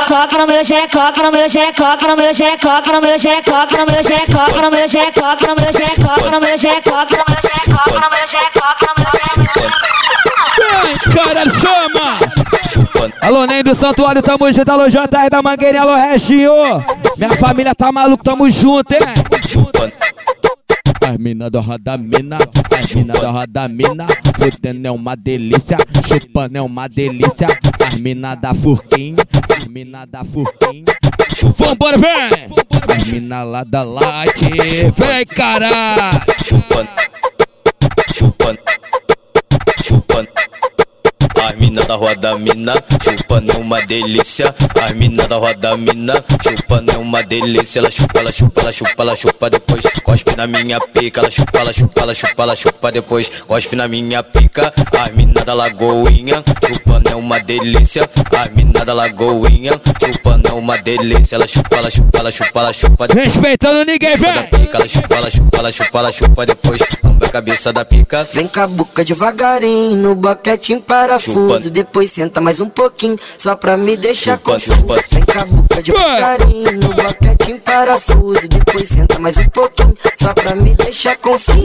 Toca 0.06 0.38
no 0.38 0.46
meu 0.46 0.64
xerecão, 0.64 1.06
toca 1.06 1.22
no 1.22 1.32
meu 1.32 1.48
xerecão, 1.48 1.96
toca 1.96 2.08
no 2.08 2.16
meu 2.16 2.34
xerecão, 2.34 2.80
toca 2.80 2.92
no 2.92 3.00
meu 3.00 3.18
xerecão, 3.18 3.66
toca 3.66 3.84
no 3.84 3.86
meu 3.86 4.02
xerecão, 4.02 4.46
toca 4.46 4.62
no 4.62 4.70
meu 4.70 4.88
xerecão, 4.88 5.22
toca 5.22 5.50
no 5.50 5.56
meu 5.56 5.72
xerecão, 5.72 6.12
toca 6.12 6.30
no 6.30 6.40
meu 6.40 6.58
xerecão, 6.58 6.92
toca 6.92 7.16
no 7.16 7.24
meu 7.28 7.42
xerecão, 7.42 7.78
toca 7.84 8.00
no 8.00 8.10
meu 8.10 8.26
xerecão, 8.28 8.62
toca 8.62 8.86
no 8.86 9.02
meu 9.02 9.10
xerecão. 9.10 9.70
Vem, 10.60 10.94
caralho, 11.14 11.50
chama! 11.50 12.18
Alô, 13.22 13.46
Ney 13.46 13.62
do 13.62 13.74
Santuário, 13.74 14.22
tamo 14.22 14.52
junto. 14.52 14.70
Alô, 14.70 14.88
JR 14.88 15.30
da 15.30 15.42
Mangueirinha, 15.42 15.82
alô, 15.82 15.94
Restinho. 15.94 16.52
Minha 17.16 17.30
família 17.36 17.74
tá 17.74 17.90
maluco, 17.90 18.22
tamo 18.22 18.48
junto, 18.48 18.92
hein? 18.92 19.00
As 21.02 21.16
mina 21.18 21.50
do 21.50 21.60
roda 21.60 21.96
mina, 21.96 22.38
as 22.78 22.94
mina 22.94 23.12
do 23.14 23.30
roda 23.30 23.68
mina, 23.68 24.06
fudendo 24.38 24.86
é 24.86 24.90
uma 24.90 25.16
delícia, 25.16 25.76
chupando 26.06 26.58
é 26.58 26.62
uma 26.62 26.88
delícia. 26.88 27.46
As 27.84 28.00
mina 28.00 28.34
da 28.34 28.54
furquinho, 28.54 29.16
as 29.56 29.66
mina 29.68 30.06
da 30.06 30.24
furquinho. 30.24 30.84
Vambora, 31.58 31.96
vem! 31.96 32.50
As 32.94 33.10
mina 33.10 33.42
lá 33.42 33.64
da 33.64 33.82
light, 33.82 34.40
vem! 34.40 34.76
Chupando, 34.76 35.66
chupando, 36.44 37.09
da 41.90 41.96
roda 41.96 42.38
mina, 42.38 42.74
chupando 43.02 43.50
é 43.50 43.56
uma 43.56 43.80
delícia. 43.82 44.54
As 44.80 44.92
mina 44.92 45.26
da 45.26 45.36
roda 45.36 45.76
mina, 45.76 46.14
chupando 46.40 46.92
é 46.92 46.96
uma 46.96 47.20
delícia. 47.24 47.80
Ela 47.80 47.90
chupa, 47.90 48.20
ela 48.20 48.30
chupa, 48.30 48.60
ela 48.60 48.72
chupa, 48.72 49.02
ela 49.02 49.16
chupa 49.16 49.50
depois. 49.50 49.82
Cospe 50.04 50.36
na 50.36 50.46
minha 50.46 50.78
pica, 50.78 51.20
ela 51.20 51.30
chupa, 51.32 51.58
ela 51.58 51.72
chupa, 51.72 52.02
ela 52.02 52.14
chupa, 52.14 52.42
ela 52.44 52.54
chupa 52.54 52.92
depois. 52.92 53.28
Cospe 53.44 53.74
na 53.74 53.88
minha 53.88 54.22
pica. 54.22 54.72
As 55.00 55.10
mina 55.16 55.44
da 55.44 55.52
lagoinha, 55.52 56.44
chupando 56.64 57.10
é 57.10 57.16
uma 57.16 57.40
delícia. 57.40 58.08
As 58.38 58.48
mina 58.54 58.84
da 58.84 58.94
lagoinha, 58.94 59.72
chupando 60.00 60.48
é 60.48 60.52
uma 60.52 60.78
delícia. 60.78 61.34
Ela 61.34 61.48
chupa, 61.48 61.76
ela 61.76 61.90
chupa, 61.90 62.18
ela 62.20 62.30
chupa, 62.30 62.60
ela 62.60 62.72
chupa 62.72 63.08
depois. 63.08 63.34
Respeitando 63.34 63.84
ninguém, 63.84 64.16
vem! 64.16 64.44
pica, 64.44 64.78
ela 64.78 64.86
chupa, 64.86 65.16
ela 65.16 65.30
chupa, 65.30 65.58
ela 65.58 65.72
chupa, 65.72 65.98
ela 65.98 66.12
chupa 66.12 66.46
depois. 66.46 66.80
Cabeça 67.32 67.72
da 67.72 67.84
pica. 67.84 68.24
Vem 68.34 68.48
com 68.48 68.60
a 68.60 68.66
boca 68.66 69.04
devagarinho 69.04 69.96
no 69.96 70.14
boquete 70.16 70.72
em 70.72 70.80
parafuso. 70.80 71.70
Depois 71.70 72.10
senta 72.10 72.40
mais 72.40 72.58
um 72.58 72.68
pouquinho, 72.68 73.16
só 73.38 73.54
pra 73.54 73.76
me 73.76 73.96
deixar 73.96 74.36
confuso. 74.38 74.84
Vem 75.12 75.24
com 75.24 75.38
a 75.38 75.44
boca 75.44 75.82
devagarinho 75.82 76.72
no 76.72 76.88
boquete 76.88 77.52
em 77.52 77.58
parafuso. 77.58 78.48
Depois 78.48 78.88
senta 78.88 79.18
mais 79.20 79.36
um 79.36 79.46
pouquinho, 79.46 79.94
só 80.18 80.34
pra 80.34 80.56
me 80.56 80.74
deixar 80.74 81.16
confuso. 81.18 81.60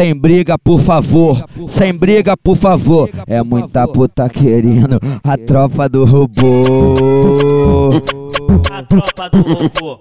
Sem 0.00 0.14
briga, 0.14 0.58
por 0.58 0.80
favor. 0.80 1.44
Sem 1.68 1.92
briga, 1.92 2.34
por 2.34 2.56
favor. 2.56 3.10
É 3.26 3.42
muita 3.42 3.86
puta 3.86 4.30
querendo 4.30 4.98
a 5.22 5.36
tropa 5.36 5.90
do 5.90 6.06
robô. 6.06 6.62
A 8.70 8.82
tropa 8.82 9.28
do 9.28 9.42
robô. 9.42 9.98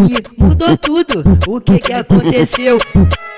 E 0.00 0.40
mudou 0.40 0.76
tudo, 0.76 1.24
o 1.48 1.60
que 1.60 1.78
que 1.78 1.92
aconteceu? 1.92 2.78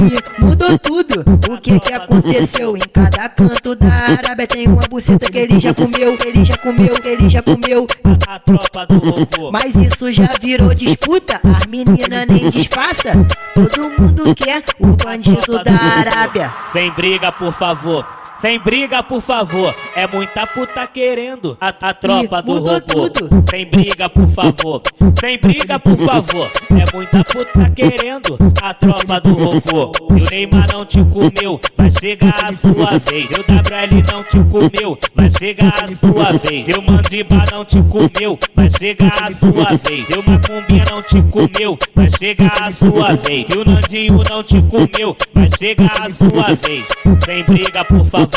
E 0.01 0.43
mudou 0.43 0.79
tudo, 0.79 1.25
o 1.51 1.59
que 1.59 1.79
que 1.81 1.93
aconteceu? 1.93 2.77
Em 2.77 2.81
cada 2.81 3.29
canto 3.31 3.75
da 3.75 3.89
Arábia 3.89 4.47
tem 4.47 4.69
uma 4.69 4.83
buceta 4.83 5.31
que 5.31 5.39
ele 5.39 5.59
já 5.59 5.73
comeu, 5.73 6.19
ele 6.25 6.45
já 6.45 6.57
comeu, 6.59 6.93
ele 7.05 7.29
já 7.29 7.43
comeu. 7.43 7.87
A 8.29 8.39
tropa 8.39 8.87
do 8.87 8.99
robô. 8.99 9.51
Mas 9.51 9.77
isso 9.77 10.13
já 10.13 10.29
virou 10.41 10.75
disputa, 10.75 11.41
as 11.43 11.67
meninas 11.67 12.27
nem 12.29 12.51
disfarça. 12.51 13.13
Todo 13.55 13.91
mundo 13.99 14.35
quer 14.35 14.63
o 14.79 14.89
bandido 14.89 15.65
da 15.65 15.73
Arábia. 15.73 16.53
Sem 16.73 16.91
briga, 16.91 17.33
por 17.33 17.53
favor. 17.53 18.20
Sem 18.41 18.59
briga, 18.59 19.03
por 19.03 19.21
favor. 19.21 19.75
É 19.95 20.07
muita 20.07 20.47
puta 20.47 20.87
querendo 20.87 21.59
a, 21.61 21.69
a 21.69 21.93
tropa 21.95 22.41
do 22.43 22.55
robô. 22.55 23.11
Sem 23.51 23.67
briga, 23.67 24.09
por 24.09 24.29
favor. 24.31 24.83
Sem 25.21 25.39
briga, 25.39 25.79
por 25.79 25.97
favor. 25.99 26.51
É 26.71 26.97
muita 26.97 27.23
puta 27.25 27.71
querendo 27.71 28.39
a 28.63 28.73
tropa 28.73 29.21
do 29.21 29.35
robô. 29.35 29.93
E 30.17 30.23
o 30.23 30.31
Neymar 30.31 30.67
não 30.73 30.87
te 30.87 31.05
comeu, 31.05 31.61
vai 31.77 31.91
chegar 31.91 32.35
a 32.45 32.53
sua 32.53 32.99
vez. 32.99 33.29
E 33.31 33.41
o 33.41 33.43
WL 33.43 34.03
não 34.11 34.25
te 34.25 34.51
comeu, 34.51 34.99
vai 35.15 35.29
chegar 35.31 35.75
a 35.83 35.87
sua 35.89 36.33
vez. 36.39 36.69
E 36.69 36.73
o 36.79 36.83
Mandiba 36.83 37.43
não 37.53 37.65
te 37.65 37.83
comeu, 37.83 38.39
vai 38.55 38.71
chegar 38.71 39.23
a 39.23 39.33
sua 39.33 39.65
vez. 39.65 40.09
E 40.09 40.19
o 40.19 40.31
Macumbinha 40.31 40.85
não 40.91 41.03
te 41.03 41.23
comeu, 41.31 41.79
vai 41.95 42.11
chegar 42.11 42.63
a 42.63 42.73
sua 42.73 43.13
vez. 43.17 43.49
E 43.51 43.59
o 43.59 43.65
Nandinho 43.67 44.21
não 44.31 44.43
te 44.43 44.63
comeu, 44.63 45.17
vai 45.35 45.49
chegar 45.51 46.07
a 46.07 46.11
sua 46.11 46.55
vez. 46.55 46.87
Sem 47.27 47.45
briga, 47.45 47.85
por 47.85 48.05
favor. 48.07 48.30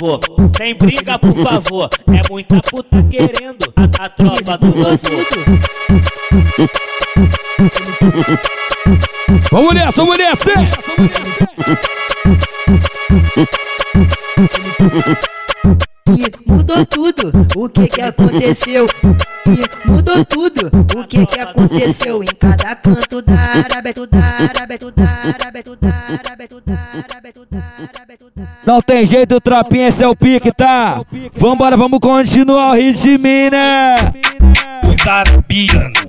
Sem 0.57 0.75
briga, 0.75 1.19
por 1.19 1.35
favor. 1.35 1.89
É 2.07 2.21
muita 2.29 2.59
puta 2.61 3.03
querendo 3.03 3.73
a, 3.75 4.05
a 4.05 4.09
tropa 4.09 4.57
do 4.57 4.67
robô. 4.67 4.97
Vamos 9.51 9.73
nessa, 9.73 9.91
vamos 9.97 10.17
nessa! 10.17 10.51
E 16.09 16.31
mudou 16.45 16.85
tudo, 16.85 17.31
o 17.55 17.69
que 17.69 17.87
que 17.87 18.01
aconteceu? 18.01 18.85
E 19.47 19.87
mudou 19.87 20.25
tudo, 20.25 20.69
o 20.95 21.07
que 21.07 21.25
que 21.25 21.39
aconteceu? 21.39 22.23
Em 22.23 22.27
cada 22.27 22.75
canto 22.75 23.21
da 23.21 23.33
Arábia, 23.33 23.93
tudo 23.93 24.09
da 24.11 24.23
Arábia, 24.23 24.77
tudo 24.77 24.93
da 24.95 25.03
Arábia, 25.03 25.03
tudo 25.03 25.03
da 25.03 25.09
Arábia, 25.09 25.42
Não 28.65 28.81
tem 28.81 29.05
jeito, 29.05 29.41
tropinha, 29.41 29.89
esse 29.89 30.03
é 30.03 30.07
o 30.07 30.15
pique, 30.15 30.51
tá? 30.51 31.01
Vambora, 31.33 31.75
vamos 31.75 31.99
continuar 31.99 32.71
o 32.71 32.75
ritmo, 32.75 33.27
né? 33.51 33.95
Os 34.87 35.07
arabianos. 35.07 36.07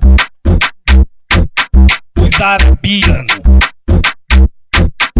Os 2.20 2.40
arabianos. 2.40 3.40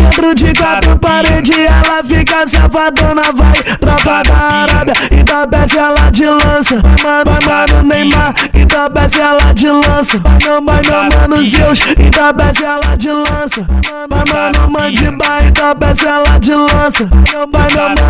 Dentro 0.04 0.34
de 0.34 0.52
quatro 0.54 0.98
paredes 0.98 1.56
ela 1.56 2.04
fica 2.04 2.46
safadona 2.46 3.22
Vai 3.34 3.76
tropa 3.78 4.22
da 4.22 4.34
Arábia. 4.34 4.94
E 5.10 5.22
da 5.22 5.46
Bessie 5.46 5.78
ela 5.78 6.10
de 6.10 6.26
lança. 6.26 6.76
Mano, 7.02 7.38
mano 7.46 7.88
Neymar. 7.88 8.34
E 8.52 8.64
da 8.66 8.88
Bessie 8.88 9.20
ela 9.20 9.54
de 9.54 9.68
lança. 9.68 10.20
Não, 10.44 10.64
vai 10.64 10.82
não 10.82 11.28
mano 11.28 11.44
Zeus. 11.46 11.78
E 11.98 12.10
da 12.10 12.32
Bessie 12.32 12.64
ela 12.64 12.96
de 12.96 13.08
lança. 13.08 13.66
Mano 14.10 14.70
Mandiba 14.70 15.24
e 15.46 15.50
da 15.50 15.74
Bessie 15.74 16.06
ela 16.06 16.38
de 16.38 16.54
lança. 16.54 17.08
Não, 17.32 17.46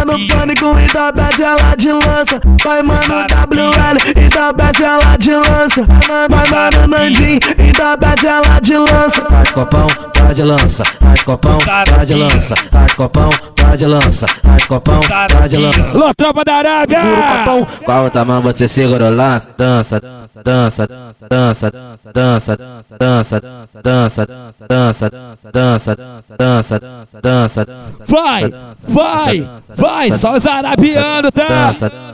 mano 0.04 0.28
Pânico. 0.28 0.76
E 0.78 0.92
da 0.92 1.12
Bessie 1.12 1.44
ela 1.44 1.76
de 1.76 1.92
lança. 1.92 2.40
Vai 2.64 2.82
mano 2.82 3.24
WL 3.24 4.20
e 4.20 4.28
da 4.28 4.52
Bessie 4.52 4.84
ela 4.84 5.16
de 5.16 5.32
lança. 5.32 5.86
Vai 6.28 6.48
mano 6.50 6.88
Nandinho. 6.88 7.38
E 7.58 7.72
da 7.72 7.96
Bessie 7.96 8.26
ela 8.26 8.60
de 8.60 8.76
lança. 8.76 9.22
De 9.44 9.52
copão, 9.52 9.86
tá 10.34 10.42
de 10.42 10.42
lança, 10.42 10.82
tá 10.82 11.14
de 11.14 11.24
copão, 11.24 11.58
tá 11.58 12.04
de 12.04 12.14
lança, 12.14 12.54
tá 12.68 12.84
de 12.86 12.94
copão, 12.96 13.28
tá 13.54 13.76
de 13.76 13.86
lança, 13.86 14.26
tá 14.42 14.56
de 14.56 14.66
copão, 14.66 15.00
tá 15.00 15.46
de 15.46 15.56
lança. 15.56 15.96
Lô, 15.96 16.12
tropa 16.12 16.44
da 16.44 16.54
Arábia! 16.56 16.98
A 17.86 18.00
outra 18.00 18.24
mão 18.24 18.42
você 18.42 18.68
segura 18.68 19.04
o 19.04 19.14
lance, 19.14 19.48
dança, 19.56 20.00
dança, 20.00 20.42
dança, 20.42 20.88
dança, 21.30 21.70
dança, 21.70 21.70
dança, 22.12 22.56
dança, 22.56 22.56
dança, 22.98 23.40
dança, 23.40 23.40
dança, 23.84 24.26
dança, 24.26 24.26
dança, 24.72 25.06
dança, 25.06 25.10
dança, 25.52 25.96
dança, 25.96 25.96
dança, 26.36 26.80
dança, 26.80 27.20
dança, 27.22 27.64
dança. 27.64 28.04
Vai, 28.08 28.50
vai, 28.88 29.48
vai, 29.76 30.18
só 30.18 30.36
os 30.36 30.44
arabianos, 30.44 31.30
tá? 31.30 31.46
Dança, 31.46 31.90
dança, 31.90 32.13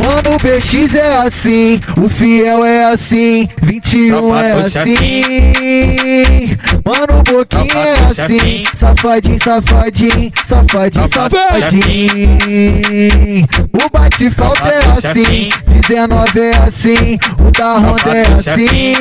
Mano, 0.00 0.36
o 0.36 0.38
BX 0.38 0.94
é 0.94 1.18
assim, 1.18 1.80
o 1.96 2.08
fiel 2.08 2.64
é 2.64 2.84
assim, 2.84 3.48
21 3.62 4.36
é 4.36 4.52
assim. 4.52 5.22
Mano, 6.84 7.20
o 7.20 7.22
Boquinha 7.22 7.78
é 7.78 7.92
assim, 8.10 8.64
safadinho, 8.74 9.38
safadinho, 9.42 10.32
safadinho, 10.46 11.08
safadinho. 11.08 12.38
O 13.72 13.88
bate 13.90 14.30
falta 14.30 14.68
é 14.68 14.78
assim, 14.78 15.50
19 15.66 16.40
é 16.40 16.56
assim, 16.66 17.18
o 17.38 17.50
da 17.50 17.74
Honda 17.78 18.16
é 18.16 18.22
assim. 18.38 18.92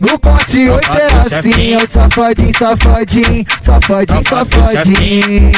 No 0.00 0.18
corte 0.18 0.68
8 0.68 0.90
é 0.92 1.06
assim, 1.26 1.74
é 1.74 1.76
o 1.78 1.88
safadinho, 1.88 2.52
safadinho, 2.56 3.44
safadinho, 3.60 4.22
safadinho. 4.28 5.54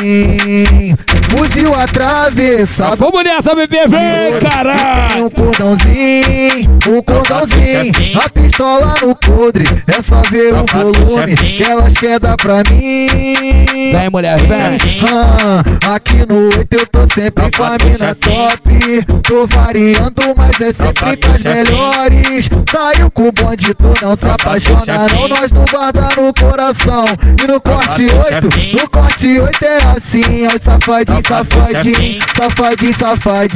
fuzil 1.37 1.74
atravessado. 1.74 2.97
Vamos 2.97 3.24
nessa, 3.24 3.55
bebê, 3.55 3.66
vem, 3.69 4.41
caralho. 4.51 5.27
Um 5.27 5.31
cordãozinho, 5.31 6.79
um 6.89 7.03
cordãozinho, 7.03 8.21
a 8.23 8.29
pistola 8.29 8.95
no 9.03 9.14
podre, 9.14 9.64
é 9.87 10.03
só 10.03 10.23
ver 10.31 10.55
o 10.55 10.64
volume 10.67 11.37
que 11.37 11.62
elas 11.62 11.95
dar 12.21 12.37
pra 12.37 12.62
mim. 12.71 13.93
Vem, 13.93 14.11
mulher, 14.11 14.39
vem. 14.41 15.01
Ah, 15.11 15.95
aqui 15.95 16.25
no 16.29 16.45
8 16.57 16.67
eu 16.71 16.87
tô 16.87 17.07
sempre 17.12 17.51
com 17.57 17.64
a 17.64 17.77
mina 17.83 18.14
top. 18.14 19.23
Tô 19.23 19.47
variando, 19.47 20.35
mas 20.37 20.61
é 20.61 20.73
sempre 20.73 21.17
pras 21.17 21.43
melhores. 21.43 22.49
Saiu 22.71 23.11
com 23.11 23.29
o 23.29 23.33
bonde, 23.33 23.75
tu 23.75 23.93
não 24.03 24.17
se 24.17 24.29
apaixona, 24.29 25.07
não. 25.12 25.29
Nós 25.29 25.53
não 25.53 25.64
guarda 25.71 26.09
no 26.17 26.33
coração. 26.35 27.05
E 27.43 27.47
no 27.47 27.61
corte 27.61 28.03
8, 28.03 28.77
no 28.81 28.91
corte 28.91 29.41
8 29.41 29.64
é 29.64 29.77
assim, 29.97 30.47
ó, 30.47 30.59
safadinho, 30.59 31.23
safadinho, 31.27 32.23
safadinho, 32.37 32.95
safadinho. 32.95 33.56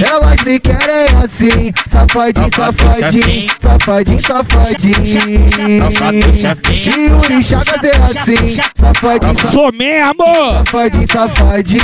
Elas 0.00 0.42
me 0.44 0.60
querem 0.60 1.06
assim, 1.22 1.72
safadinho, 1.86 2.48
safadinho, 2.54 3.50
safadinho, 3.60 4.20
safadinho. 4.20 5.04
Yuri 6.86 7.42
Chagas 7.42 7.84
é 7.84 7.90
assim, 7.96 8.56
safadinho, 8.74 9.52
Sou 9.52 9.72
mesmo! 9.72 10.24
safadinho, 10.64 11.06
safadinho. 11.12 11.82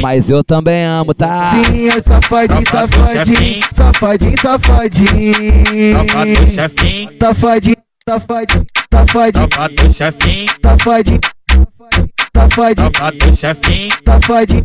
Mas 0.00 0.30
eu 0.30 0.42
também 0.42 0.84
amo, 0.84 1.12
tá? 1.14 1.50
Sim, 1.50 1.88
é 1.88 2.00
safadinho, 2.00 2.64
safadinho, 2.70 3.60
safadinho, 3.72 4.40
safadinho. 4.40 5.34
Safadinho, 7.20 7.76
safadinho, 8.08 8.66
safadinho. 8.90 9.48
Safadinho, 10.62 11.20
safadinho, 12.36 12.90
safadinho. 14.06 14.62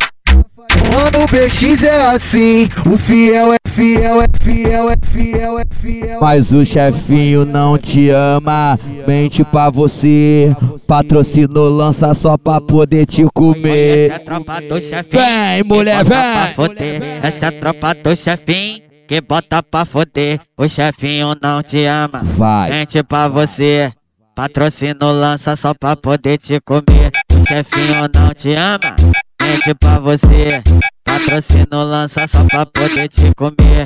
Mano, 0.92 1.24
o 1.24 1.28
BX 1.28 1.84
é 1.84 2.08
assim, 2.08 2.70
o 2.92 2.98
fiel 2.98 3.54
é 3.54 3.58
fiel, 3.70 4.22
é 4.22 4.28
fiel, 4.42 4.90
é 4.90 4.96
fiel, 5.02 5.60
é 5.60 5.64
fiel. 5.70 6.20
Mas 6.22 6.52
o 6.52 6.66
chefinho 6.66 7.46
não 7.46 7.78
te 7.78 8.10
ama, 8.10 8.78
mente 9.08 9.44
pra 9.44 9.70
você. 9.70 10.56
Patrocínio 10.88 11.70
lança 11.70 12.14
só 12.14 12.38
pra 12.38 12.60
poder 12.60 13.06
te 13.06 13.26
comer. 13.34 14.10
Essa 14.10 14.14
é 14.14 14.16
a 14.16 14.20
tropa 14.20 14.62
do 14.62 14.82
chefinho. 14.82 15.24
Vem, 15.24 15.64
mulher, 15.64 16.04
vem. 16.04 16.54
foder. 16.54 17.02
Essa 17.24 17.46
é 17.46 17.48
a 17.50 17.52
tropa 17.60 17.94
do 17.94 18.16
chefinho. 18.16 18.82
Que 19.08 19.22
bota 19.22 19.62
pra 19.62 19.86
foder. 19.86 20.40
O 20.58 20.68
chefinho 20.68 21.36
não 21.42 21.62
te 21.62 21.86
ama. 21.86 22.24
Vai. 22.38 22.72
Mente 22.72 23.04
pra 23.04 23.28
você. 23.28 23.92
Patrocínio 24.36 25.14
lança 25.14 25.56
só 25.56 25.74
pra 25.74 25.96
poder 25.96 26.38
te 26.38 26.60
comer. 26.60 27.10
O 27.32 27.48
chefinho 27.48 28.02
não 28.14 28.34
te 28.34 28.54
ama. 28.54 28.94
Mente 29.42 29.74
pra 29.76 29.98
você. 29.98 30.62
Patrocínio 31.06 31.84
lança 31.84 32.28
só 32.28 32.44
pra 32.44 32.66
poder 32.66 33.08
te 33.08 33.34
comer. 33.34 33.86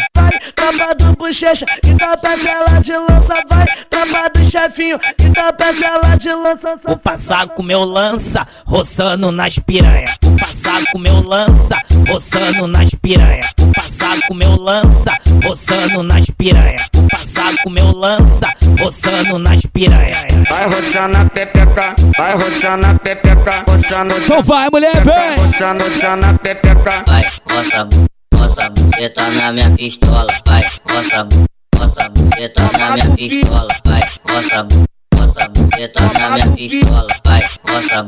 Tropa 0.56 0.96
do 0.96 1.16
bochecha, 1.16 1.66
então 1.84 2.18
peça 2.18 2.50
ela 2.50 2.80
de 2.82 2.98
lança, 2.98 3.44
vai. 3.48 3.66
Tropa 3.90 4.30
do 4.34 4.44
chefinho, 4.44 5.00
então 5.20 5.54
peça 5.54 5.86
ela 5.86 6.16
de 6.16 6.34
lança. 6.34 6.76
Vou 6.84 6.98
passar 6.98 7.48
com 7.50 7.62
meu 7.62 7.84
lança, 7.84 8.46
roçando 8.66 9.32
nas 9.32 9.60
piranha. 9.60 10.08
Vou 10.22 10.36
passar 10.36 10.84
com 10.92 10.98
meu 10.98 11.22
lança, 11.22 11.78
roçando 12.10 12.68
nas 12.68 12.90
piranha. 13.02 13.42
Passar 13.76 14.18
com 14.28 14.34
meu 14.34 14.56
lança, 14.56 15.18
roçando 15.44 16.04
nas 16.04 16.26
piranha. 16.38 16.76
Passar 17.10 17.54
com 17.64 17.70
meu 17.70 17.92
lança, 17.92 18.48
roçando 18.80 19.40
nas 19.40 19.62
piranha. 19.74 20.14
Vai 20.50 20.70
roçando 20.70 21.18
a 21.18 21.26
pepeca, 21.26 21.96
vai 22.18 22.36
roçando 22.36 22.86
a 22.86 22.94
pepeca, 22.96 23.64
roçando, 23.68 24.16
Então 24.18 24.44
vai, 24.44 24.68
mulher, 24.72 25.04
vem. 25.04 25.38
roçando, 25.46 25.84
roçando 25.84 26.26
a 26.26 26.34
pepeca. 26.34 27.04
Vai, 27.08 27.24
roça, 27.50 27.90
roça, 28.34 28.70
buceta 28.70 29.30
na 29.30 29.52
minha 29.54 29.70
pistola. 29.72 30.28
Vai, 30.46 30.64
roça, 30.90 31.30
roça, 31.78 32.10
buceta 32.10 32.70
na 32.78 32.92
minha 32.92 33.10
pistola. 33.16 33.68
Vai, 33.86 34.02
roça, 34.28 34.68
roça, 35.16 35.50
buceta 35.50 36.02
na 36.02 36.30
minha 36.32 36.48
pistola. 36.56 37.08
Vai, 37.24 37.42
roça, 37.68 38.02
roça, 38.02 38.08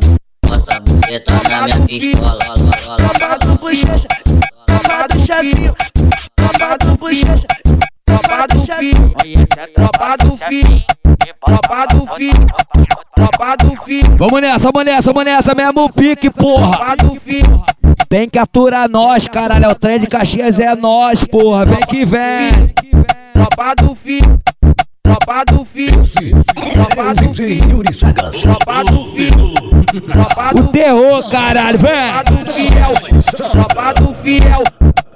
buceta 0.80 1.34
na 1.50 1.62
minha 1.64 1.80
pistola. 1.88 2.38
Tropa 2.98 3.38
do 3.46 3.56
bochecha, 3.58 4.08
tropa 4.66 5.08
do 5.12 5.20
chefinho. 5.20 5.76
Tropa 6.36 6.78
do 6.78 6.98
bochecha, 6.98 7.48
tropa 8.06 8.48
do 8.48 8.60
chefinho. 8.60 9.14
Tropa 9.74 10.18
do 10.18 10.38
filho, 10.38 10.84
tropa 11.46 11.86
do 11.88 12.08
filho, 12.16 12.48
tropa 13.16 13.56
do 13.58 13.76
filho. 13.84 14.18
Vamos 14.18 14.42
nessa, 14.42 14.72
vamos 14.72 14.86
nessa, 14.86 15.14
vamos 15.14 15.26
nessa 15.26 15.56
mesmo 15.56 15.92
pique, 15.94 16.30
porra. 16.30 16.96
Tem 18.10 18.30
que 18.30 18.38
aturar 18.38 18.90
nós, 18.90 19.28
caralho. 19.28 19.70
O 19.70 19.76
trem 19.76 20.00
de 20.00 20.08
Caxias 20.08 20.60
é 20.60 20.76
nós, 20.76 21.24
porra. 21.24 21.66
Vem 21.66 21.80
que 21.80 22.06
vem. 22.06 22.74
Tropa 23.34 23.76
do 23.76 23.96
filho, 23.96 24.42
tropa 25.02 25.46
do 25.46 25.66
filho, 25.66 26.02
tropa 26.74 27.14
do 27.16 27.34
filho, 27.34 27.84
tropa 28.42 28.84
do 28.84 29.06
filho, 29.16 29.54
tropa 30.00 30.52
O 30.56 30.68
terror, 30.68 31.30
caralho, 31.30 31.80
vem. 31.80 32.36
do 32.46 32.54
fiel, 32.54 32.94
tropa 33.36 33.94
do 33.94 34.14
fiel, 34.16 34.64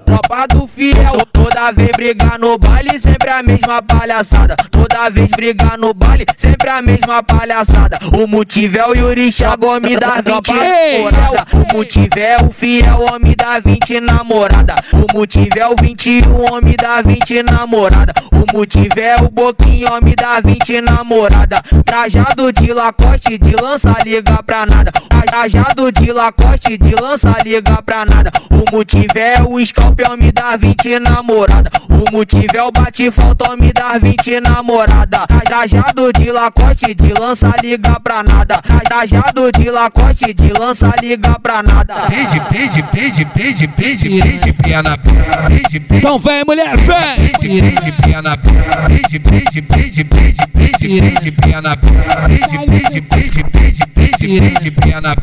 tropa 0.05 0.47
do 0.47 0.67
fiel. 0.67 1.17
Toda 1.33 1.71
vez 1.71 1.89
brigar 1.95 2.39
no 2.39 2.57
baile, 2.57 2.99
sempre 2.99 3.29
a 3.29 3.41
mesma 3.41 3.81
palhaçada. 3.81 4.55
Toda 4.69 5.09
vez 5.09 5.29
brigar 5.35 5.77
no 5.77 5.93
baile, 5.93 6.25
sempre 6.37 6.69
a 6.69 6.81
mesma 6.81 7.23
palhaçada. 7.23 7.99
O 8.17 8.27
motivo 8.27 8.77
é 8.77 8.87
o 8.87 8.93
Yuri 8.93 9.31
Chagou 9.31 9.79
me 9.81 9.97
dá 9.97 10.21
20 10.21 10.51
namorada. 10.51 11.45
O 11.53 11.77
motivo 11.77 12.19
é 12.19 12.37
o 12.43 12.51
fiel, 12.51 13.05
homem 13.11 13.35
da 13.35 13.59
20 13.59 13.99
namorada. 13.99 14.75
O 14.93 15.17
motivo 15.17 15.59
é 15.59 15.67
o 15.67 15.75
21, 15.81 16.53
homem 16.53 16.75
da 16.75 17.01
20 17.01 17.43
namorada. 17.43 18.13
O 18.31 18.57
motivo 18.57 18.99
é 18.99 19.15
o 19.21 19.29
Boquinho, 19.29 19.91
homem 19.91 20.15
da 20.15 20.39
20 20.39 20.81
namorada. 20.81 21.61
Trajado 21.83 22.51
de 22.53 22.71
Lacoste, 22.73 23.37
de 23.37 23.55
lança, 23.55 23.95
liga 24.05 24.41
pra 24.43 24.65
nada. 24.65 24.91
Trajado 24.91 25.91
de 25.91 26.11
Lacoste, 26.11 26.77
de 26.77 26.95
lança, 26.95 27.35
liga 27.43 27.81
pra 27.81 28.05
nada. 28.05 28.31
O 28.51 28.75
motivo 28.75 29.17
é 29.17 29.41
o 29.41 29.59
Scalp, 29.95 30.11
homem 30.11 30.31
da 30.31 30.57
20 30.57 30.99
namorada. 30.99 31.71
O 31.89 32.11
motivo 32.11 32.47
é 32.55 32.63
o 32.63 32.71
bate 32.71 33.09
falta, 33.09 33.51
homem 33.51 33.71
da 33.73 33.97
20 33.97 34.41
namorada. 34.41 35.25
Trajado 35.45 36.11
de 36.13 36.31
Lacoste, 36.31 36.93
de 36.93 37.13
lança, 37.19 37.53
liga 37.63 37.99
pra 37.99 38.23
nada. 38.23 38.61
Trajado 38.83 39.51
de 39.51 39.69
Lacoste, 39.69 40.33
de 40.33 40.51
lança, 40.59 40.91
liga 41.01 41.39
pra 41.39 41.63
nada. 41.63 41.95
Pede, 42.07 42.39
pede, 42.49 42.83
pede, 42.83 43.25
pede, 43.25 43.67
pede, 43.67 44.21
pede, 44.21 44.53
piana, 44.53 44.97
pede, 44.97 45.79
pede. 45.79 45.97
Então 45.99 46.19
vem, 46.19 46.43
mulher, 46.45 46.75
vem. 46.77 47.29
Pede, 47.29 47.61
pede, 47.61 47.91
piana, 48.03 48.37
pede, 48.37 49.19
pede, 49.19 49.61
pede, 49.61 50.03
pede, 50.03 50.03
pede, 50.03 50.91
pede, 50.91 51.31
piana, 51.31 51.77
pede, 51.77 52.57
pede, 52.67 53.01
pede, 53.01 53.43
pede, 53.43 53.87
pede, 53.87 54.39
pede, 54.39 54.71
piana, 54.71 55.15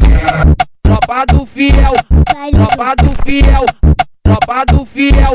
Tropa 0.93 1.25
do 1.27 1.47
fiel, 1.47 1.95
tropa 2.53 2.95
do 2.97 3.15
fiel, 3.25 3.65
tropa 4.33 4.65
do 4.65 4.87
fiel, 4.87 5.35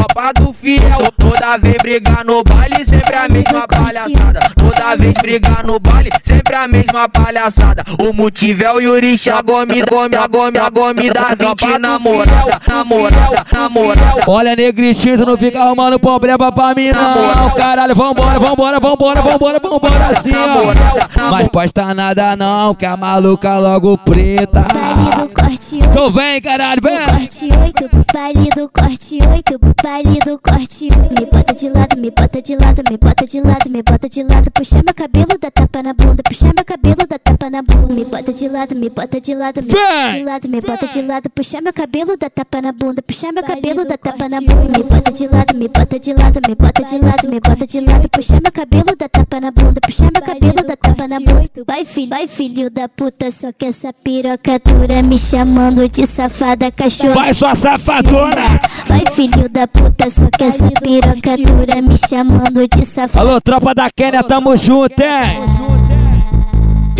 tropa 0.00 0.32
do 0.32 0.52
fiel. 0.52 0.98
Toda 1.18 1.58
vez 1.58 1.76
brigar 1.82 2.24
no 2.24 2.42
baile, 2.42 2.84
sempre 2.84 3.14
a 3.14 3.28
mesma 3.28 3.66
palhaçada. 3.68 4.40
Toda 4.56 4.96
vez 4.96 5.14
brigar 5.20 5.64
no 5.64 5.78
baile, 5.78 6.10
sempre 6.22 6.54
a 6.54 6.68
mesma 6.68 7.08
palhaçada. 7.08 7.84
O 8.00 8.12
motivo 8.12 8.64
é 8.64 8.72
o 8.72 8.80
Yuri 8.80 9.18
Chagou 9.18 9.66
me 9.66 9.82
gome, 9.82 10.16
a 10.16 10.26
gome, 10.26 10.58
a 10.58 10.70
gome 10.70 11.10
da 11.10 11.34
20 11.34 11.78
namorada, 11.78 12.60
namorada, 12.66 13.46
namorada. 13.52 14.24
Olha, 14.26 14.56
negritinho, 14.56 15.18
tu 15.18 15.26
não 15.26 15.36
fica 15.36 15.60
arrumando 15.60 15.98
problema 15.98 16.50
pra 16.50 16.74
mim, 16.74 16.90
não. 16.90 17.50
Caralho, 17.50 17.94
vambora, 17.94 18.38
vambora, 18.38 18.80
vambora, 18.80 19.22
vambora, 19.22 19.60
vambora 19.60 20.06
assim, 20.06 20.32
ó. 20.34 21.30
Mas 21.30 21.48
posta 21.48 21.94
nada 21.94 22.36
não, 22.36 22.74
que 22.74 22.86
a 22.86 22.96
maluca 22.96 23.58
logo 23.58 23.98
preta. 23.98 24.64
Baile 24.72 25.28
do 25.28 25.34
corte 25.34 25.74
8. 25.74 25.86
Então 25.86 26.10
vem, 26.10 26.40
caralho, 26.40 26.80
vem. 26.82 26.98
Corte 26.98 27.48
8, 27.62 27.90
baile 28.12 28.48
do 28.50 28.70
corte 28.70 29.18
8, 29.20 29.58
baile 29.82 29.89
do 30.24 30.38
corte 30.38 30.88
8. 30.88 31.10
Me 31.18 31.26
bota 31.26 31.52
de 31.52 31.68
lado, 31.68 31.96
me 31.98 32.10
bota 32.10 32.40
de 32.40 32.56
lado, 32.56 32.82
me 32.88 32.96
bota 32.96 33.26
de 33.26 33.40
lado, 33.40 33.70
me 33.70 33.82
bota 33.82 34.08
de 34.08 34.22
lado. 34.22 34.50
Puxa 34.52 34.76
meu 34.76 34.94
cabelo, 34.94 35.38
dá 35.40 35.50
tapa 35.50 35.82
na 35.82 35.92
bunda. 35.92 36.22
Puxa 36.22 36.46
meu 36.46 36.64
cabelo, 36.64 37.06
dá 37.08 37.18
tapa 37.18 37.50
na 37.50 37.62
bunda. 37.62 37.92
Me 37.92 38.04
bota 38.04 38.32
de 38.32 38.48
lado, 38.48 38.76
me 38.76 38.88
bota 38.88 39.20
de 39.20 39.34
lado, 39.34 39.62
me 39.62 39.68
bota 39.68 40.14
de 40.14 40.22
lado, 40.22 40.48
me 40.48 40.60
bota 40.60 40.86
de 40.86 41.02
lado. 41.02 41.30
Puxa 41.30 41.60
meu 41.60 41.72
cabelo, 41.72 42.16
dá 42.16 42.30
tapa 42.30 42.62
na 42.62 42.72
bunda. 42.72 43.02
Puxa 43.02 43.32
meu 43.32 43.42
cabelo, 43.42 43.84
dá 43.84 43.98
tapa 43.98 44.28
na 44.28 44.40
bunda. 44.40 44.78
Me 44.78 44.84
bota 44.84 45.10
de 45.10 45.26
lado, 45.26 45.54
me 45.56 45.68
bota 45.68 45.98
de 45.98 46.14
lado, 46.14 46.40
me 46.46 46.54
bota 46.54 46.82
de 46.84 46.98
lado, 46.98 47.28
me 47.28 47.40
bota 47.40 47.66
de 47.66 47.80
lado. 47.80 48.08
Puxa 48.08 48.34
meu 48.40 48.52
cabelo, 48.52 48.96
dá 48.96 49.08
tapa 49.08 49.40
na 49.40 49.50
bunda. 49.50 49.80
Puxa 49.80 50.04
meu 50.04 50.22
cabelo, 50.22 50.62
dá 50.66 50.76
tapa 50.90 51.08
na. 51.08 51.18
Vai 51.66 51.84
filho, 51.84 52.08
vai 52.08 52.26
filho 52.26 52.70
da 52.70 52.88
puta, 52.88 53.30
só 53.30 53.52
que 53.52 53.66
essa 53.66 53.92
piroca 53.92 54.58
dura 54.58 55.02
me 55.02 55.18
chamando 55.18 55.88
de 55.88 56.06
safada 56.06 56.70
cachorra. 56.70 57.14
Vai, 57.14 57.34
sua 57.34 57.54
safadona. 57.54 58.60
Vai 58.86 59.04
filho 59.12 59.48
da 59.48 59.66
puta, 59.66 60.10
só 60.10 60.28
que 60.36 60.44
essa 60.44 60.70
piroca 60.82 61.36
dura 61.38 61.80
me 61.82 61.96
chamando 61.96 62.66
de 62.68 62.84
safada. 62.84 63.20
Alô, 63.20 63.40
tropa 63.40 63.74
da 63.74 63.88
Kênia, 63.90 64.22
tamo 64.22 64.56
junto, 64.56 65.00
hein? 65.02 65.79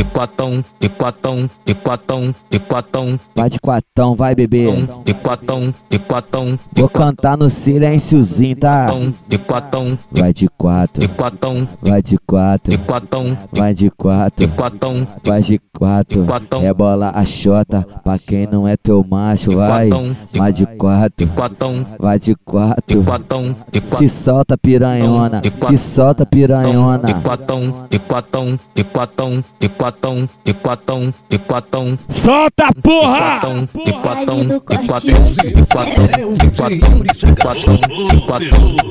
De 0.01 0.05
quatão, 0.05 0.64
de 0.80 0.88
quatão, 0.88 1.51
de 1.66 1.74
quatão, 1.74 2.34
de 2.51 2.59
quatão, 2.59 3.20
Vai 3.36 3.51
de 3.51 3.59
quatão, 3.61 4.14
vai 4.14 4.34
bebê. 4.34 4.66
de 5.05 5.12
quatão, 5.12 5.74
de 5.90 5.98
quatão, 5.98 6.59
de 6.72 6.80
Vou 6.80 6.88
cantar 6.88 7.36
no 7.36 7.51
silênciozinho, 7.51 8.57
tá? 8.57 8.86
de 9.28 9.36
quatão, 9.36 9.98
Vai 10.11 10.32
de 10.32 10.48
quatro, 10.57 11.01
de 11.01 11.09
quatão, 11.09 11.68
vai 11.82 12.03
de 12.03 12.16
quatro, 12.26 12.70
de 12.70 12.78
quatão, 12.78 13.36
vai 13.55 13.74
de 13.74 13.90
quatro, 13.90 14.46
de 14.46 14.48
quatão, 14.55 15.07
vai 15.26 15.42
de 15.42 15.59
quatro. 15.70 16.24
É 16.62 16.72
bola 16.72 17.12
a 17.14 17.26
chota, 17.26 17.86
pra 18.03 18.18
quem 18.18 18.46
não 18.46 18.66
é 18.66 18.78
teu 18.78 19.05
macho, 19.07 19.55
vai. 19.55 19.90
Vai 20.34 20.51
de 20.53 20.64
quatro, 20.64 21.28
quatão, 21.36 21.86
vai 21.98 22.18
de 22.18 22.34
quatro. 22.36 23.05
quatão, 23.05 23.55
de 23.70 23.82
Se 23.98 24.09
solta 24.09 24.57
piranhona, 24.57 25.42
se 25.68 25.76
solta 25.76 26.24
piranhona. 26.24 27.05
de 27.05 27.14
quatão, 27.16 27.86
de 27.90 27.98
quatão, 27.98 28.59
de 28.74 28.84
quatão, 28.84 29.44
de 29.61 29.68
quatão, 29.68 29.89
de 29.91 30.55
quatão, 30.55 31.12
de 31.28 31.38
quatão, 31.38 31.99
Solta 32.22 32.68
porra! 32.80 33.18
de 33.24 33.41
quatão, 33.41 33.68
de 33.84 33.93
quatão, 33.93 34.45
de 34.45 34.61
quatão, 34.78 35.22
de 35.45 35.66
quatão, 35.66 36.05
de 36.36 36.51
quatão, 36.51 37.01
de 37.03 37.36
quatão, 37.36 37.80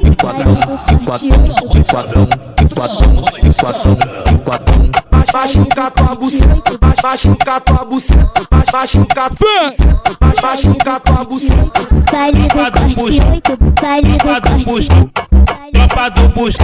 de 0.03 0.15
quatão, 0.15 0.55
de 0.91 1.03
quatão, 1.05 1.39
de 1.71 1.83
quatão, 1.85 2.27
de 2.57 2.73
quatão, 2.75 3.15
de 3.41 3.53
quatão, 3.53 3.95
de 4.25 4.37
quatão. 4.43 4.91
Machuca 5.31 5.91
tua 5.91 6.15
buceta, 6.15 6.79
machuca 7.03 7.59
tua 7.61 7.85
buceta, 7.85 8.47
machuca 8.73 9.29
tua 9.29 9.29
buceta, 9.29 10.17
machuca 10.41 10.99
tua 10.99 11.23
buceta. 11.23 11.87
Baile 12.11 12.47
do 12.47 12.97
corte 12.97 12.99
8, 12.99 13.57
baile 13.81 14.17
do 14.17 14.65
corte 14.65 15.28
Tropa 15.73 16.09
do 16.09 16.27
busto. 16.29 16.63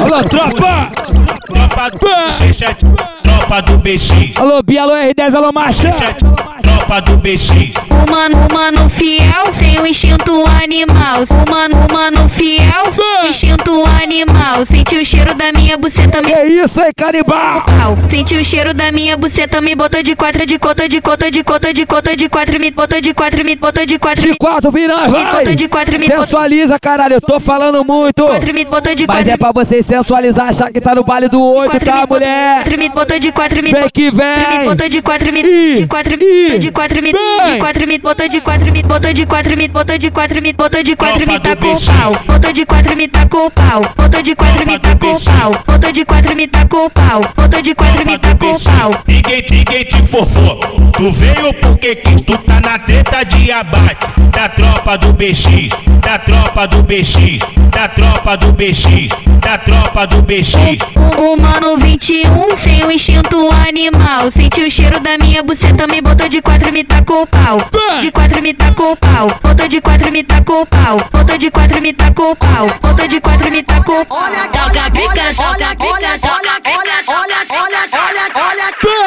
Alô, 0.00 0.22
tropa! 0.24 0.90
Tropa 1.46 1.90
do 1.90 2.06
G7. 2.44 2.76
Tropa 3.22 3.62
do 3.62 3.78
BX. 3.78 4.36
Alô, 4.38 4.62
Bia, 4.62 4.82
alô, 4.82 4.94
R10, 4.94 5.34
alô, 5.34 5.52
Marcha! 5.52 5.92
Tropa 6.62 7.00
do 7.02 7.16
BX. 7.16 7.50
O 7.90 8.10
mano, 8.10 8.46
o 8.50 8.54
mano 8.54 8.88
fiel 8.90 9.52
tem 9.58 9.78
o 9.80 9.86
instinto 9.86 10.44
animal. 10.62 11.22
O 11.22 11.50
mano, 11.50 11.86
o 11.88 11.92
mano 11.92 12.28
fiel, 12.28 12.92
instinto 13.28 13.84
animal. 14.02 14.64
Senti 14.64 14.96
o 14.96 15.04
cheiro 15.04 15.34
da 15.34 15.52
minha 15.52 15.76
buceta, 15.76 16.20
me. 16.22 16.32
Que 16.32 16.42
isso 16.64 16.80
aí, 16.80 16.92
canibal? 16.94 17.64
Senti 18.08 18.36
o 18.36 18.44
cheiro 18.44 18.74
da 18.74 18.90
minha 18.90 19.16
buceta, 19.16 19.60
me 19.60 19.74
botou 19.74 20.02
de 20.02 20.16
quatro, 20.16 20.44
de 20.44 20.58
cota, 20.58 20.88
de 20.88 21.00
cota, 21.00 21.30
de 21.30 21.42
cota, 21.44 21.72
de 21.72 21.86
cota, 21.86 22.16
de 22.16 22.28
quatro, 22.28 22.60
me 22.60 22.70
botou 22.70 23.00
de 23.00 23.14
quatro, 23.14 23.44
me 23.44 23.56
botou 23.56 23.86
de 23.86 23.98
quatro. 23.98 24.22
De 24.22 24.36
quatro, 24.36 24.72
Me 24.72 24.88
vai! 24.88 25.36
botou 25.36 25.54
de 25.54 25.68
quatro, 25.68 25.98
me 25.98 26.08
botou 26.08 26.24
Sensualiza, 26.24 26.78
caralho, 26.78 27.14
eu 27.14 27.20
tô 27.20 27.38
falando 27.38 27.69
muito. 27.84 28.26
Mas 29.06 29.26
é 29.28 29.36
pra 29.36 29.52
você 29.52 29.82
sensualizar, 29.82 30.48
achar 30.48 30.70
que 30.72 30.80
tá 30.80 30.94
no 30.94 31.04
baile 31.04 31.28
do 31.28 31.40
oito 31.42 31.72
tá, 31.84 32.06
mulher? 32.08 32.64
Vem 33.72 33.90
que 33.92 34.10
vem. 34.10 34.64
Botou 34.66 34.88
de 34.88 35.02
quatro 35.02 35.32
mil, 35.32 35.42
de 35.76 35.86
quatro 35.86 36.18
mil, 36.18 36.58
de 36.58 36.70
quatro 36.70 37.02
mil, 37.02 37.12
de 37.46 37.58
quatro 37.58 37.86
mil, 37.86 37.98
botou 38.00 38.28
de 38.28 38.40
quatro 38.40 38.72
mil, 38.72 38.82
botou 38.82 39.12
de 39.12 39.26
quatro 39.26 39.56
mil, 39.56 39.68
botou 39.68 39.98
de 39.98 40.10
quatro 40.10 40.42
mil, 40.42 40.52
botou 40.54 40.82
de 40.82 40.96
quatro 40.96 41.26
mil, 41.26 41.40
tá 41.40 41.56
com 41.56 41.66
o 41.66 41.80
pau. 41.86 42.12
Botou 42.26 42.52
de 42.52 42.66
quatro 42.66 42.96
mil, 42.96 43.08
tá 43.08 43.26
com 43.28 43.46
o 43.46 43.50
pau. 43.50 43.80
Botou 43.96 44.22
de 44.22 44.34
quatro 44.34 44.66
mil, 44.66 44.78
tá 44.80 44.96
com 44.96 45.06
o 45.14 45.20
pau. 45.20 45.50
Botou 45.66 45.92
de 45.92 46.04
quatro 46.04 46.36
mil, 46.36 46.48
tá 46.48 46.66
com 46.68 46.86
o 46.86 46.90
pau. 46.90 47.20
Botou 47.36 47.62
de 47.62 47.74
quatro 47.74 48.06
mil, 48.06 48.18
tá 48.18 48.34
com 48.34 48.52
o 48.52 48.60
pau. 48.60 48.90
Ninguém, 49.06 49.44
ninguém 49.50 49.84
te 49.84 50.02
forçou. 50.06 50.60
Tu 50.92 51.10
veio 51.12 51.54
porque 51.60 51.94
quis, 51.96 52.20
tu 52.22 52.36
tá 52.38 52.60
na 52.60 52.78
treta 52.78 53.24
de 53.24 53.50
abate. 53.52 54.06
Da 54.32 54.48
tropa 54.48 54.96
do 54.98 55.12
BX, 55.12 55.68
da 56.00 56.18
tropa 56.18 56.66
do 56.68 56.82
BX 56.82 57.38
da 57.68 57.88
tropa 57.88 58.36
do 58.36 58.52
BX, 58.52 59.08
da 59.40 59.58
tropa 59.58 60.06
do 60.06 60.22
BX. 60.22 60.54
O 61.18 61.36
mano 61.36 61.76
21 61.76 62.56
tem 62.62 62.84
o 62.84 62.90
instinto 62.90 63.50
animal. 63.68 64.30
Senti 64.30 64.62
o 64.62 64.70
cheiro 64.70 64.98
da 65.00 65.18
minha 65.18 65.42
buceta, 65.42 65.86
me 65.90 66.00
botou 66.00 66.28
de 66.28 66.40
quatro, 66.40 66.72
me 66.72 66.84
tacou 66.84 67.22
o 67.22 67.26
pau. 67.26 67.58
De 68.00 68.10
quatro, 68.10 68.40
me 68.42 68.54
tacou 68.54 68.92
o 68.92 68.96
pau. 68.96 69.26
Botou 69.42 69.68
de 69.68 69.80
quatro, 69.80 70.10
me 70.10 70.22
tacou 70.22 70.62
o 70.62 70.66
pau. 70.66 70.96
Botou 71.12 71.38
de 71.38 71.50
quatro, 71.50 71.80
me 71.80 71.92
tacou 71.92 72.32
o 72.32 72.36
pau. 72.36 72.66
Botou 72.80 73.08
de 73.08 73.20
quatro, 73.20 73.50
me 73.50 73.62
tacou 73.62 74.00
o 74.00 74.06
pau. 74.06 74.10
Toca 74.16 74.40
pica, 74.42 74.50
toca 74.50 74.90
pica, 74.90 74.90
toca 74.90 74.90
pica, 74.90 75.42
olha, 75.42 75.76
olha, 75.78 76.18
olha, 76.22 76.39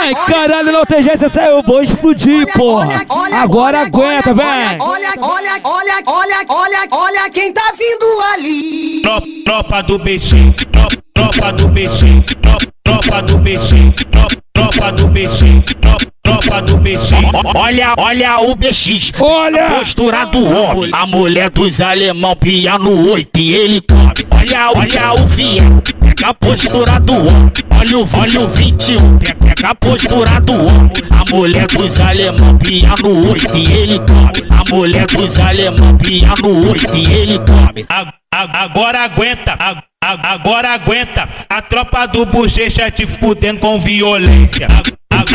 Vem, 0.03 0.13
caralho, 0.27 0.71
não 0.71 0.85
tem 0.85 1.01
jeito, 1.01 1.23
essa 1.23 1.41
eu 1.43 1.63
vou 1.63 1.81
explodir, 1.81 2.45
porra! 2.53 3.05
Agora 3.41 3.83
aguenta, 3.83 4.33
vem! 4.33 4.45
Olha, 4.79 5.13
olha, 5.21 5.61
olha, 5.63 6.03
olha, 6.05 6.45
olha, 6.49 6.87
olha 6.91 7.29
quem 7.29 7.53
tá 7.53 7.71
vindo 7.71 8.05
ali. 8.33 9.01
Tropa, 9.01 9.27
tropa 9.45 9.83
do 9.83 9.99
BX, 9.99 10.29
tropa, 10.73 10.97
tropa 11.13 11.53
do 11.53 11.67
BX, 11.69 11.99
tropa, 12.41 12.67
tropa 12.83 13.21
do 13.21 13.37
BX, 13.37 13.69
tropa, 14.11 14.35
tropa 14.53 14.91
do 14.91 15.07
BX, 15.07 15.39
tropa, 15.79 16.05
tropa 16.21 16.61
do 16.61 16.77
BX. 16.77 17.11
Olha, 17.55 17.93
olha 17.97 18.39
o 18.41 18.55
BX. 18.55 19.13
Olha! 19.19 19.67
A 19.67 19.79
postura 19.79 20.25
do 20.25 20.43
homem. 20.45 20.89
A 20.93 21.05
mulher 21.07 21.49
dos 21.49 21.79
alemão 21.79 22.35
pia 22.35 22.77
no 22.77 23.09
oito 23.11 23.39
e 23.39 23.55
ele 23.55 23.81
come. 23.81 24.11
Olha, 24.31 24.71
olha 24.75 25.23
o 25.23 25.27
fiel. 25.29 25.81
Pega 26.15 26.29
a 26.29 26.33
postura 26.33 26.99
do 26.99 27.13
homem. 27.13 27.51
Olha 27.79 27.97
o, 27.97 28.43
o 28.45 28.47
21. 28.47 29.17
Pega, 29.17 29.69
a 29.69 29.75
postura 29.75 30.39
do 30.41 30.53
homem. 30.53 30.91
A 31.09 31.35
mulher 31.35 31.65
dos 31.67 31.99
alemão 31.99 32.57
pia 32.59 32.93
no 33.01 33.29
oito 33.31 33.57
e 33.57 33.71
ele 33.71 33.99
come. 33.99 34.47
A 34.51 34.75
mulher 34.75 35.07
dos 35.07 35.39
alemão 35.39 35.97
pia 35.97 36.33
no 36.41 36.69
oito 36.69 36.95
e 36.95 37.11
ele 37.11 37.39
come. 37.39 37.85
Agora 38.31 39.03
aguenta, 39.03 39.57
agora 40.01 40.73
aguenta. 40.73 41.27
A 41.49 41.61
tropa 41.61 42.05
do 42.05 42.25
bochecha 42.27 42.91
te 42.91 43.07
fudendo 43.07 43.59
com 43.59 43.79
violência. 43.79 44.67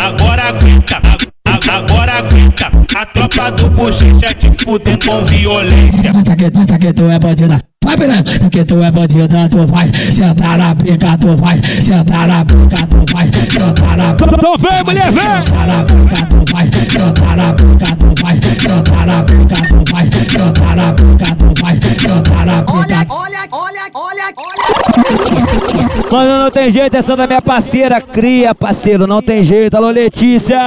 Agora 0.00 0.48
aguenta, 0.48 1.00
agora 1.72 2.18
aguenta. 2.18 2.70
A 2.96 3.04
tropa 3.04 3.50
do 3.50 3.68
bochecha 3.70 4.32
te 4.32 4.50
fudendo 4.64 5.06
com 5.06 5.24
violência. 5.24 6.12
Tá 6.12 6.66
tá 6.66 6.78
que 6.78 6.92
tu 6.92 7.02
é 7.10 7.18
bandida. 7.18 7.60
Vai, 7.84 7.96
piranha. 7.96 8.22
Tá 8.22 8.50
que 8.50 8.64
tu 8.64 8.82
é 8.82 8.90
bandida, 8.90 9.48
tu 9.48 9.66
vai 9.66 9.86
sentar 10.12 10.58
na 10.58 10.74
pica, 10.74 11.16
tu 11.18 11.36
vai 11.36 11.56
sentar 11.82 12.28
na 12.28 12.44
pica, 12.44 12.86
tu 12.86 13.04
vai 13.12 13.26
sentar 13.26 13.96
na 13.96 14.14
pica. 14.14 14.34
Então 14.34 14.56
vem, 14.58 14.84
mulher, 14.84 15.12
vem! 15.12 15.22
Sentar 15.22 15.66
na 15.66 15.84
pica, 15.84 16.26
tu 16.26 16.52
vai 16.52 16.64
sentar 16.66 17.36
na 17.36 17.52
pica, 17.54 17.96
tu 17.96 18.22
vai 18.22 18.34
sentar 18.34 19.06
na 19.06 19.22
pica, 19.22 19.68
tu 19.68 19.92
vai 19.92 20.04
sentar 20.04 20.76
na 20.76 20.92
pica, 20.92 21.36
tu 21.36 21.62
vai 21.62 21.74
sentar 21.74 22.46
na 22.46 22.62
pica. 22.62 22.72
Olha, 22.78 23.06
olha, 23.08 23.48
olha, 23.52 23.90
olha. 23.94 24.34
Mano, 26.10 26.44
não 26.44 26.50
tem 26.50 26.70
jeito, 26.70 26.96
essa 26.96 27.16
da 27.16 27.26
minha 27.26 27.40
parceira, 27.40 28.00
cria, 28.00 28.54
parceiro, 28.54 29.06
não 29.06 29.22
tem 29.22 29.42
jeito. 29.44 29.76
Alô, 29.76 29.88
Letícia! 29.90 30.58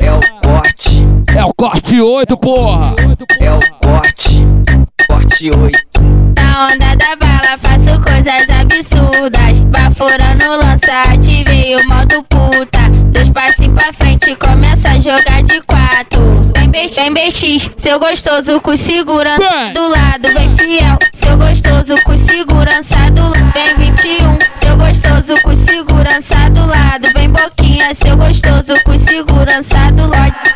É 0.00 0.12
o 0.12 0.20
corte, 0.42 1.06
É 1.34 1.44
o 1.44 1.52
corte 1.54 2.00
8, 2.00 2.36
porra! 2.36 2.94
é 3.40 3.50
o 3.52 3.60
corte, 3.82 4.44
corte 5.26 5.50
8. 5.50 5.78
Na 6.38 6.66
onda 6.66 6.96
da 6.96 7.16
bala 7.16 7.58
faço 7.58 8.00
coisas 8.00 8.48
absurdas. 8.48 9.60
Baforando 9.60 10.48
lança, 10.48 11.12
ativei 11.12 11.74
o 11.76 11.88
modo 11.88 12.22
puta. 12.24 12.78
Dois 13.12 13.30
passinhos 13.30 13.74
pra 13.74 13.92
frente, 13.92 14.34
começa 14.36 14.90
a 14.90 14.98
jogar 14.98 15.42
de 15.42 15.60
quatro. 15.62 16.20
Vem 16.56 16.70
BX, 16.70 16.94
vem 16.94 17.12
BX, 17.12 17.70
seu 17.76 17.98
gostoso 17.98 18.60
com 18.60 18.76
segurança 18.76 19.72
do 19.74 19.88
lado. 19.88 20.28
Vem 20.32 20.56
fiel, 20.56 20.98
seu 21.12 21.36
gostoso 21.36 21.94
com 22.04 22.16
segurança 22.16 23.10
do 23.10 23.22
lado. 23.22 23.52
Vem 23.52 23.92
21, 23.92 24.38
seu 24.56 24.76
gostoso 24.76 25.42
com 25.42 25.56
segurança 25.56 26.50
do 26.50 26.66
lado. 26.66 27.08
Vem 27.14 27.30
boquinha, 27.30 27.92
seu 27.94 28.16
gostoso 28.16 28.74
com 28.84 28.98
segurança 28.98 29.90
do 29.92 30.08
lado 30.08 30.55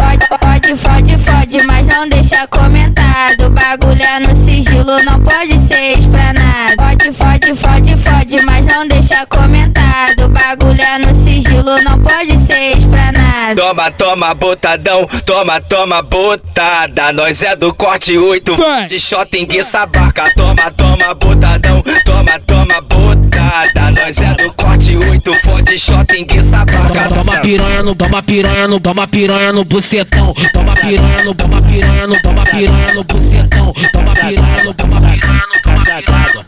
Pode, 0.71 0.83
fode, 0.83 1.19
fode, 1.19 1.67
mas 1.67 1.85
não 1.89 2.09
deixa 2.09 2.47
comentado 2.47 3.51
Bagulho 3.51 4.01
é 4.01 4.21
no 4.21 4.37
sigilo, 4.37 5.03
não 5.03 5.19
pode 5.19 5.59
ser 5.67 5.99
explanado 5.99 6.77
Pode, 6.77 7.13
fode, 7.13 7.57
fode, 7.57 7.97
fode, 7.97 8.47
mas 8.47 8.67
não 8.67 8.87
deixa 8.87 9.27
comentado 9.27 10.29
Bagulho 10.29 10.81
é 10.81 10.99
no 10.99 11.13
sigilo, 11.13 11.83
não 11.83 11.99
pode 11.99 12.39
ser 12.47 12.77
explanado 12.77 13.57
Toma, 13.57 13.91
toma, 13.91 14.33
botadão, 14.33 15.09
toma, 15.27 15.61
toma, 15.61 16.03
botada. 16.03 17.13
Nós 17.13 17.43
é 17.43 17.57
do 17.57 17.75
corte 17.75 18.17
8, 18.17 18.57
de 18.89 19.01
shot 19.01 19.37
em 19.37 19.47
barca. 19.93 20.31
Toma, 20.37 20.71
toma, 20.71 21.15
botadão, 21.15 21.83
toma, 22.05 22.39
toma, 22.47 22.81
botada. 22.83 23.91
Nós 23.91 24.19
é 24.21 24.35
do 24.35 24.53
corte 24.53 24.60
8, 24.89 25.35
fode 25.45 25.79
shot 25.79 26.15
em 26.17 26.25
barca. 26.25 27.09
Toma 27.09 27.41
piranha 27.41 27.83
no, 27.83 27.95
toma 27.95 28.23
piranha 28.23 28.67
no, 28.67 28.81
toma 28.81 29.07
piranha 29.07 29.53
no 29.53 29.65
bucetão. 29.65 30.35
Toma 30.53 30.75
piranha 30.75 31.25
no, 31.25 31.35
toma 31.35 31.63
piranha 31.63 32.07
no, 32.07 32.23
toma 32.23 32.45
piranha 32.45 32.95
no 32.95 33.05
bucetão. 33.05 33.73
Toma 33.93 34.13
piranha 34.15 34.65
no, 34.65 34.75
toma 34.75 35.01
piranha 35.01 35.43
no, 35.55 35.63
toma 35.63 35.85
piranha 35.85 36.27
no. 36.35 36.41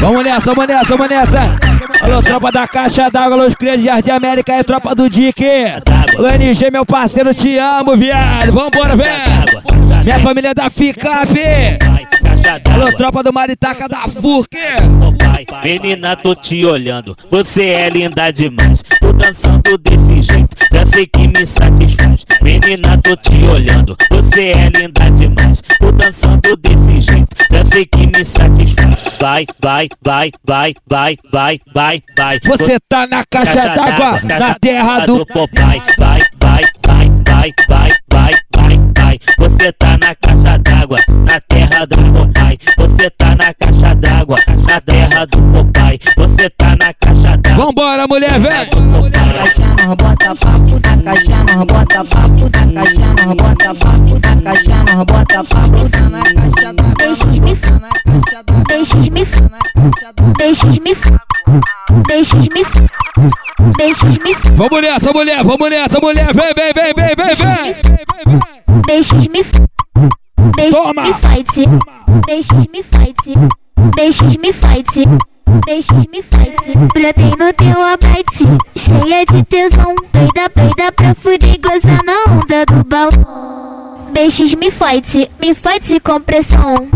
Vamos 0.00 0.24
nessa, 0.24 0.54
vamos 0.54 0.66
nessa, 0.66 0.96
vamos 0.96 1.10
nessa! 1.10 1.56
Alô, 2.00 2.22
tropa 2.22 2.50
da 2.50 2.66
Caixa 2.66 3.10
d'Água, 3.10 3.36
alô, 3.36 3.46
os 3.46 3.54
crias 3.54 3.78
de 3.78 3.84
Jardim 3.84 4.10
América 4.10 4.58
e 4.58 4.64
tropa 4.64 4.94
do 4.94 5.10
Dick! 5.10 5.44
Alô, 6.16 6.26
NG, 6.28 6.70
meu 6.70 6.86
parceiro, 6.86 7.34
te 7.34 7.58
amo, 7.58 7.94
viado! 7.96 8.50
Vambora, 8.50 8.96
velho! 8.96 10.02
Minha 10.02 10.18
família 10.18 10.48
é 10.48 10.54
da 10.54 10.70
FICAP! 10.70 12.09
Caixa 12.40 12.58
d'água. 12.58 12.82
Alô, 12.82 12.96
tropa 12.96 13.22
do 13.22 13.32
Maritaca 13.32 13.88
da 13.88 14.08
Furque. 14.08 14.58
Menina, 15.62 16.16
tô 16.16 16.34
te 16.34 16.64
olhando, 16.64 17.16
você 17.30 17.64
é 17.64 17.88
linda 17.88 18.30
demais. 18.30 18.82
Tô 19.00 19.12
dançando 19.12 19.78
desse 19.78 20.22
jeito, 20.22 20.56
já 20.72 20.86
sei 20.86 21.06
que 21.06 21.28
me 21.28 21.46
satisfaz. 21.46 22.24
Menina, 22.42 22.98
tô 23.02 23.16
te 23.16 23.44
olhando, 23.44 23.96
você 24.10 24.52
é 24.52 24.68
linda 24.68 25.10
demais. 25.10 25.62
Tô 25.78 25.92
dançando 25.92 26.56
desse 26.56 27.00
jeito, 27.00 27.36
já 27.50 27.64
sei 27.64 27.86
que 27.86 28.06
me 28.06 28.24
satisfaz. 28.24 28.94
Vai, 29.20 29.46
vai, 29.60 29.88
vai, 30.02 30.30
vai, 30.44 30.74
vai, 30.88 31.16
vai, 31.30 31.60
vai, 31.74 32.02
vai. 32.16 32.40
Você 32.44 32.78
tá 32.88 33.06
na 33.06 33.24
caixa 33.24 33.68
d'água, 33.68 34.20
na 34.22 34.54
terra 34.54 35.06
do 35.06 35.26
Popeye. 35.26 35.82
Vai, 35.98 36.20
vai, 36.40 36.62
vai, 36.86 37.10
vai, 37.26 37.52
vai, 37.68 37.90
vai, 38.10 38.32
vai, 38.54 38.80
vai. 38.96 39.18
Você 39.38 39.72
tá 39.72 39.98
na 39.98 40.14
caixa 40.14 40.58
d'água, 40.58 40.98
na 41.08 41.40
terra 41.40 41.49
do 41.86 41.96
Popeye. 41.96 42.58
Você 42.76 43.10
tá 43.10 43.34
na 43.36 43.54
caixa 43.54 43.94
d'água, 43.94 44.36
na 44.68 44.80
terra 44.80 45.26
do 45.26 45.38
Popeye. 45.38 46.00
Você 46.16 46.50
tá 46.50 46.76
na 46.76 46.94
caixa 46.94 47.36
d'água. 47.36 47.66
Vambora, 47.66 48.06
mulher, 48.06 48.40
vem! 48.40 49.10
caixa 49.40 49.86
nós 49.86 49.94
bota 49.96 50.34
pra 50.34 50.52
fuda, 50.52 51.02
caixa 51.04 51.44
nós 51.44 51.64
bota 51.64 52.04
pra 52.04 52.22
fuda, 52.22 52.58
caixa 52.74 53.06
nós 53.24 53.36
bota 53.36 53.74
pra 53.74 53.90
fuda, 53.90 54.42
caixa 54.44 54.84
nós 54.84 55.04
bota 55.04 55.44
pra 55.44 55.60
fuda 55.60 56.00
na 56.10 56.22
caixa 56.22 56.72
da 56.74 56.82
Deixes-me 56.98 57.56
Deixes-me 58.68 59.26
Deixes-me 60.36 60.94
Deixes-me 62.06 62.64
Deixes-me 63.76 64.34
Vamos 64.56 64.82
nessa, 64.82 65.12
mulher, 65.12 65.42
vamos 65.42 65.70
nessa, 65.70 66.00
mulher, 66.00 66.34
vem, 66.34 66.54
vem, 66.54 66.72
vem, 66.74 66.94
vem, 66.94 67.14
vem, 67.16 67.34
vem! 67.34 68.82
Deixes-me 68.86 69.79
Deixes-me 70.56 71.14
fight. 71.14 71.66
Deixes-me 72.26 72.82
fight. 72.82 73.34
Deixes-me 73.96 74.52
fight. 74.52 75.06
Deixes-me 75.66 76.22
fight. 76.22 76.78
Brotei 76.94 77.30
no 77.38 77.52
teu 77.52 77.82
abate 77.82 78.46
Cheia 78.76 79.24
de 79.26 79.42
tesão. 79.44 79.94
Doida, 80.12 80.48
doida 80.54 80.92
pra 80.92 81.14
fuder 81.14 81.54
e 81.54 81.58
gozar 81.58 82.02
na 82.04 82.34
onda 82.34 82.66
do 82.66 82.84
balão. 82.84 84.10
Deixes-me 84.12 84.70
fight 84.70 85.30
Me 85.40 85.54
fight 85.54 86.00
com 86.00 86.20
pressão. 86.20 86.88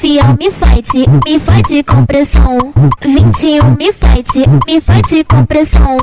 Fiel 0.00 0.36
me 0.38 0.50
fight, 0.50 1.06
me 1.24 1.38
fight 1.38 1.82
com 1.84 2.04
pressão. 2.06 2.58
21 3.02 3.76
me 3.76 3.92
fight, 3.92 4.48
me 4.66 4.80
fight 4.80 5.24
com 5.24 5.44
pressão 5.44 5.98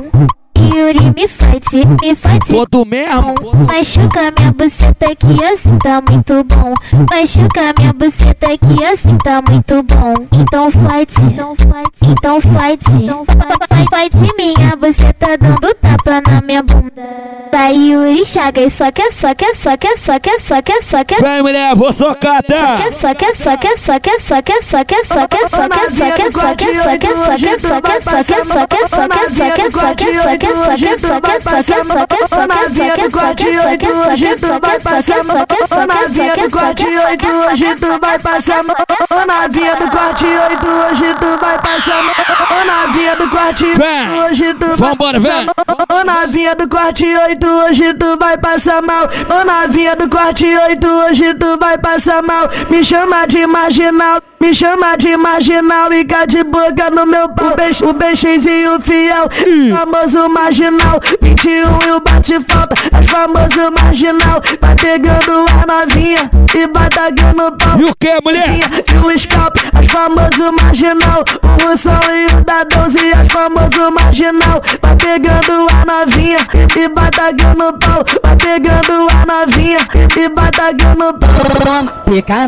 Yuri 0.62 1.10
me 1.14 1.26
fight, 1.28 1.86
me 2.02 2.14
fight 2.14 2.46
Todo 2.48 2.84
mesmo? 2.86 3.34
Machuca 3.66 4.32
minha 4.36 4.52
buceta 4.52 5.14
que 5.16 5.44
assim 5.44 5.78
tá 5.78 6.00
muito 6.00 6.44
bom 6.44 6.74
Machuca 7.10 7.74
minha 7.78 7.92
buceta 7.92 8.48
que 8.58 8.84
assim 8.84 9.16
tá 9.18 9.42
muito 9.42 9.82
bom 9.82 10.14
Então 10.32 10.70
fight, 10.70 11.14
então 11.22 11.54
fight, 11.56 11.90
então 12.02 12.40
fight 12.40 12.84
Então 13.02 13.24
fight, 13.26 13.88
fight 13.90 14.34
minha 14.36 14.76
buceta 14.76 15.38
dando 15.38 15.74
tapa 15.74 16.20
na 16.30 16.40
minha 16.40 16.62
bunda 16.62 17.02
Vai 17.50 17.74
Yuri 17.74 18.24
Chagas, 18.24 18.72
só 18.72 18.90
que, 18.90 19.10
só 19.12 19.34
que, 19.34 19.54
só 19.54 19.76
que, 19.76 19.96
só 19.98 20.18
que, 20.18 20.38
só 20.40 20.62
que, 20.62 20.82
só 20.82 21.04
que 21.04 21.22
Vem 21.22 21.42
mulher, 21.42 21.74
vou 21.74 21.92
socar, 21.92 22.42
tá? 22.42 22.78
Só 22.78 22.82
que, 22.82 22.92
só 22.98 23.14
que, 23.14 23.34
só 23.34 23.56
que, 23.56 23.76
só 23.78 23.98
que, 24.00 24.20
só 24.22 24.42
que, 24.42 24.62
só 24.62 24.84
que, 24.84 25.06
só 25.06 25.28
que, 25.28 25.48
só 25.48 25.68
que, 25.68 25.90
só 25.92 26.16
que, 26.16 26.32
só 26.32 26.56
que, 26.56 26.72
só 26.72 26.96
que, 26.96 27.16
só 27.18 27.36
que, 27.36 27.60
só 27.60 27.82
que, 27.82 28.00
só 28.00 28.22
que, 28.22 28.44
só 28.44 28.66
que, 28.66 28.88
só 28.88 29.08
que, 29.08 29.28
só 29.28 29.48
que, 29.52 29.70
só 29.70 29.94
que, 29.94 30.22
só 30.22 30.36
que, 30.38 30.51
hoje 30.52 30.96
tu 30.98 31.08
vai 31.08 31.40
passar 31.40 31.84
mão 31.84 31.96
Ô 31.98 32.46
novinha 32.46 32.96
do 32.96 33.10
corte 33.10 33.46
8, 33.46 33.86
hoje 33.86 34.36
tu 34.36 34.60
vai 34.60 34.80
passar 34.80 35.24
mão 35.24 35.36
Ô 35.36 35.86
novinha 35.86 36.36
do 36.36 36.50
corte 36.50 36.86
8, 36.86 37.26
hoje 37.26 37.76
tu 37.76 38.00
vai 38.00 38.18
passar 38.18 38.62
mão 38.64 38.76
Ô 39.10 39.26
novinha 39.26 39.76
do 39.76 39.90
corte 39.90 40.24
8, 40.24 40.66
hoje 40.68 41.14
tu 41.20 41.38
vai 41.40 41.58
passar 41.58 42.02
mão 42.02 42.14
Ô 42.50 42.86
novinha 42.86 43.16
do 43.16 43.30
corte 43.30 43.64
8, 43.64 43.80
hoje 44.26 44.54
tu 44.54 44.66
vai 44.66 44.76
Vambora, 44.76 45.18
vem! 45.18 45.46
Ô 45.88 46.04
novinha 46.04 46.54
do 46.54 46.68
corte 46.68 47.04
8, 47.04 47.46
hoje 47.46 47.94
tu 47.94 48.16
vai 48.18 48.36
passar 48.38 48.82
mal 48.82 49.04
Ô 49.04 49.44
novinha 49.44 49.96
do 49.96 50.08
corte 50.08 50.46
8, 50.46 50.86
hoje 50.86 51.34
tu 51.34 51.58
vai 51.58 51.78
passar 51.78 52.22
mal 52.22 52.48
Me 52.68 52.84
chama 52.84 53.26
de 53.26 53.46
marginal, 53.46 54.20
me 54.42 54.52
chama 54.52 54.96
de 54.96 55.16
marginal 55.16 55.92
E 55.92 56.04
cá 56.04 56.26
de 56.26 56.42
boca 56.42 56.90
no 56.90 57.06
meu 57.06 57.28
pau 57.28 57.54
O 57.88 57.92
beijezinho 57.92 58.80
fiel, 58.80 59.28
famoso 59.76 60.28
marginal 60.28 61.00
21 61.20 61.78
e 61.86 61.92
o 61.92 62.00
bate 62.00 62.40
falta, 62.40 62.74
as 62.92 63.06
famoso 63.06 63.70
marginal 63.80 64.42
Vai 64.60 64.74
pegando 64.74 65.44
a 65.46 65.84
novinha 65.84 66.28
e 66.54 66.66
batagando 66.66 67.46
o 67.46 67.52
pau 67.52 67.78
E 67.78 67.84
o 67.84 67.94
que, 68.00 68.20
mulher? 68.24 68.44
E 68.48 69.06
o 69.06 69.18
scalp, 69.18 69.56
as 69.72 69.86
famoso 69.86 70.52
marginal 70.60 71.22
O 71.42 71.68
Russão 71.68 72.00
e 72.12 72.34
o 72.34 72.44
da 72.44 72.64
12, 72.64 72.98
as 73.14 73.28
famoso 73.28 73.92
marginal 73.92 74.60
Vai 74.82 74.96
pegando 74.96 75.68
a 75.70 75.84
novinha 75.86 76.38
e 76.76 76.88
batagando 76.88 77.68
o 77.68 77.78
pau 77.78 78.04
Vai 78.20 78.36
pegando 78.36 79.06
a 79.08 79.26
novinha 79.26 79.78
e 80.16 80.28
batagando 80.28 81.10
o 81.10 81.14
pau 81.14 81.30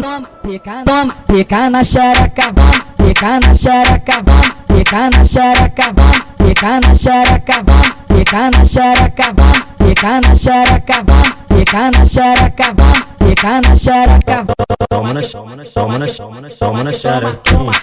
Toma, 0.03 0.34
pica, 0.45 0.85
toma, 0.85 1.15
pica, 1.27 1.71
na 1.71 1.83
xereca, 1.83 2.53
vamos, 2.53 2.85
pica 2.99 3.41
na 3.41 3.55
xereca, 3.55 4.23
vamos, 4.23 4.57
pica 4.69 5.11
na 5.11 5.25
xereca, 5.25 5.93
vamos, 5.95 6.27
pica 6.39 6.81
na 6.81 6.95
xereca, 6.95 7.63
vamos, 7.65 7.97
pica 8.09 8.51
na 8.51 8.65
xereca, 8.65 9.33
vamos, 9.33 9.67
pica 9.79 10.21
na 10.21 10.35
xereca, 10.35 11.03
vamos, 11.03 11.35
pica 11.49 11.91
na 11.91 12.05
xereca, 12.05 12.75
vamos, 12.77 13.07
pica 13.19 13.61
na 13.63 13.75
xereca, 13.75 14.45
Toma 14.91 15.15
na 15.15 15.21
na 15.21 15.65
toma 15.65 15.99
na 15.99 16.07
na 16.07 16.49
toma 16.51 16.85
na 16.85 16.93
xerequinha 16.93 17.75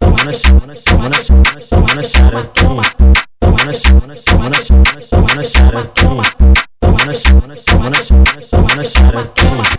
Toma 0.00 0.24
na 0.24 0.32
na 0.32 0.74
toma 0.84 1.08
na 1.08 1.18
na 1.18 1.60
toma 1.70 1.94
na 1.94 2.02
xerequinha 2.02 2.84
Toma 3.40 3.58
na 3.58 3.72
na 3.72 4.16
toma 4.24 4.48
na 4.48 4.48
na 4.48 4.60
toma 5.10 5.34
na 5.34 5.42
xerequinha 5.42 6.26
Toma 6.80 7.04
na 7.04 7.12
na 7.12 7.56
toma 7.66 7.90
na 7.90 7.98
na 7.98 8.40
toma 8.50 8.74
na 8.76 8.82
xerequinha 8.84 9.73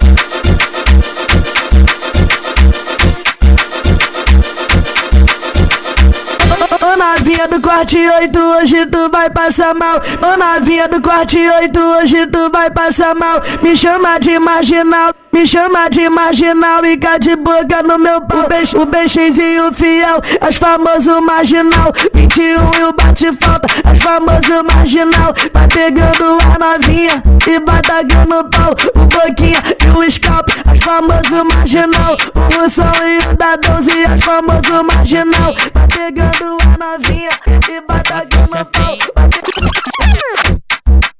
novinha 7.45 7.47
do 7.47 7.61
corte 7.61 7.97
8, 7.97 8.39
hoje 8.39 8.85
tu 8.87 9.09
vai 9.11 9.29
passar 9.29 9.73
mal. 9.75 9.97
Ô 9.97 10.37
novinha 10.37 10.87
do 10.87 11.01
corte 11.01 11.37
8, 11.37 11.79
hoje 11.79 12.27
tu 12.27 12.49
vai 12.51 12.69
passar 12.69 13.13
mal. 13.15 13.41
Me 13.61 13.75
chama 13.75 14.19
de 14.19 14.39
marginal, 14.39 15.13
me 15.31 15.45
chama 15.45 15.89
de 15.89 16.09
marginal. 16.09 16.83
E 16.85 16.97
cá 16.97 17.17
de 17.17 17.35
boca 17.35 17.83
no 17.83 17.99
meu 17.99 18.21
pau. 18.21 18.45
O, 18.45 18.47
beijo, 18.47 18.81
o 18.81 18.85
beijezinho 18.85 19.71
fiel, 19.73 20.21
as 20.41 20.55
famoso 20.55 21.21
marginal. 21.21 21.91
21 22.13 22.43
e 22.79 22.83
o 22.83 22.93
bate 22.93 23.31
falta, 23.33 23.67
as 23.83 23.99
famoso 23.99 24.63
marginal. 24.63 25.33
Vai 25.53 25.67
pegando 25.67 26.37
a 26.53 26.77
novinha 26.77 27.23
e 27.47 27.59
batagando 27.59 28.39
o 28.39 28.43
pau. 28.45 28.75
O 28.95 29.05
boquinha 29.05 29.61
e 29.83 29.97
o 29.97 30.11
scalp, 30.11 30.49
as 30.65 30.79
famoso 30.79 31.45
marginal. 31.45 32.17
O 32.33 32.61
Russão 32.61 32.91
e 33.05 33.33
o 33.33 33.37
da 33.37 33.55
12, 33.55 33.91
as 34.05 34.23
famoso 34.23 34.83
marginal. 34.83 35.53
Vai 35.73 35.87
pegando 35.87 36.57
a 36.63 36.97
novinha 36.97 37.34
e 37.69 37.81
bata 37.87 38.17
aqui 38.17 38.37
no 38.37 38.65
pau. 38.65 38.97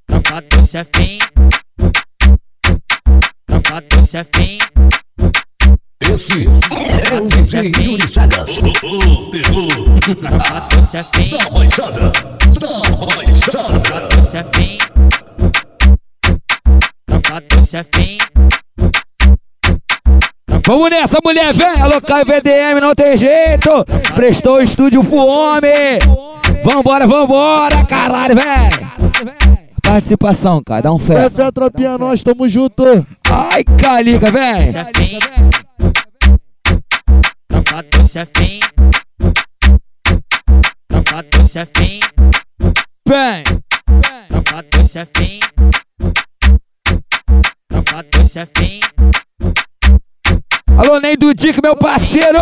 Toca 0.08 0.42
teu 0.42 0.66
chefinho, 0.66 1.26
toca 3.48 3.82
teu 3.82 4.06
chefinho. 4.06 4.66
Esse 6.02 6.46
é 6.46 7.22
o 7.22 7.28
DJ 7.28 7.72
Yuri 7.84 8.08
Chagas. 8.08 8.58
O 8.58 9.32
terror. 9.32 9.68
Toca 10.22 10.62
teu 10.62 10.86
chefinho. 10.86 11.38
Dá 11.38 11.48
uma 11.50 11.66
enxada, 11.66 12.12
dá 12.60 12.70
uma 12.70 13.24
enxada. 13.24 13.80
Toca 13.80 14.02
teu 14.08 14.24
chefinho, 14.26 14.80
toca 17.08 17.42
teu 17.42 17.66
chefinho. 17.66 18.25
Vamos 20.66 20.90
nessa, 20.90 21.20
mulher, 21.24 21.54
vem! 21.54 21.80
Alô, 21.80 22.02
Caio 22.02 22.26
VDM, 22.26 22.82
não 22.82 22.96
tem 22.96 23.16
jeito! 23.16 23.70
Prestou 24.16 24.56
o 24.56 24.62
estúdio 24.64 25.04
pro 25.04 25.18
homem! 25.18 26.00
Vambora, 26.64 27.06
vambora, 27.06 27.86
caralho, 27.86 28.36
vem! 28.36 29.36
Participação, 29.84 30.64
cara, 30.66 30.82
dá 30.82 30.92
um 30.92 30.98
fé. 30.98 31.28
É 31.28 31.30
fé, 31.30 31.52
tropinha, 31.52 32.00
nós 32.00 32.24
tamo 32.24 32.50
junto. 32.50 32.84
Ai, 33.30 33.64
calica! 33.64 34.26
Chefinho. 34.32 35.20
Tropa 37.48 37.84
do 37.92 38.08
chefinho. 38.10 38.68
Tropa 40.88 41.24
do 41.32 41.48
chefinho. 41.48 42.08
Vem! 43.08 43.44
Tropa 44.30 44.64
do 44.72 44.90
chefinho. 44.90 45.42
Tropa 47.70 48.04
do 48.12 48.28
chefinho. 48.28 48.95
Alô, 50.78 51.00
nem 51.00 51.18
do 51.18 51.34
Dick, 51.34 51.62
meu 51.62 51.76
parceiro! 51.76 52.40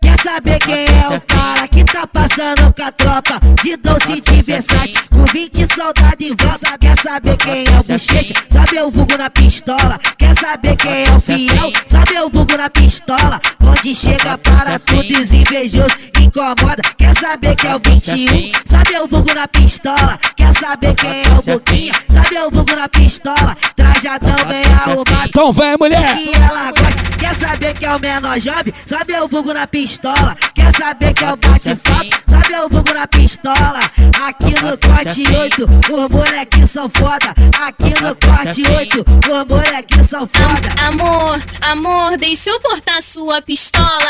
Quer- 0.00 0.18
saber 0.22 0.58
quem 0.58 0.84
é 0.84 1.08
o 1.16 1.20
cara 1.22 1.66
que 1.66 1.82
tá 1.84 2.06
passando 2.06 2.72
com 2.74 2.82
a 2.82 2.92
tropa 2.92 3.40
de 3.62 3.74
doce 3.76 4.20
de 4.20 4.42
Versace 4.42 5.02
Com 5.08 5.24
20 5.24 5.66
soldados 5.74 6.26
em 6.26 6.34
volta 6.36 6.76
Quer 6.78 7.00
saber 7.00 7.36
quem 7.38 7.64
é 7.66 7.80
o 7.80 7.84
bochecha? 7.84 8.34
Sabe 8.50 8.80
o 8.80 8.90
vulgo 8.90 9.16
na 9.16 9.30
pistola 9.30 9.98
Quer 10.18 10.38
saber 10.38 10.76
quem 10.76 11.04
é 11.06 11.10
o 11.10 11.20
fiel? 11.20 11.72
Sabe 11.88 12.18
o 12.20 12.28
vulgo 12.28 12.54
na 12.56 12.68
pistola 12.68 13.40
Onde 13.70 13.94
chega 13.94 14.36
para 14.38 14.78
todos 14.78 15.32
invejosos 15.32 15.98
incomoda 16.20 16.82
Quer 16.98 17.14
saber 17.18 17.54
quem 17.56 17.70
é 17.70 17.76
o 17.76 17.80
21? 17.80 18.52
Sabe 18.66 18.98
o 18.98 19.06
vulgo 19.06 19.34
na 19.34 19.48
pistola 19.48 20.18
Quer 20.36 20.52
saber 20.54 20.94
quem 20.94 21.10
é 21.22 21.38
o 21.38 21.42
Boquinha? 21.42 21.92
Sabe 22.10 22.38
o 22.38 22.50
vulgo 22.50 22.76
na 22.76 22.88
pistola 22.88 23.56
Trajadão 23.76 24.46
bem 24.48 24.64
arrumado 24.64 25.28
Então 25.28 25.52
vem, 25.52 25.76
mulher. 25.78 26.16
que 26.16 26.34
ela 26.34 26.70
gosta. 26.72 27.10
Quer 27.18 27.34
saber 27.34 27.74
que 27.74 27.84
é 27.84 27.94
o 27.94 28.00
menor 28.00 28.40
jovem? 28.40 28.72
Sabe 28.86 29.14
o 29.18 29.28
vulgo 29.28 29.52
na 29.52 29.66
pistola? 29.66 30.36
Quer 30.54 30.72
saber 30.72 31.12
que 31.12 31.24
é 31.24 31.32
o 31.32 31.36
bate-papo? 31.36 32.22
Sabe 32.28 32.54
o 32.64 32.68
vulgo 32.68 32.94
na 32.94 33.06
pistola? 33.06 33.80
Aqui 34.26 34.54
no 34.62 34.78
corte 34.78 35.24
8, 35.36 35.64
os 35.92 36.08
moleques 36.10 36.70
são 36.70 36.90
foda. 36.90 37.34
Aqui 37.66 37.90
no 38.02 38.16
corte 38.16 38.62
8, 38.66 39.04
os 39.30 39.48
moleques 39.48 40.06
são 40.08 40.28
foda. 40.32 40.82
Amor, 40.86 41.40
amor, 41.60 42.16
deixa 42.18 42.50
eu 42.50 42.60
portar 42.60 43.02
sua 43.02 43.42
pistola. 43.42 43.59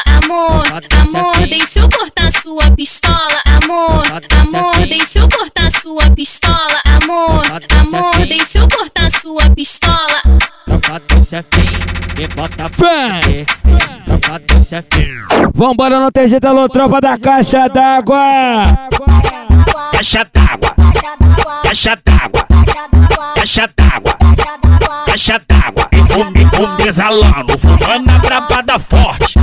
Amor, 0.06 0.62
amor, 1.00 1.48
deixa 1.48 1.80
eu 1.80 1.88
portar 1.88 2.30
sua 2.40 2.70
pistola. 2.70 3.42
Amor, 3.44 4.04
amor, 4.38 4.86
deixa 4.86 5.18
eu 5.18 5.28
portar 5.28 5.72
sua 5.72 6.08
pistola. 6.12 6.80
Amor, 6.84 7.42
amor, 7.80 8.26
deixa 8.28 8.58
eu 8.60 8.68
portar 8.68 9.10
sua 9.10 9.50
pistola. 9.50 10.22
Tropa 10.66 11.00
do 11.00 11.24
chefinho, 11.24 11.80
me 12.16 12.28
bota 12.28 12.70
fuder. 12.70 13.44
Tropa 14.04 14.38
do 14.38 14.64
chefinho. 14.64 15.26
Vambora, 15.52 16.12
tem 16.12 16.28
jeito, 16.28 16.46
alô, 16.46 16.68
tropa 16.68 17.00
da 17.00 17.18
caixa 17.18 17.66
d'água. 17.68 18.88
Caixa 19.92 20.24
d'água, 20.32 20.76
caixa 21.64 21.98
d'água, 22.06 22.46
caixa 23.34 23.68
d'água, 23.76 24.14
caixa 24.14 24.46
d'água. 24.46 24.69
Um, 26.16 26.64
um 26.64 26.76
desalando, 26.76 27.56
fumando 27.58 28.10
a 28.10 28.18
brabada 28.18 28.78
forte. 28.78 29.34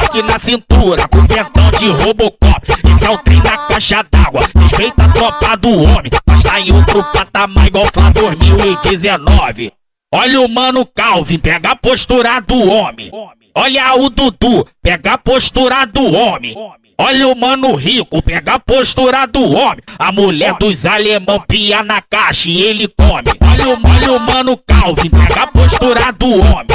Toque 0.00 0.22
na 0.22 0.38
cintura, 0.38 1.06
com 1.08 1.26
pentão 1.26 1.70
de 1.78 1.88
Robocop. 1.88 2.66
Esse 2.84 3.04
é 3.04 3.10
o 3.10 3.18
trem 3.18 3.40
da 3.40 3.56
caixa 3.58 4.02
d'água. 4.10 4.40
Respeita 4.56 5.04
a 5.04 5.08
tropa 5.08 5.56
do 5.56 5.70
homem, 5.70 6.10
mas 6.26 6.42
tá 6.42 6.58
em 6.60 6.72
outro 6.72 7.04
patamar 7.12 7.66
igual 7.66 7.84
Flá 7.92 8.10
2019. 8.10 9.72
Olha 10.14 10.40
o 10.40 10.48
mano 10.48 10.86
Calvin, 10.86 11.38
pega 11.38 11.72
a 11.72 11.76
postura 11.76 12.40
do 12.40 12.66
homem. 12.66 13.10
Olha 13.54 13.94
o 13.96 14.08
Dudu, 14.08 14.66
pega 14.82 15.12
a 15.12 15.18
postura 15.18 15.84
do 15.84 16.04
homem. 16.12 16.54
Olha 16.98 17.28
o 17.28 17.36
mano 17.36 17.74
rico, 17.74 18.22
pega 18.22 18.54
a 18.54 18.58
postura 18.58 19.26
do 19.26 19.42
homem. 19.42 19.82
A 19.98 20.10
mulher 20.10 20.54
dos 20.58 20.86
alemão 20.86 21.44
pia 21.46 21.82
na 21.82 22.00
caixa 22.00 22.48
e 22.48 22.62
ele 22.62 22.88
come. 22.88 23.35
Olha 23.58 23.68
o, 23.74 23.80
olha 23.88 24.12
o 24.12 24.20
mano 24.20 24.58
Calvin, 24.66 25.10
pega 25.10 25.42
a 25.42 25.46
postura 25.46 26.12
do 26.18 26.28
homem. 26.28 26.66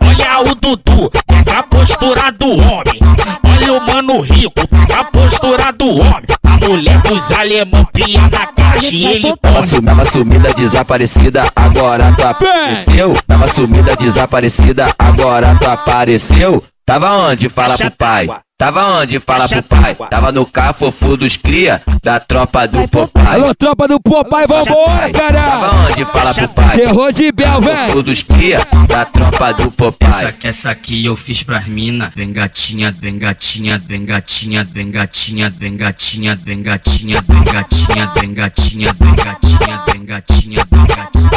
Olha 0.00 0.50
o 0.50 0.54
Dudu, 0.54 1.10
pega 1.26 1.58
a 1.58 1.62
postura 1.62 2.30
do 2.32 2.50
homem. 2.52 3.00
Olha 3.44 3.72
o 3.74 3.80
mano 3.86 4.20
rico, 4.22 4.66
pega 4.68 5.00
a 5.00 5.04
postura 5.04 5.72
do 5.72 5.88
homem. 5.88 6.24
A 6.44 6.66
mulher 6.68 6.98
dos 7.02 7.30
alemão 7.32 7.84
pia 7.92 8.20
na 8.22 8.46
caixa 8.46 8.88
e 8.94 9.04
ele 9.06 9.28
su- 9.66 9.82
tava 9.82 10.04
sumida, 10.04 10.54
desaparecida, 10.54 11.42
agora 11.56 12.12
tu 12.16 12.26
apareceu. 12.26 13.12
Tava 13.26 13.46
sumida, 13.48 13.96
desaparecida, 13.96 14.84
agora 14.98 15.56
tu 15.60 15.66
apareceu. 15.68 16.62
Tava 16.84 17.10
onde? 17.12 17.48
Fala 17.48 17.76
pro 17.76 17.90
pai. 17.92 18.26
Tava 18.60 19.00
onde? 19.00 19.18
Fala 19.18 19.48
pro 19.48 19.62
pai. 19.62 19.96
Tava 20.10 20.30
no 20.30 20.44
cafofo 20.44 21.16
dos 21.16 21.34
cria 21.34 21.80
da 22.02 22.20
tropa 22.20 22.68
do 22.68 22.86
Popeye. 22.86 23.26
Alô, 23.26 23.54
tropa 23.54 23.88
do 23.88 23.98
Popeye, 23.98 24.46
vambora, 24.46 25.08
Tava 25.10 25.32
cara. 25.32 25.70
onde? 25.88 26.04
Fala 26.04 26.34
pro 26.34 26.48
pai. 26.50 26.76
Terror 26.76 27.10
de 27.10 27.32
Bel, 27.32 27.58
vem. 27.62 27.74
Cafofo 27.74 28.02
dos 28.02 28.22
cria 28.22 28.60
da 28.86 29.06
tropa 29.06 29.54
do 29.54 29.70
Popeye. 29.70 30.10
Essa, 30.10 30.34
essa 30.42 30.70
aqui 30.70 31.06
eu 31.06 31.16
fiz 31.16 31.42
pras 31.42 31.66
mina. 31.66 32.12
Vem 32.14 32.34
gatinha, 32.34 32.92
vem 32.92 33.16
gatinha, 33.16 33.78
vem 33.78 34.04
gatinha, 34.04 34.62
vem 34.62 34.90
gatinha, 34.90 35.50
vem 35.50 35.74
gatinha, 35.74 36.36
vem 36.36 36.62
gatinha, 36.62 37.22
vem 37.24 37.42
gatinha, 37.42 38.12
vem 38.20 38.34
gatinha, 38.34 38.94
vem 39.00 39.14
gatinha, 39.14 39.82
vem 39.90 40.04
gatinha, 40.04 40.66
vem 40.70 40.86
gatinha. 40.86 41.29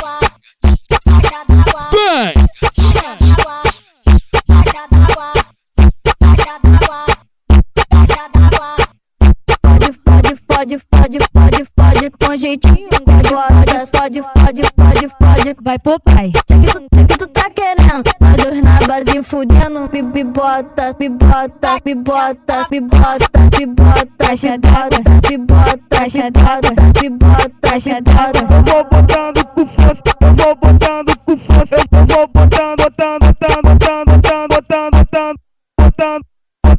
Pode, 11.14 11.30
pode, 11.32 11.70
pode, 11.76 12.12
com 12.26 12.36
jeitinho. 12.36 12.90
Gosta, 13.30 13.86
fode, 13.96 14.18
é 14.18 14.24
pode, 14.24 14.62
pode, 14.76 15.08
pode, 15.20 15.56
Vai 15.64 15.78
pô, 15.78 16.00
pai. 16.00 16.32
Sei 16.48 16.60
que 16.60 16.66
tu, 16.66 16.84
sei 16.96 17.06
que 17.06 17.18
tu 17.18 17.28
tá 17.28 17.50
querendo. 17.52 18.04
Nós 18.20 18.36
dois 18.36 18.64
na 18.64 18.80
base 18.88 19.22
fudendo. 19.22 19.88
Bibota, 19.90 20.92
bibota, 20.98 21.78
bibota, 21.86 22.68
bibota, 22.68 23.48
bibota, 23.56 24.36
chadada, 24.36 24.98
bibota, 25.30 26.10
chadada, 26.10 26.70
bibota, 27.00 27.80
chadada. 27.80 28.40
Eu 28.40 28.64
vou 28.74 28.84
botando 28.86 29.38
o 29.56 29.66
força, 29.68 30.02
eu 30.20 30.36
vou 30.36 30.56
botando 30.56 31.10
o 31.28 31.38
força, 31.38 31.76
eu 31.76 32.06
vou 32.08 32.28
botando, 32.28 32.78
botando, 32.78 33.34
botando, 33.36 33.64
botando, 33.64 34.48
botando, 34.48 34.92
botando, 34.92 35.40
botando 35.80 36.33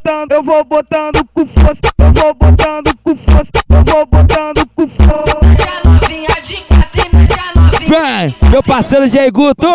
botando, 0.05 0.33
eu 0.33 0.43
vou 0.43 0.65
botando 0.65 1.25
com 1.33 1.47
força, 1.47 1.81
eu 1.99 2.13
vou 2.13 2.35
botando 2.35 2.95
com 3.03 3.17
força, 3.17 3.51
eu 3.71 3.85
vou 3.95 4.07
botando 4.07 4.69
com 4.77 4.87
força. 4.87 5.41
Mancha 5.85 6.43
de 6.43 6.57
quatro, 6.57 7.09
mancha 7.13 7.43
novinha. 7.55 7.89
Vem, 7.89 8.51
meu 8.51 8.63
parceiro 8.63 9.09
de 9.09 9.31
Guto. 9.31 9.67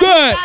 Vem. 0.00 0.36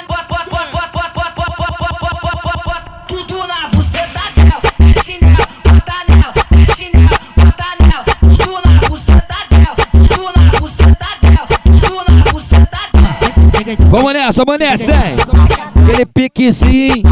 Vamos 13.89 14.13
nessa, 14.13 14.43
vamos 14.43 14.59
nessa, 14.59 14.91
hein? 14.91 15.72
Aquele 15.83 16.05
piquezinho. 16.05 17.03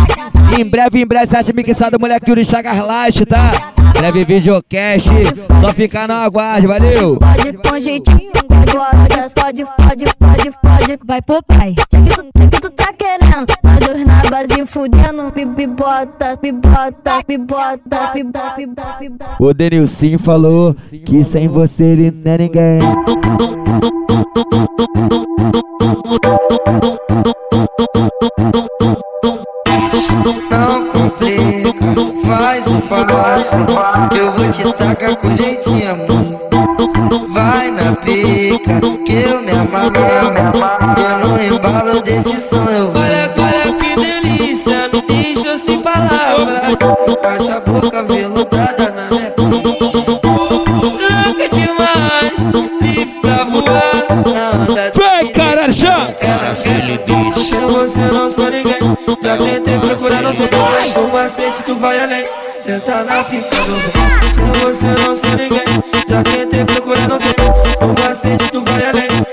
Em 0.58 0.66
breve, 0.66 1.02
em 1.02 1.06
breve, 1.06 1.28
você 1.28 1.38
acha 1.38 1.54
mixado, 1.54 2.00
moleque 2.00 2.30
Yuri 2.30 2.46
Chagas 2.46 2.78
Light, 2.80 3.26
tá? 3.26 3.52
Breve 3.98 4.24
videocast. 4.24 5.10
Só 5.60 5.74
ficar 5.74 6.08
no 6.08 6.14
aguarde, 6.14 6.68
valeu. 6.68 7.18
Pode, 7.18 7.54
com 7.54 7.80
jeitinho. 7.80 8.32
Bota, 8.72 9.28
pode, 9.36 9.66
pode, 9.66 10.06
pode, 10.18 10.52
pode, 10.62 11.00
vai 11.06 11.22
pro 11.22 11.44
pai. 11.44 11.76
Sei 11.92 12.02
que 12.02 12.48
que 12.48 12.62
tu 12.62 12.70
tá 12.72 12.94
querendo. 12.94 13.46
Nós 13.62 13.78
dois 13.86 14.06
na 14.06 14.22
base 14.30 14.66
fudendo. 14.66 15.34
Me, 15.36 15.44
me 15.46 15.68
bota, 15.68 16.40
me 16.42 16.52
bota, 16.54 17.22
me 17.28 17.38
bota, 17.38 18.14
me 18.14 18.24
bota, 18.24 18.56
me 18.56 18.68
bota, 18.68 18.98
me 19.02 19.10
bota. 19.10 19.36
O 19.40 19.54
Denilson 19.54 20.18
falou 20.18 20.74
que 21.06 21.24
sem 21.26 21.50
você 21.50 21.84
ele 21.84 22.12
não 22.12 22.32
é 22.32 22.38
ninguém. 22.38 22.80
Fácil 33.42 34.10
Que 34.10 34.18
eu 34.18 34.32
vou 34.32 34.50
te 34.50 34.74
tacar 34.74 35.16
com 35.16 35.36
jeitinho 35.36 35.92
amor. 35.92 36.42
Vai 37.30 37.72
na 37.72 37.96
pica, 37.96 38.80
que 39.06 39.14
eu 39.14 39.42
me 39.42 39.52
amarro 39.52 39.92
Eu 40.98 41.28
no 41.28 41.42
embalo 41.56 42.02
desse 42.02 42.40
som 42.40 42.64
eu 42.70 42.92
vou 42.92 43.02
Olha, 43.02 43.34
olha 43.38 43.74
que 43.74 43.96
delícia, 43.96 44.90
me 44.94 45.02
deixa 45.02 45.58
sem 45.58 45.82
palavras. 45.82 46.78
Caixa 47.22 47.56
a 47.56 47.60
boca 47.60 48.04
veludada 48.04 48.21
procurar 60.34 60.34
no 60.34 60.48
tudo 60.48 60.72
mas 60.72 60.96
o 60.96 61.08
macete 61.08 61.64
tu 61.64 61.76
vai 61.76 62.00
além. 62.00 62.24
Senta 62.60 63.04
na 63.04 63.24
pica 63.24 63.56
do 63.56 63.80
Se 64.34 64.60
você 64.60 64.86
não 64.86 65.16
sou 65.16 65.32
ninguém, 65.32 65.64
já 66.08 66.24
tentei 66.24 66.66
procurar 66.66 67.08
no 67.08 67.20
tudo 67.20 67.44
o 67.82 68.02
macete 68.02 68.52
tu 68.52 68.64
vai 68.64 68.86
além. 68.86 69.31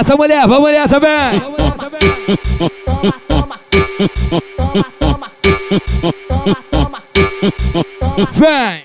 Nessa, 0.00 0.16
mulher, 0.16 0.46
vamos 0.46 0.72
nessa, 0.72 0.98
vem! 0.98 1.10
Vem! 8.34 8.82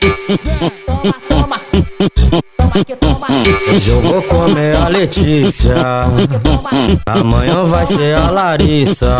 Hoje 3.74 3.90
eu 3.90 4.02
vou 4.02 4.22
comer 4.24 4.76
a 4.76 4.90
Letícia. 4.90 5.76
Amanhã 7.06 7.64
vai 7.64 7.86
ser 7.86 8.18
a 8.18 8.30
Larissa. 8.30 9.18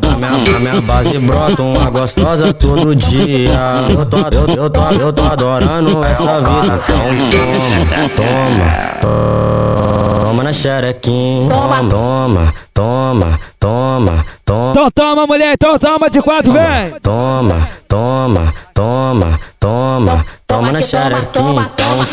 A 0.00 0.10
minha, 0.10 0.56
a 0.56 0.58
minha 0.58 0.80
base 0.80 1.18
brota 1.18 1.62
uma 1.62 1.90
gostosa 1.90 2.52
todo 2.52 2.94
dia. 2.96 3.60
Eu 3.90 4.06
tô, 4.06 4.16
eu, 4.16 4.64
eu 4.64 4.70
tô, 4.70 4.90
eu 4.90 5.12
tô 5.12 5.22
adorando 5.22 6.04
essa 6.04 6.40
vida. 6.40 6.80
Então 6.88 8.16
toma, 8.16 9.00
toma, 9.00 9.00
toma 9.00 9.89
na 10.32 10.52
xerequinha. 10.52 11.48
Toma, 11.48 11.88
toma, 11.88 12.52
toma, 12.72 13.38
toma, 13.58 14.24
toma. 14.44 14.70
Então 14.70 14.90
toma, 14.90 15.26
mulher, 15.26 15.54
então 15.54 15.78
toma 15.78 16.08
de 16.10 16.22
quatro, 16.22 16.52
vem! 16.52 16.98
Toma, 17.02 17.68
toma, 17.88 18.52
toma, 18.74 19.38
toma, 19.58 20.24
toma 20.46 20.72
na 20.72 20.80
xerequinha. 20.80 21.70
Toma, 21.76 22.06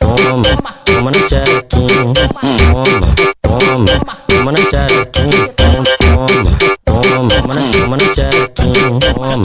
toma, 0.00 0.56
toma 0.84 1.10
na 1.10 1.18
xerequinha. 1.28 2.14
Toma, 2.62 3.08
toma, 3.42 3.86
toma 4.28 4.52
na 4.52 4.58
xerequinha. 4.58 5.48
Toma, 5.56 5.84
toma, 5.98 6.50
toma 6.84 7.54
na, 7.54 7.62
toma 7.72 7.96
na 7.96 8.04
xerequinha. 8.14 9.00
Toma, 9.14 9.44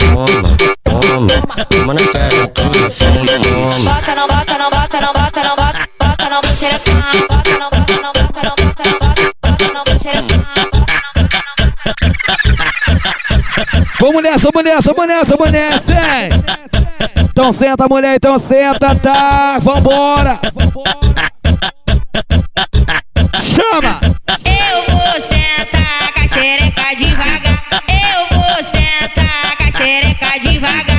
toma, 0.84 1.26
toma 1.68 1.94
na 1.94 2.00
xerequinha. 2.00 2.88
Toma. 3.40 3.90
Bota, 3.90 4.14
não 4.14 4.26
bota, 4.28 4.58
não 4.58 4.70
bota, 4.70 5.00
não 5.00 5.12
bota, 5.12 5.40
não 5.42 5.56
bota, 5.56 5.80
bota, 5.98 6.28
não 6.30 6.40
bota, 6.40 6.56
xerecão. 6.56 6.94
Bota, 6.94 7.18
não 7.18 7.26
bota, 7.28 7.39
Vamos 14.10 14.24
nessa, 14.24 14.50
vamos 14.52 14.64
nessa, 14.64 14.92
vamos 14.92 15.06
nessa, 15.08 15.36
vamos 15.36 15.52
nessa! 15.52 15.92
hein? 15.92 16.28
Então 17.30 17.52
senta, 17.52 17.86
mulher, 17.88 18.16
então 18.16 18.40
senta, 18.40 18.92
tá? 18.96 19.60
Vambora! 19.60 20.40
Chama! 23.40 24.00
Eu 24.44 24.92
vou 24.92 25.12
sentar 25.22 26.12
com 26.12 26.20
a 26.24 26.28
xereca 26.28 26.96
devagar. 26.96 27.64
Eu 27.86 28.36
vou 28.36 28.56
sentar 28.64 29.56
com 29.56 29.62
a 29.62 29.80
xereca 29.80 30.40
devagar. 30.40 30.90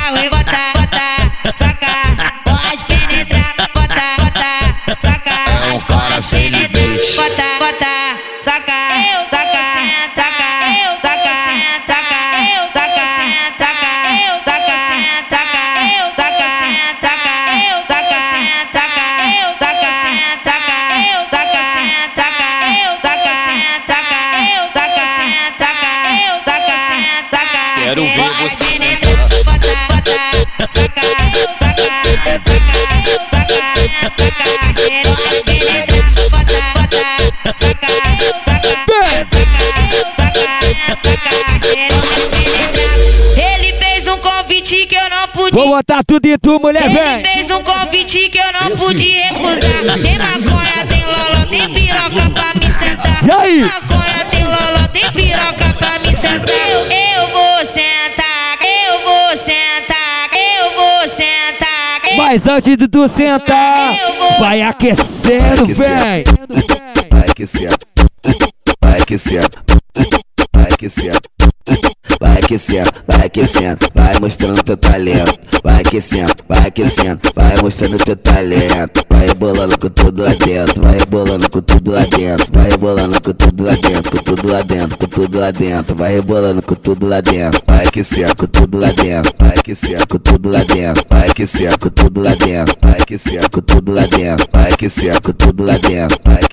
Vou 45.52 45.68
botar 45.70 46.04
tudo 46.06 46.26
em 46.26 46.38
tu, 46.38 46.60
mulher, 46.60 46.86
Ele 46.86 46.94
vem! 46.98 47.24
fez 47.26 47.52
um 47.52 47.62
convite 47.64 48.30
que 48.30 48.38
eu 48.38 48.54
não 48.54 48.76
pude 48.78 49.04
recusar. 49.10 50.00
Tem 50.02 50.18
maconha, 50.18 50.86
tem 50.88 51.04
loló, 51.04 51.46
tem 51.50 51.74
piroca 51.74 52.30
pra 52.34 52.54
me 52.56 52.74
sentar. 52.74 53.24
E 53.28 53.32
aí? 53.32 53.60
Tem 53.60 53.82
maconha, 53.82 54.26
tem 54.32 54.44
loló, 54.46 54.88
tem 54.94 55.12
piroca 55.12 55.74
pra 55.78 56.00
me 56.00 56.16
sentar. 56.16 56.50
Eu, 56.70 56.80
eu 56.86 57.28
vou 57.34 57.58
sentar, 57.68 58.58
eu 58.64 59.00
vou 59.04 59.38
sentar, 59.38 60.30
eu 60.34 60.72
vou 60.76 61.10
sentar. 61.10 62.12
eu- 62.12 62.18
Mas 62.18 62.48
antes 62.48 62.78
de 62.78 62.88
tu 62.88 63.08
sentar, 63.10 63.94
vai 64.40 64.62
aquecendo, 64.62 65.66
vem! 65.76 66.24
Vai 67.12 67.30
aquecendo, 67.30 67.78
vai 68.82 69.02
aquecendo, 69.02 69.50
vai 70.56 70.72
aquecendo, 70.72 71.20
vai 72.32 72.40
aquecendo, 72.40 72.92
vai 73.08 73.26
aquecendo, 73.26 73.78
vai 73.94 74.20
mostrando 74.20 74.64
teu 74.64 74.78
talento, 74.78 75.40
vai 75.64 75.82
aquecendo, 75.82 76.34
vai 76.48 76.68
aquecendo, 76.68 77.20
vai 77.36 77.62
mostrando 77.62 77.98
teu 77.98 78.16
talento, 78.16 79.06
vai 79.10 79.28
rebolando 79.28 79.78
com 79.78 79.90
tudo 79.90 80.24
lá 80.24 80.34
dentro, 80.34 80.82
vai 80.82 81.00
rebolando 81.00 81.50
com 81.50 81.62
tudo 81.62 81.92
lá 81.92 82.06
dentro, 82.06 82.48
vai 82.52 82.70
rebolando 82.70 83.22
com 83.22 83.34
tudo 83.34 83.64
lá 83.64 83.74
dentro, 83.74 84.12
com 84.12 84.24
tudo 84.24 84.52
lá 84.52 84.62
dentro, 84.62 84.98
com 84.98 85.08
tudo 85.08 85.40
lá 85.40 85.52
dentro, 85.52 85.96
vai 85.96 86.14
rebolando 86.14 86.62
com 86.62 86.76
tudo 86.76 87.08
lá 87.08 87.22
dentro, 87.22 87.62
vai 87.68 87.86
aquecendo 87.86 88.36
com 88.36 88.46
tudo 88.46 88.80
lá 88.80 88.92
dentro, 88.92 89.34
vai 89.38 89.58
aquecendo 89.58 90.08
com 90.08 90.18
tudo 90.18 90.50
lá 90.50 90.64
dentro, 90.64 91.06
vai 91.10 91.30
aquecendo 91.30 91.80
com 91.80 91.90
tudo 91.90 92.22
lá 92.22 92.36
dentro, 92.36 92.76
vai 92.82 93.02
aquecendo 93.02 93.50
com 93.50 93.62
tudo 93.62 93.94
lá 93.94 94.06
dentro, 94.08 94.48
vai 94.54 94.72
aquecendo 94.72 95.22
com 95.22 95.32
tudo 95.34 95.66
lá 95.66 95.78
dentro, 95.78 96.11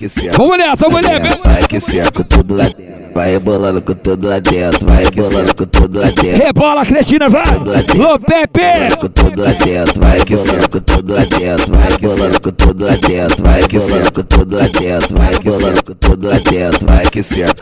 vai 0.09 0.19
aquecendo. 0.19 0.37
Vamos 0.37 0.57
nessa, 0.57 0.89
mulher, 0.89 1.21
vem! 1.21 1.41
Vai 1.43 1.63
aquecendo 1.63 2.11
com 2.11 2.23
tudo 2.23 2.55
lá 2.55 2.63
dentro. 2.65 2.99
Vai 3.13 3.31
rebolando 3.31 3.81
com 3.81 3.93
tudo 3.93 4.27
lá 4.27 4.39
dentro. 4.39 4.85
Vai 4.85 5.03
rebolando 5.03 5.55
com 5.55 5.65
tudo 5.65 5.99
lá 5.99 6.07
dentro. 6.07 6.45
Rebola, 6.45 6.85
Cristina, 6.85 7.29
vai! 7.29 7.43
Ô, 7.43 8.19
Pepe! 8.19 8.95
Com 8.99 9.07
tudo 9.07 9.41
lá 9.41 9.51
dentro. 9.51 9.99
Vai 9.99 10.19
rebolando 10.19 10.69
com 10.69 10.79
tudo 10.79 11.13
lá 11.13 11.25
dentro. 11.25 11.75
Vai 11.75 11.91
rebolando 11.91 12.41
com 12.41 12.51
tudo 12.51 12.85
lá 12.85 12.95
dentro. 12.95 13.43
Vai 13.43 13.61
rebolando 13.61 14.11
com 14.11 14.23
tudo 14.23 14.55
lá 14.55 14.67
dentro. 14.67 15.17
Vai 15.17 15.33
rebolando 15.33 15.83
com 15.83 15.93
tudo 15.93 16.27
lá 16.27 16.39
dentro. 16.39 16.85
Vai 16.85 17.05
aquecendo. 17.05 17.53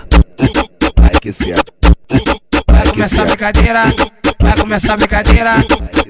Vai 0.97 1.11
aquecendo. 1.15 1.63
Vai 2.67 2.83
Vai 2.83 2.87
começar 2.87 3.21
a 3.21 3.25
brincadeira, 3.25 3.93
vai 4.39 4.55
começar 4.57 4.93
a 4.93 4.97
brincadeira, 4.97 5.51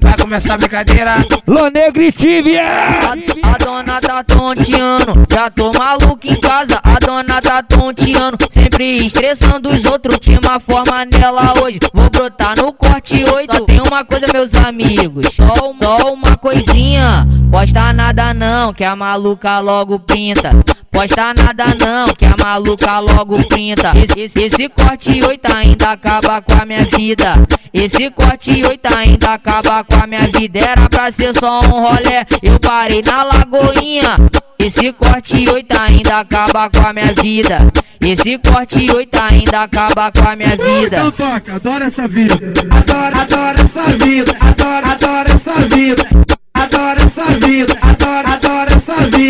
vai 0.02 0.18
começar 0.18 0.54
a 0.54 0.58
brincadeira. 0.58 1.16
Lô 1.48 1.70
Negritive! 1.70 2.58
A, 2.58 3.14
a 3.44 3.58
dona 3.58 4.00
tá 4.02 4.24
tonteando, 4.24 5.26
já 5.32 5.50
tô 5.50 5.72
maluco 5.72 6.20
em 6.26 6.40
casa. 6.40 6.80
A 6.84 7.00
dona 7.00 7.42
tá 7.42 7.62
tonteando, 7.64 8.38
sempre 8.52 9.06
estressando 9.06 9.72
os 9.72 9.86
outros. 9.86 10.20
Tinha 10.20 10.40
uma 10.40 10.60
forma 10.60 11.06
nela 11.06 11.54
hoje, 11.62 11.80
vou 11.94 12.10
brotar 12.10 12.56
no 12.58 12.74
corte 12.74 13.24
8. 13.24 13.58
Só 13.58 13.66
tem 13.66 13.82
uma 13.82 14.04
coisa, 14.04 14.26
meus 14.34 14.54
amigos, 14.56 15.28
só, 15.34 15.56
só 15.56 16.14
uma 16.14 16.38
coisinha. 16.38 17.28
Posta 17.52 17.94
nada 17.94 18.34
não, 18.34 18.74
que 18.74 18.84
a 18.84 18.96
maluca 18.96 19.60
logo 19.60 20.00
pinta. 20.00 20.52
Posta 20.98 21.32
nada 21.32 21.66
não, 21.80 22.08
que 22.08 22.26
a 22.26 22.34
maluca 22.44 22.98
logo 22.98 23.38
pinta. 23.50 23.94
Esse, 23.96 24.40
esse, 24.40 24.68
corte 24.68 25.24
8 25.24 25.54
ainda 25.54 25.92
acaba 25.92 26.42
com 26.42 26.54
a 26.54 26.66
minha 26.66 26.84
vida. 26.86 27.36
Esse 27.72 28.10
corte 28.10 28.66
8 28.66 28.96
ainda 28.96 29.34
acaba 29.34 29.84
com 29.84 29.94
a 29.94 30.08
minha 30.08 30.26
vida. 30.26 30.58
Era 30.58 30.90
pra 30.90 31.12
ser 31.12 31.36
só 31.36 31.60
um 31.60 31.86
rolé, 31.86 32.26
eu 32.42 32.60
parei 32.60 33.04
na 33.06 33.22
lagoinha. 33.22 34.18
Esse 34.58 34.92
corte 34.92 35.48
8 35.48 35.78
ainda 35.78 36.22
acaba 36.22 36.68
com 36.68 36.88
a 36.88 36.92
minha 36.92 37.14
vida. 37.14 37.60
Esse 38.02 38.40
corte 38.40 38.90
8 38.90 39.20
ainda 39.22 39.62
acaba 39.62 40.12
com 40.12 40.28
a 40.28 40.36
minha 40.36 40.56
vida. 40.56 40.98
Então 40.98 41.12
toca, 41.12 41.56
adoro 41.58 41.84
essa 41.84 42.08
vida. 42.08 42.34
Adoro, 42.72 43.20
adoro 43.20 43.62
essa 43.62 43.84
vida. 44.04 44.36
Adoro, 44.40 44.88
adoro 44.88 45.30
essa 45.30 45.62
vida. 45.76 46.10
Adoro 46.56 47.00
essa 47.00 47.48
vida. 47.48 47.78
Adoro, 47.84 48.28
adoro 48.28 48.64
essa 48.66 48.66
vida. 48.66 48.77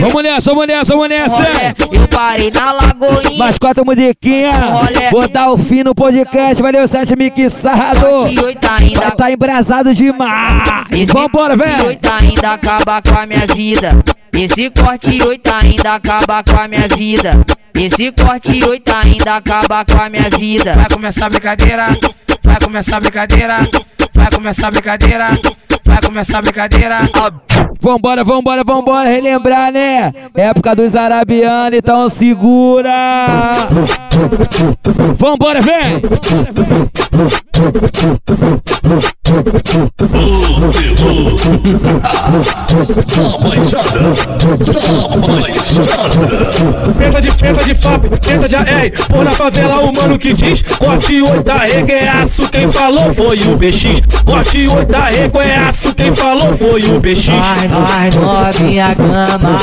Vamos 0.01 0.23
nessa, 0.23 0.51
vamos 0.51 0.67
nessa, 0.67 0.93
vamos 0.93 1.09
nessa! 1.09 1.43
Eu 1.91 2.07
parei 2.07 2.49
na 2.53 2.71
lagoinha. 2.71 3.37
Mais 3.37 3.57
quatro 3.57 3.83
musiquinhas, 3.83 4.55
vou 5.11 5.27
dar 5.27 5.51
o 5.51 5.57
fim 5.57 5.83
no 5.83 5.95
podcast, 5.95 6.61
valeu, 6.61 6.87
sete 6.87 7.15
mixado! 7.15 8.27
Vai 8.95 9.11
tá 9.15 9.31
embrasado 9.31 9.93
demais! 9.93 10.63
Vambora, 11.11 11.55
velho! 11.55 11.87
8 11.87 12.09
ainda 12.11 12.51
acaba 12.53 13.01
com 13.01 13.17
a 13.17 13.25
minha 13.25 13.45
vida. 13.47 13.97
Esse 14.33 14.69
corte 14.69 15.23
8 15.23 15.51
ainda 15.51 15.95
acaba 15.95 16.43
com 16.43 16.59
a 16.59 16.67
minha 16.67 16.87
vida. 16.87 17.39
Esse 17.73 18.11
corte 18.11 18.63
8 18.63 18.93
ainda 18.93 19.35
acaba 19.37 19.85
com 19.85 20.01
a 20.01 20.09
minha 20.09 20.29
vida. 20.29 20.75
Vai 20.75 20.89
começar 20.89 21.25
a 21.25 21.29
brincadeira, 21.29 21.85
vai 22.43 22.59
começar 22.59 22.97
a 22.97 22.99
brincadeira, 22.99 23.55
vai 24.13 24.29
começar 24.31 24.67
a 24.67 24.71
brincadeira, 24.71 25.27
vai 25.83 26.01
começar 26.01 26.37
a 26.37 26.41
brincadeira. 26.41 26.97
Vambora, 27.81 28.23
vambora, 28.23 28.63
vambora, 28.63 29.09
relembrar, 29.09 29.71
né? 29.71 30.13
Época 30.35 30.75
dos 30.75 30.95
arabianos, 30.95 31.77
então 31.77 32.09
segura! 32.09 33.57
Vambora, 35.17 35.61
vem! 35.61 36.01
Penta 46.97 47.21
de 47.21 47.31
penta 47.31 47.63
de 47.63 47.75
FAP, 47.75 48.03
penta 48.03 48.47
de 48.47 48.55
AR 48.55 48.91
Por 49.09 49.23
na 49.23 49.31
favela 49.31 49.79
o 49.81 49.95
mano 49.95 50.17
que 50.17 50.33
diz 50.33 50.61
Corte 50.61 51.21
oito 51.21 51.51
arregueaço 51.51 52.49
Quem 52.49 52.71
falou 52.71 53.13
foi 53.13 53.37
o 53.41 53.57
BX. 53.87 54.23
Corte 54.25 54.67
oito 54.67 54.95
arregueaço 54.95 55.93
Quem 55.95 56.13
falou 56.13 56.57
foi 56.57 56.83
o 56.83 56.99
BX. 56.99 57.27
Vai, 57.27 57.67
vai, 57.67 58.09
novinha 58.11 58.93
gama. 58.93 59.57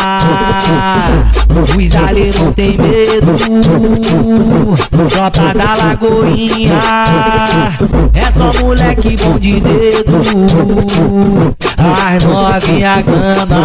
Os 1.50 1.96
ali 1.96 2.30
não 2.38 2.52
tem 2.52 2.76
medo. 2.78 3.34
Tropa 5.08 5.54
da 5.54 5.84
Lagoinha. 5.84 6.78
É 8.12 8.32
só 8.32 8.50
moleque 8.64 9.16
bom 9.16 9.38
de 9.38 9.60
dedo 9.60 11.54
As 11.76 12.24
novinha 12.24 13.02
gama. 13.02 13.64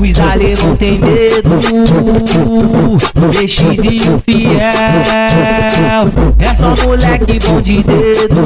Os 0.00 0.20
ali 0.20 0.52
não 0.62 0.76
tem 0.76 0.98
medo. 0.98 1.50
BX 3.14 3.58
e 3.60 4.08
o 4.08 4.18
fiel 4.20 4.46
É 6.38 6.54
só 6.54 6.74
moleque 6.84 7.38
bom 7.46 7.60
de 7.60 7.82
dedo. 7.82 8.44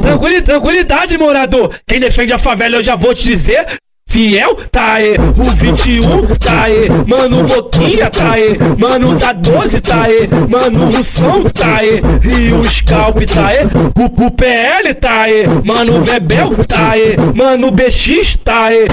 Tranquilidade, 0.00 0.44
tranquilidade, 0.44 1.18
morador. 1.18 1.70
Quem 1.86 2.00
defende 2.00 2.32
a 2.32 2.38
favela 2.38 2.76
eu 2.76 2.82
já 2.82 2.96
vou 2.96 3.14
te 3.14 3.24
dizer 3.24 3.66
Fiel, 4.10 4.56
taê, 4.72 5.14
o 5.38 5.44
21, 5.54 6.26
taê, 6.34 6.88
mano 7.06 7.44
Boquinha, 7.44 8.10
taê, 8.10 8.58
mano 8.76 9.14
da 9.14 9.32
12, 9.32 9.80
taê, 9.80 10.28
mano 10.48 10.86
Russão, 10.90 11.44
taê, 11.44 12.02
e 12.24 12.52
o 12.52 12.60
Scalp, 12.68 13.22
taê, 13.22 13.62
o, 13.64 14.26
o 14.26 14.30
PL, 14.32 14.92
taê, 14.94 15.44
mano 15.64 16.00
Bebel, 16.00 16.50
taê, 16.66 17.14
mano 17.36 17.70
BX, 17.70 18.36
taê. 18.44 18.88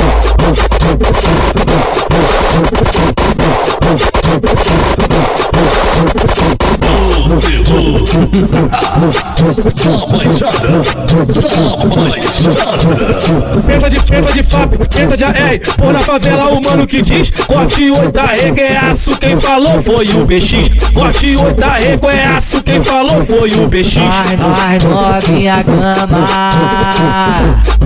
Penta 13.66 13.90
de 13.90 14.00
penta 14.00 14.34
de 14.34 14.44
FAP, 14.44 14.74
penta 14.94 15.18
de 15.18 15.24
AR 15.24 15.60
Por 15.78 15.94
na 15.94 16.00
favela 16.00 16.50
o 16.50 16.64
mano 16.64 16.88
que 16.88 17.02
diz 17.02 17.30
Corte 17.30 17.92
oito 17.92 18.20
arregueaço 18.20 19.18
Quem 19.18 19.40
falou 19.40 19.82
foi 19.84 20.08
o 20.10 20.26
BX 20.26 20.92
Corte 20.94 21.36
oito 21.36 21.64
arregueaço 21.64 22.64
Quem 22.64 22.82
falou 22.82 23.26
foi 23.26 23.52
o 23.52 23.68
BX 23.68 23.96
Vai, 23.96 24.38
vai, 24.38 24.78
novinha 24.80 25.64
gama. 25.64 26.28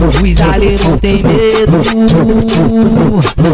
Os 0.01 0.41
ali 0.41 0.75
não 0.83 0.97
tem 0.97 1.21
medo. 1.23 1.79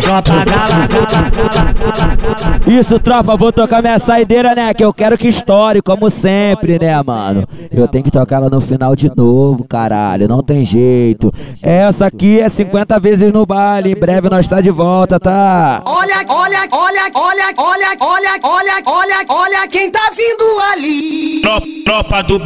Tropa 0.02 0.45
gala, 0.45 0.88
gala, 0.88 1.30
gala, 1.52 2.15
gala. 2.15 2.60
Isso, 2.68 2.99
tropa, 2.99 3.36
vou 3.36 3.52
tocar 3.52 3.82
minha 3.82 3.99
saideira, 3.99 4.53
né? 4.56 4.74
Que 4.74 4.84
eu 4.84 4.94
quero 4.94 5.18
que 5.18 5.28
estoure, 5.28 5.82
como 5.88 6.09
sempre, 6.09 6.77
né, 6.77 7.01
mano? 7.01 7.47
Eu 7.72 7.88
tenho 7.88 8.03
que 8.03 8.11
tocar 8.11 8.35
ela 8.35 8.49
no 8.49 8.59
final 8.59 8.93
de 8.93 9.09
novo, 9.15 9.64
caralho, 9.64 10.27
não 10.27 10.43
tem 10.43 10.65
jeito. 10.65 11.34
Essa 11.61 12.07
aqui 12.07 12.41
é 12.41 12.49
50 12.49 12.99
vezes 12.99 13.31
no 13.31 13.45
baile, 13.45 13.93
em 13.93 13.95
breve 13.95 14.30
nós 14.30 14.45
tá 14.49 14.59
de 14.59 14.69
volta, 14.69 15.18
tá? 15.18 15.81
Olha, 15.88 16.26
olha, 16.27 16.68
olha, 16.69 17.09
olha, 17.15 17.53
olha, 17.57 17.97
olha, 18.01 18.39
olha, 18.43 18.81
olha, 18.85 19.26
olha 19.30 19.68
quem 19.69 19.89
tá 19.89 20.11
vindo 20.14 20.43
ali. 20.73 21.41
Tro- 21.41 21.61
Tropa 21.85 22.22
do 22.22 22.38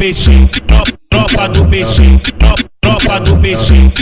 tro- 0.67 0.83
tropa 1.09 1.49
do 1.49 1.65
tro- 2.37 2.55
tropa 2.79 3.19
do 3.21 3.35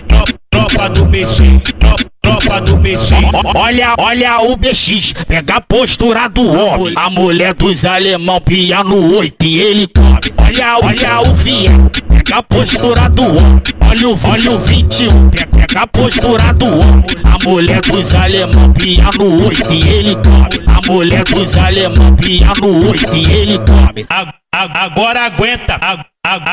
tro- 0.05 0.25
tropa 0.51 0.89
do 0.89 1.05
BX, 1.05 1.37
tro- 1.79 2.08
tropa 2.37 2.61
do 2.61 2.77
BX. 2.77 3.11
Olha, 3.55 3.95
olha 3.97 4.41
o 4.41 4.55
BX, 4.55 5.13
pega 5.27 5.55
a 5.55 5.61
postura 5.61 6.27
do 6.27 6.47
homem. 6.47 6.93
A 6.95 7.09
mulher 7.09 7.53
dos 7.53 7.85
alemão 7.85 8.39
pia 8.41 8.83
no 8.83 9.15
oito 9.17 9.45
e 9.45 9.59
ele 9.59 9.87
come. 9.87 10.19
Olha, 10.37 10.77
olha 10.81 11.21
o 11.21 11.35
fiel, 11.35 11.91
pega 12.29 12.37
a 12.39 12.43
postura 12.43 13.09
do 13.09 13.23
homem. 13.23 13.61
Olha 13.89 14.09
o, 14.09 14.19
olha 14.27 14.51
o 14.51 14.59
21, 14.59 15.29
pega, 15.29 15.81
a 15.81 15.87
postura 15.87 16.53
do 16.53 16.65
homem. 16.67 17.03
A 17.23 17.49
mulher 17.49 17.81
dos 17.81 18.13
alemão 18.13 18.71
pia 18.73 19.03
no 19.17 19.45
oito 19.47 19.73
e 19.73 19.87
ele 19.87 20.15
come. 20.15 20.65
A 20.67 20.91
mulher 20.91 21.23
dos 21.23 21.57
alemão 21.57 22.15
pia 22.15 22.47
no 22.61 22.87
oito 22.89 23.15
e 23.15 23.31
ele 23.31 23.57
come. 23.59 24.05
A- 24.09 24.33
a- 24.53 24.83
Agora 24.85 25.25
aguenta, 25.25 25.75
a- 25.81 26.05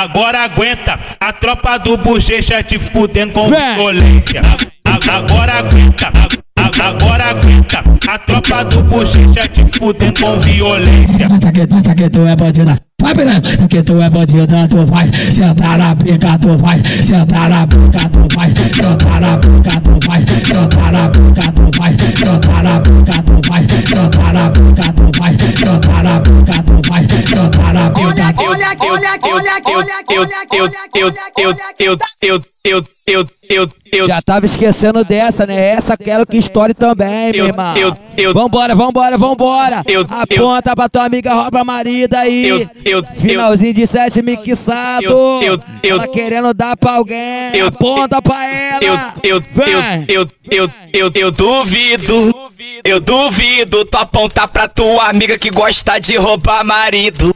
agora 0.02 0.44
aguenta. 0.44 0.98
A 1.20 1.32
tropa 1.32 1.78
do 1.78 1.96
bochecha 1.96 2.62
te 2.62 2.78
fudendo 2.78 3.32
com 3.32 3.48
violência. 3.48 4.42
Agora 5.10 5.52
aguenta, 5.58 6.12
agora 6.82 7.24
aguenta. 7.30 7.84
A 8.08 8.18
tropa 8.18 8.64
do 8.64 8.82
bochecha 8.82 9.48
te 9.48 9.64
fudendo 9.78 10.20
com 10.20 10.38
violência. 10.38 11.28
Tá 11.40 11.52
que, 11.52 11.66
tá 11.66 11.94
que 11.94 12.10
tu 12.10 12.26
é 12.26 12.36
bandida. 12.36 12.80
Vai, 13.02 13.14
Piranha, 13.14 13.40
tá 13.42 13.68
que 13.68 13.82
tu 13.82 14.00
é 14.00 14.08
bandida, 14.08 14.66
tu 14.68 14.86
vai 14.86 15.06
sentar 15.30 15.78
na 15.78 15.94
pica, 15.94 16.38
tu 16.38 16.56
vai 16.56 16.82
sentar 17.04 17.50
na 17.50 17.66
pica, 17.66 18.08
tu 18.10 18.26
vai 18.34 18.48
sentar 18.48 19.20
na 19.20 19.36
pica, 19.36 19.80
tu 19.82 20.06
vai 20.06 20.20
sentar 20.20 20.92
na 20.92 21.08
pica, 21.10 21.52
tu 21.52 21.78
vai 21.78 21.92
sentar 21.92 22.62
na 22.64 22.80
pica, 22.80 23.22
tu 23.22 23.40
vai 23.48 23.62
sentar 23.62 24.32
na 24.32 24.50
pica, 24.50 24.92
tu 24.94 25.10
vai 25.18 25.32
sentar 25.32 26.02
na 26.04 26.20
pica, 26.20 26.62
tu 26.62 26.88
vai 26.88 27.02
sentar 27.02 27.74
na 27.74 27.90
pica. 27.90 28.00
Olha, 28.00 28.34
olha, 28.38 28.76
olha, 28.80 29.18
olha, 29.22 29.60
olha, 29.66 29.96
eu, 30.08 30.22
eu, 30.52 30.70
eu, 30.94 31.12
eu, 31.36 31.52
eu, 31.78 31.98
eu, 32.24 32.44
eu, 32.64 32.86
eu, 33.06 33.26
eu, 33.48 33.68
eu, 33.92 34.06
Já 34.06 34.20
tava 34.20 34.46
esquecendo 34.46 35.04
dessa, 35.04 35.46
né? 35.46 35.56
Essa 35.70 35.96
quero 35.96 36.26
que 36.26 36.36
estoure 36.36 36.74
também, 36.74 37.32
meu 37.32 37.44
Eu- 37.44 37.46
irmão. 37.46 37.76
eu- 37.76 37.96
eu- 38.16 38.32
Vambora, 38.34 38.74
vambora, 38.74 39.16
vambora. 39.16 39.82
Eu- 39.86 40.04
Aponta 40.08 40.74
pra 40.74 40.88
tua 40.88 41.04
amiga 41.04 41.32
rouba 41.34 41.62
marida 41.64 42.18
aí. 42.20 42.46
Eu- 42.48 42.68
eu- 42.84 43.04
Finalzinho 43.20 43.72
de 43.74 43.86
sete 43.86 44.20
mixado. 44.22 45.04
Eu- 45.04 45.40
eu- 45.42 45.60
eu- 45.82 45.96
Ela 45.96 46.08
querendo 46.08 46.52
dar 46.52 46.76
pra 46.76 46.92
alguém. 46.94 47.54
Eu- 47.54 47.68
Aponta 47.68 48.20
pra 48.20 48.44
ela. 48.52 49.14
eu, 49.22 49.36
eu, 49.36 49.42
eu, 49.56 49.80
eu, 50.08 50.28
eu, 50.50 50.70
eu, 50.92 51.10
eu 51.14 51.30
duvido, 51.30 52.34
eu 52.84 53.00
duvido 53.00 53.84
tu 53.84 53.96
apontar 53.98 54.48
pra 54.48 54.66
tua 54.68 55.08
amiga 55.08 55.38
que 55.38 55.50
gosta 55.50 55.98
de 55.98 56.16
roubar 56.16 56.64
marido. 56.64 57.34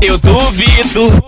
Eu 0.00 0.18
duvido, 0.18 1.22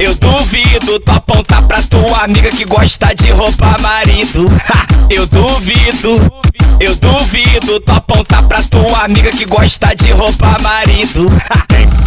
eu 0.00 0.14
duvido 0.14 0.98
tu 0.98 1.12
apontar 1.12 1.62
pra 1.66 1.82
tua 1.82 2.24
amiga 2.24 2.48
que 2.50 2.64
gosta 2.64 3.14
de 3.14 3.30
roubar 3.30 3.80
marido. 3.82 4.46
Ha, 4.68 4.86
eu 5.12 5.26
duvido, 5.26 6.32
eu 6.80 6.96
duvido 6.96 7.78
tu 7.80 7.92
apontar 7.92 8.42
pra 8.48 8.62
tua 8.62 9.04
amiga 9.04 9.30
que 9.30 9.44
gosta 9.44 9.94
de 9.94 10.10
roubar 10.10 10.60
marido. 10.62 11.26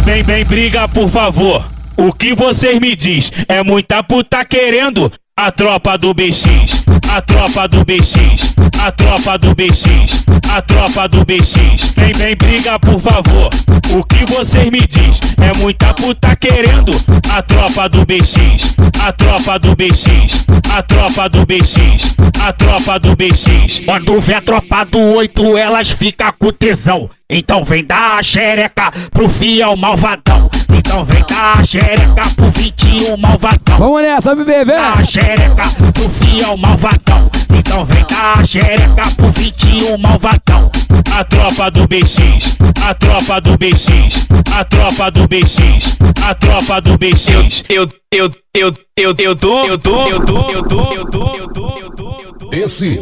Vem, 0.04 0.22
vem, 0.24 0.44
briga, 0.44 0.88
por 0.88 1.08
favor. 1.08 1.64
O 1.96 2.12
que 2.12 2.34
vocês 2.34 2.80
me 2.80 2.96
diz? 2.96 3.30
É 3.46 3.62
muita 3.62 4.02
puta 4.02 4.44
querendo 4.44 5.10
a 5.36 5.50
tropa 5.50 5.98
do 5.98 6.14
BX, 6.14 6.84
a 7.12 7.20
tropa 7.20 7.66
do 7.66 7.84
BX, 7.84 8.54
a 8.80 8.92
tropa 8.92 9.36
do 9.36 9.52
BX, 9.54 10.24
a 10.48 10.62
tropa 10.62 11.08
do 11.08 11.24
BX. 11.24 11.92
Vem, 11.96 12.12
vem, 12.12 12.36
briga, 12.36 12.78
por 12.78 13.00
favor. 13.00 13.50
O 13.96 14.04
que 14.04 14.24
vocês 14.32 14.70
me 14.70 14.80
diz? 14.80 15.20
É 15.42 15.56
muita 15.58 15.92
puta 15.92 16.36
querendo 16.36 16.92
a 17.32 17.42
tropa 17.42 17.88
do 17.88 18.06
BX, 18.06 18.76
a 19.04 19.12
tropa 19.12 19.58
do 19.58 19.74
BX, 19.74 20.46
a 20.72 20.82
tropa 20.82 21.28
do 21.28 21.44
BX, 21.44 22.14
a 22.46 22.52
tropa 22.52 22.98
do 23.00 23.16
BX. 23.16 23.80
Quando 23.84 24.20
vê 24.20 24.34
a 24.34 24.40
tropa 24.40 24.84
do 24.84 25.00
8, 25.00 25.58
elas 25.58 25.90
ficam 25.90 26.32
com 26.38 26.52
tesão. 26.52 27.10
Então 27.36 27.64
vem 27.64 27.84
dar 27.84 28.20
a 28.20 28.22
xereca 28.22 28.92
pro 29.10 29.28
fiel 29.28 29.76
malvadão. 29.76 30.48
Então 30.72 31.04
vem 31.04 31.24
dar 31.28 31.58
a 31.58 31.66
xereca 31.66 32.22
pro 32.36 32.48
21 32.52 33.16
malvadão. 33.16 33.76
Vamos 33.76 34.02
nessa, 34.02 34.36
bebê, 34.36 34.64
vem. 34.64 34.76
Dá 34.76 34.92
a 34.92 35.04
xereca 35.04 35.62
pro 35.92 36.08
fiel 36.10 36.56
malvadão. 36.56 37.28
Então 37.52 37.84
vem 37.86 38.06
dar 38.08 38.38
a 38.38 38.46
xereca 38.46 39.02
pro 39.16 39.32
21 39.32 39.98
malvadão. 39.98 40.70
A 41.16 41.24
tropa 41.24 41.70
do 41.72 41.88
BX, 41.88 42.56
a 42.88 42.94
tropa 42.94 43.40
do 43.40 43.58
BX, 43.58 44.28
a 44.56 44.64
tropa 44.64 45.10
do 45.10 45.26
BX, 45.26 45.98
a 46.28 46.34
tropa 46.34 46.80
do 46.80 46.96
BX. 46.96 47.64
Eu, 47.68 47.88
eu, 48.12 48.30
eu, 48.54 48.72
eu, 48.96 49.14
eu 49.18 49.34
tô, 49.34 49.64
eu 49.64 49.76
tô, 49.76 50.06
eu 50.08 50.20
tô, 50.20 50.50
eu 50.50 50.50
tô, 50.50 50.52
eu 50.52 50.64
tô, 50.64 50.94
eu 50.94 51.04
tô, 51.04 51.36
eu 51.36 51.48
tô, 51.48 51.78
eu 51.80 51.90
tô. 51.90 52.23
Esse 52.54 53.00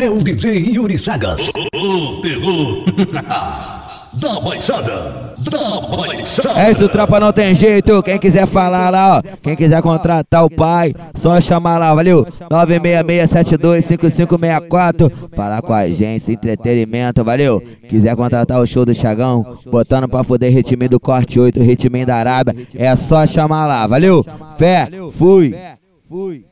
é 0.00 0.08
o 0.08 0.22
DJ 0.22 0.72
Yuri 0.72 0.96
Sagas. 0.96 1.50
O 1.74 2.20
terror. 2.20 2.84
da 4.14 4.40
Baixada, 4.40 5.34
da 5.36 5.80
Baixada. 5.96 6.60
É 6.60 6.70
isso, 6.70 6.88
tropa, 6.88 7.18
não 7.18 7.32
tem 7.32 7.56
jeito. 7.56 8.00
Quem 8.04 8.20
quiser 8.20 8.46
falar 8.46 8.88
lá, 8.90 9.18
ó. 9.18 9.22
Quem 9.42 9.56
quiser 9.56 9.82
contratar 9.82 10.44
o 10.44 10.50
pai, 10.50 10.94
só 11.16 11.40
chamar 11.40 11.78
lá, 11.78 11.92
valeu? 11.92 12.24
966725564. 12.48 15.10
Falar 15.34 15.60
com 15.60 15.72
a 15.72 15.78
agência, 15.78 16.32
entretenimento, 16.32 17.24
valeu? 17.24 17.60
Quiser 17.88 18.14
contratar 18.14 18.60
o 18.60 18.66
show 18.66 18.84
do 18.84 18.94
Chagão, 18.94 19.58
botando 19.66 20.08
pra 20.08 20.22
fuder 20.22 20.52
ritminho 20.52 20.90
do 20.90 21.00
corte 21.00 21.40
8, 21.40 21.60
ritminho 21.60 22.06
da 22.06 22.14
Arábia, 22.14 22.54
é 22.76 22.94
só 22.94 23.26
chamar 23.26 23.66
lá, 23.66 23.84
valeu? 23.88 24.24
Fé, 24.56 24.88
fui. 25.18 25.52
Fui. 26.08 26.44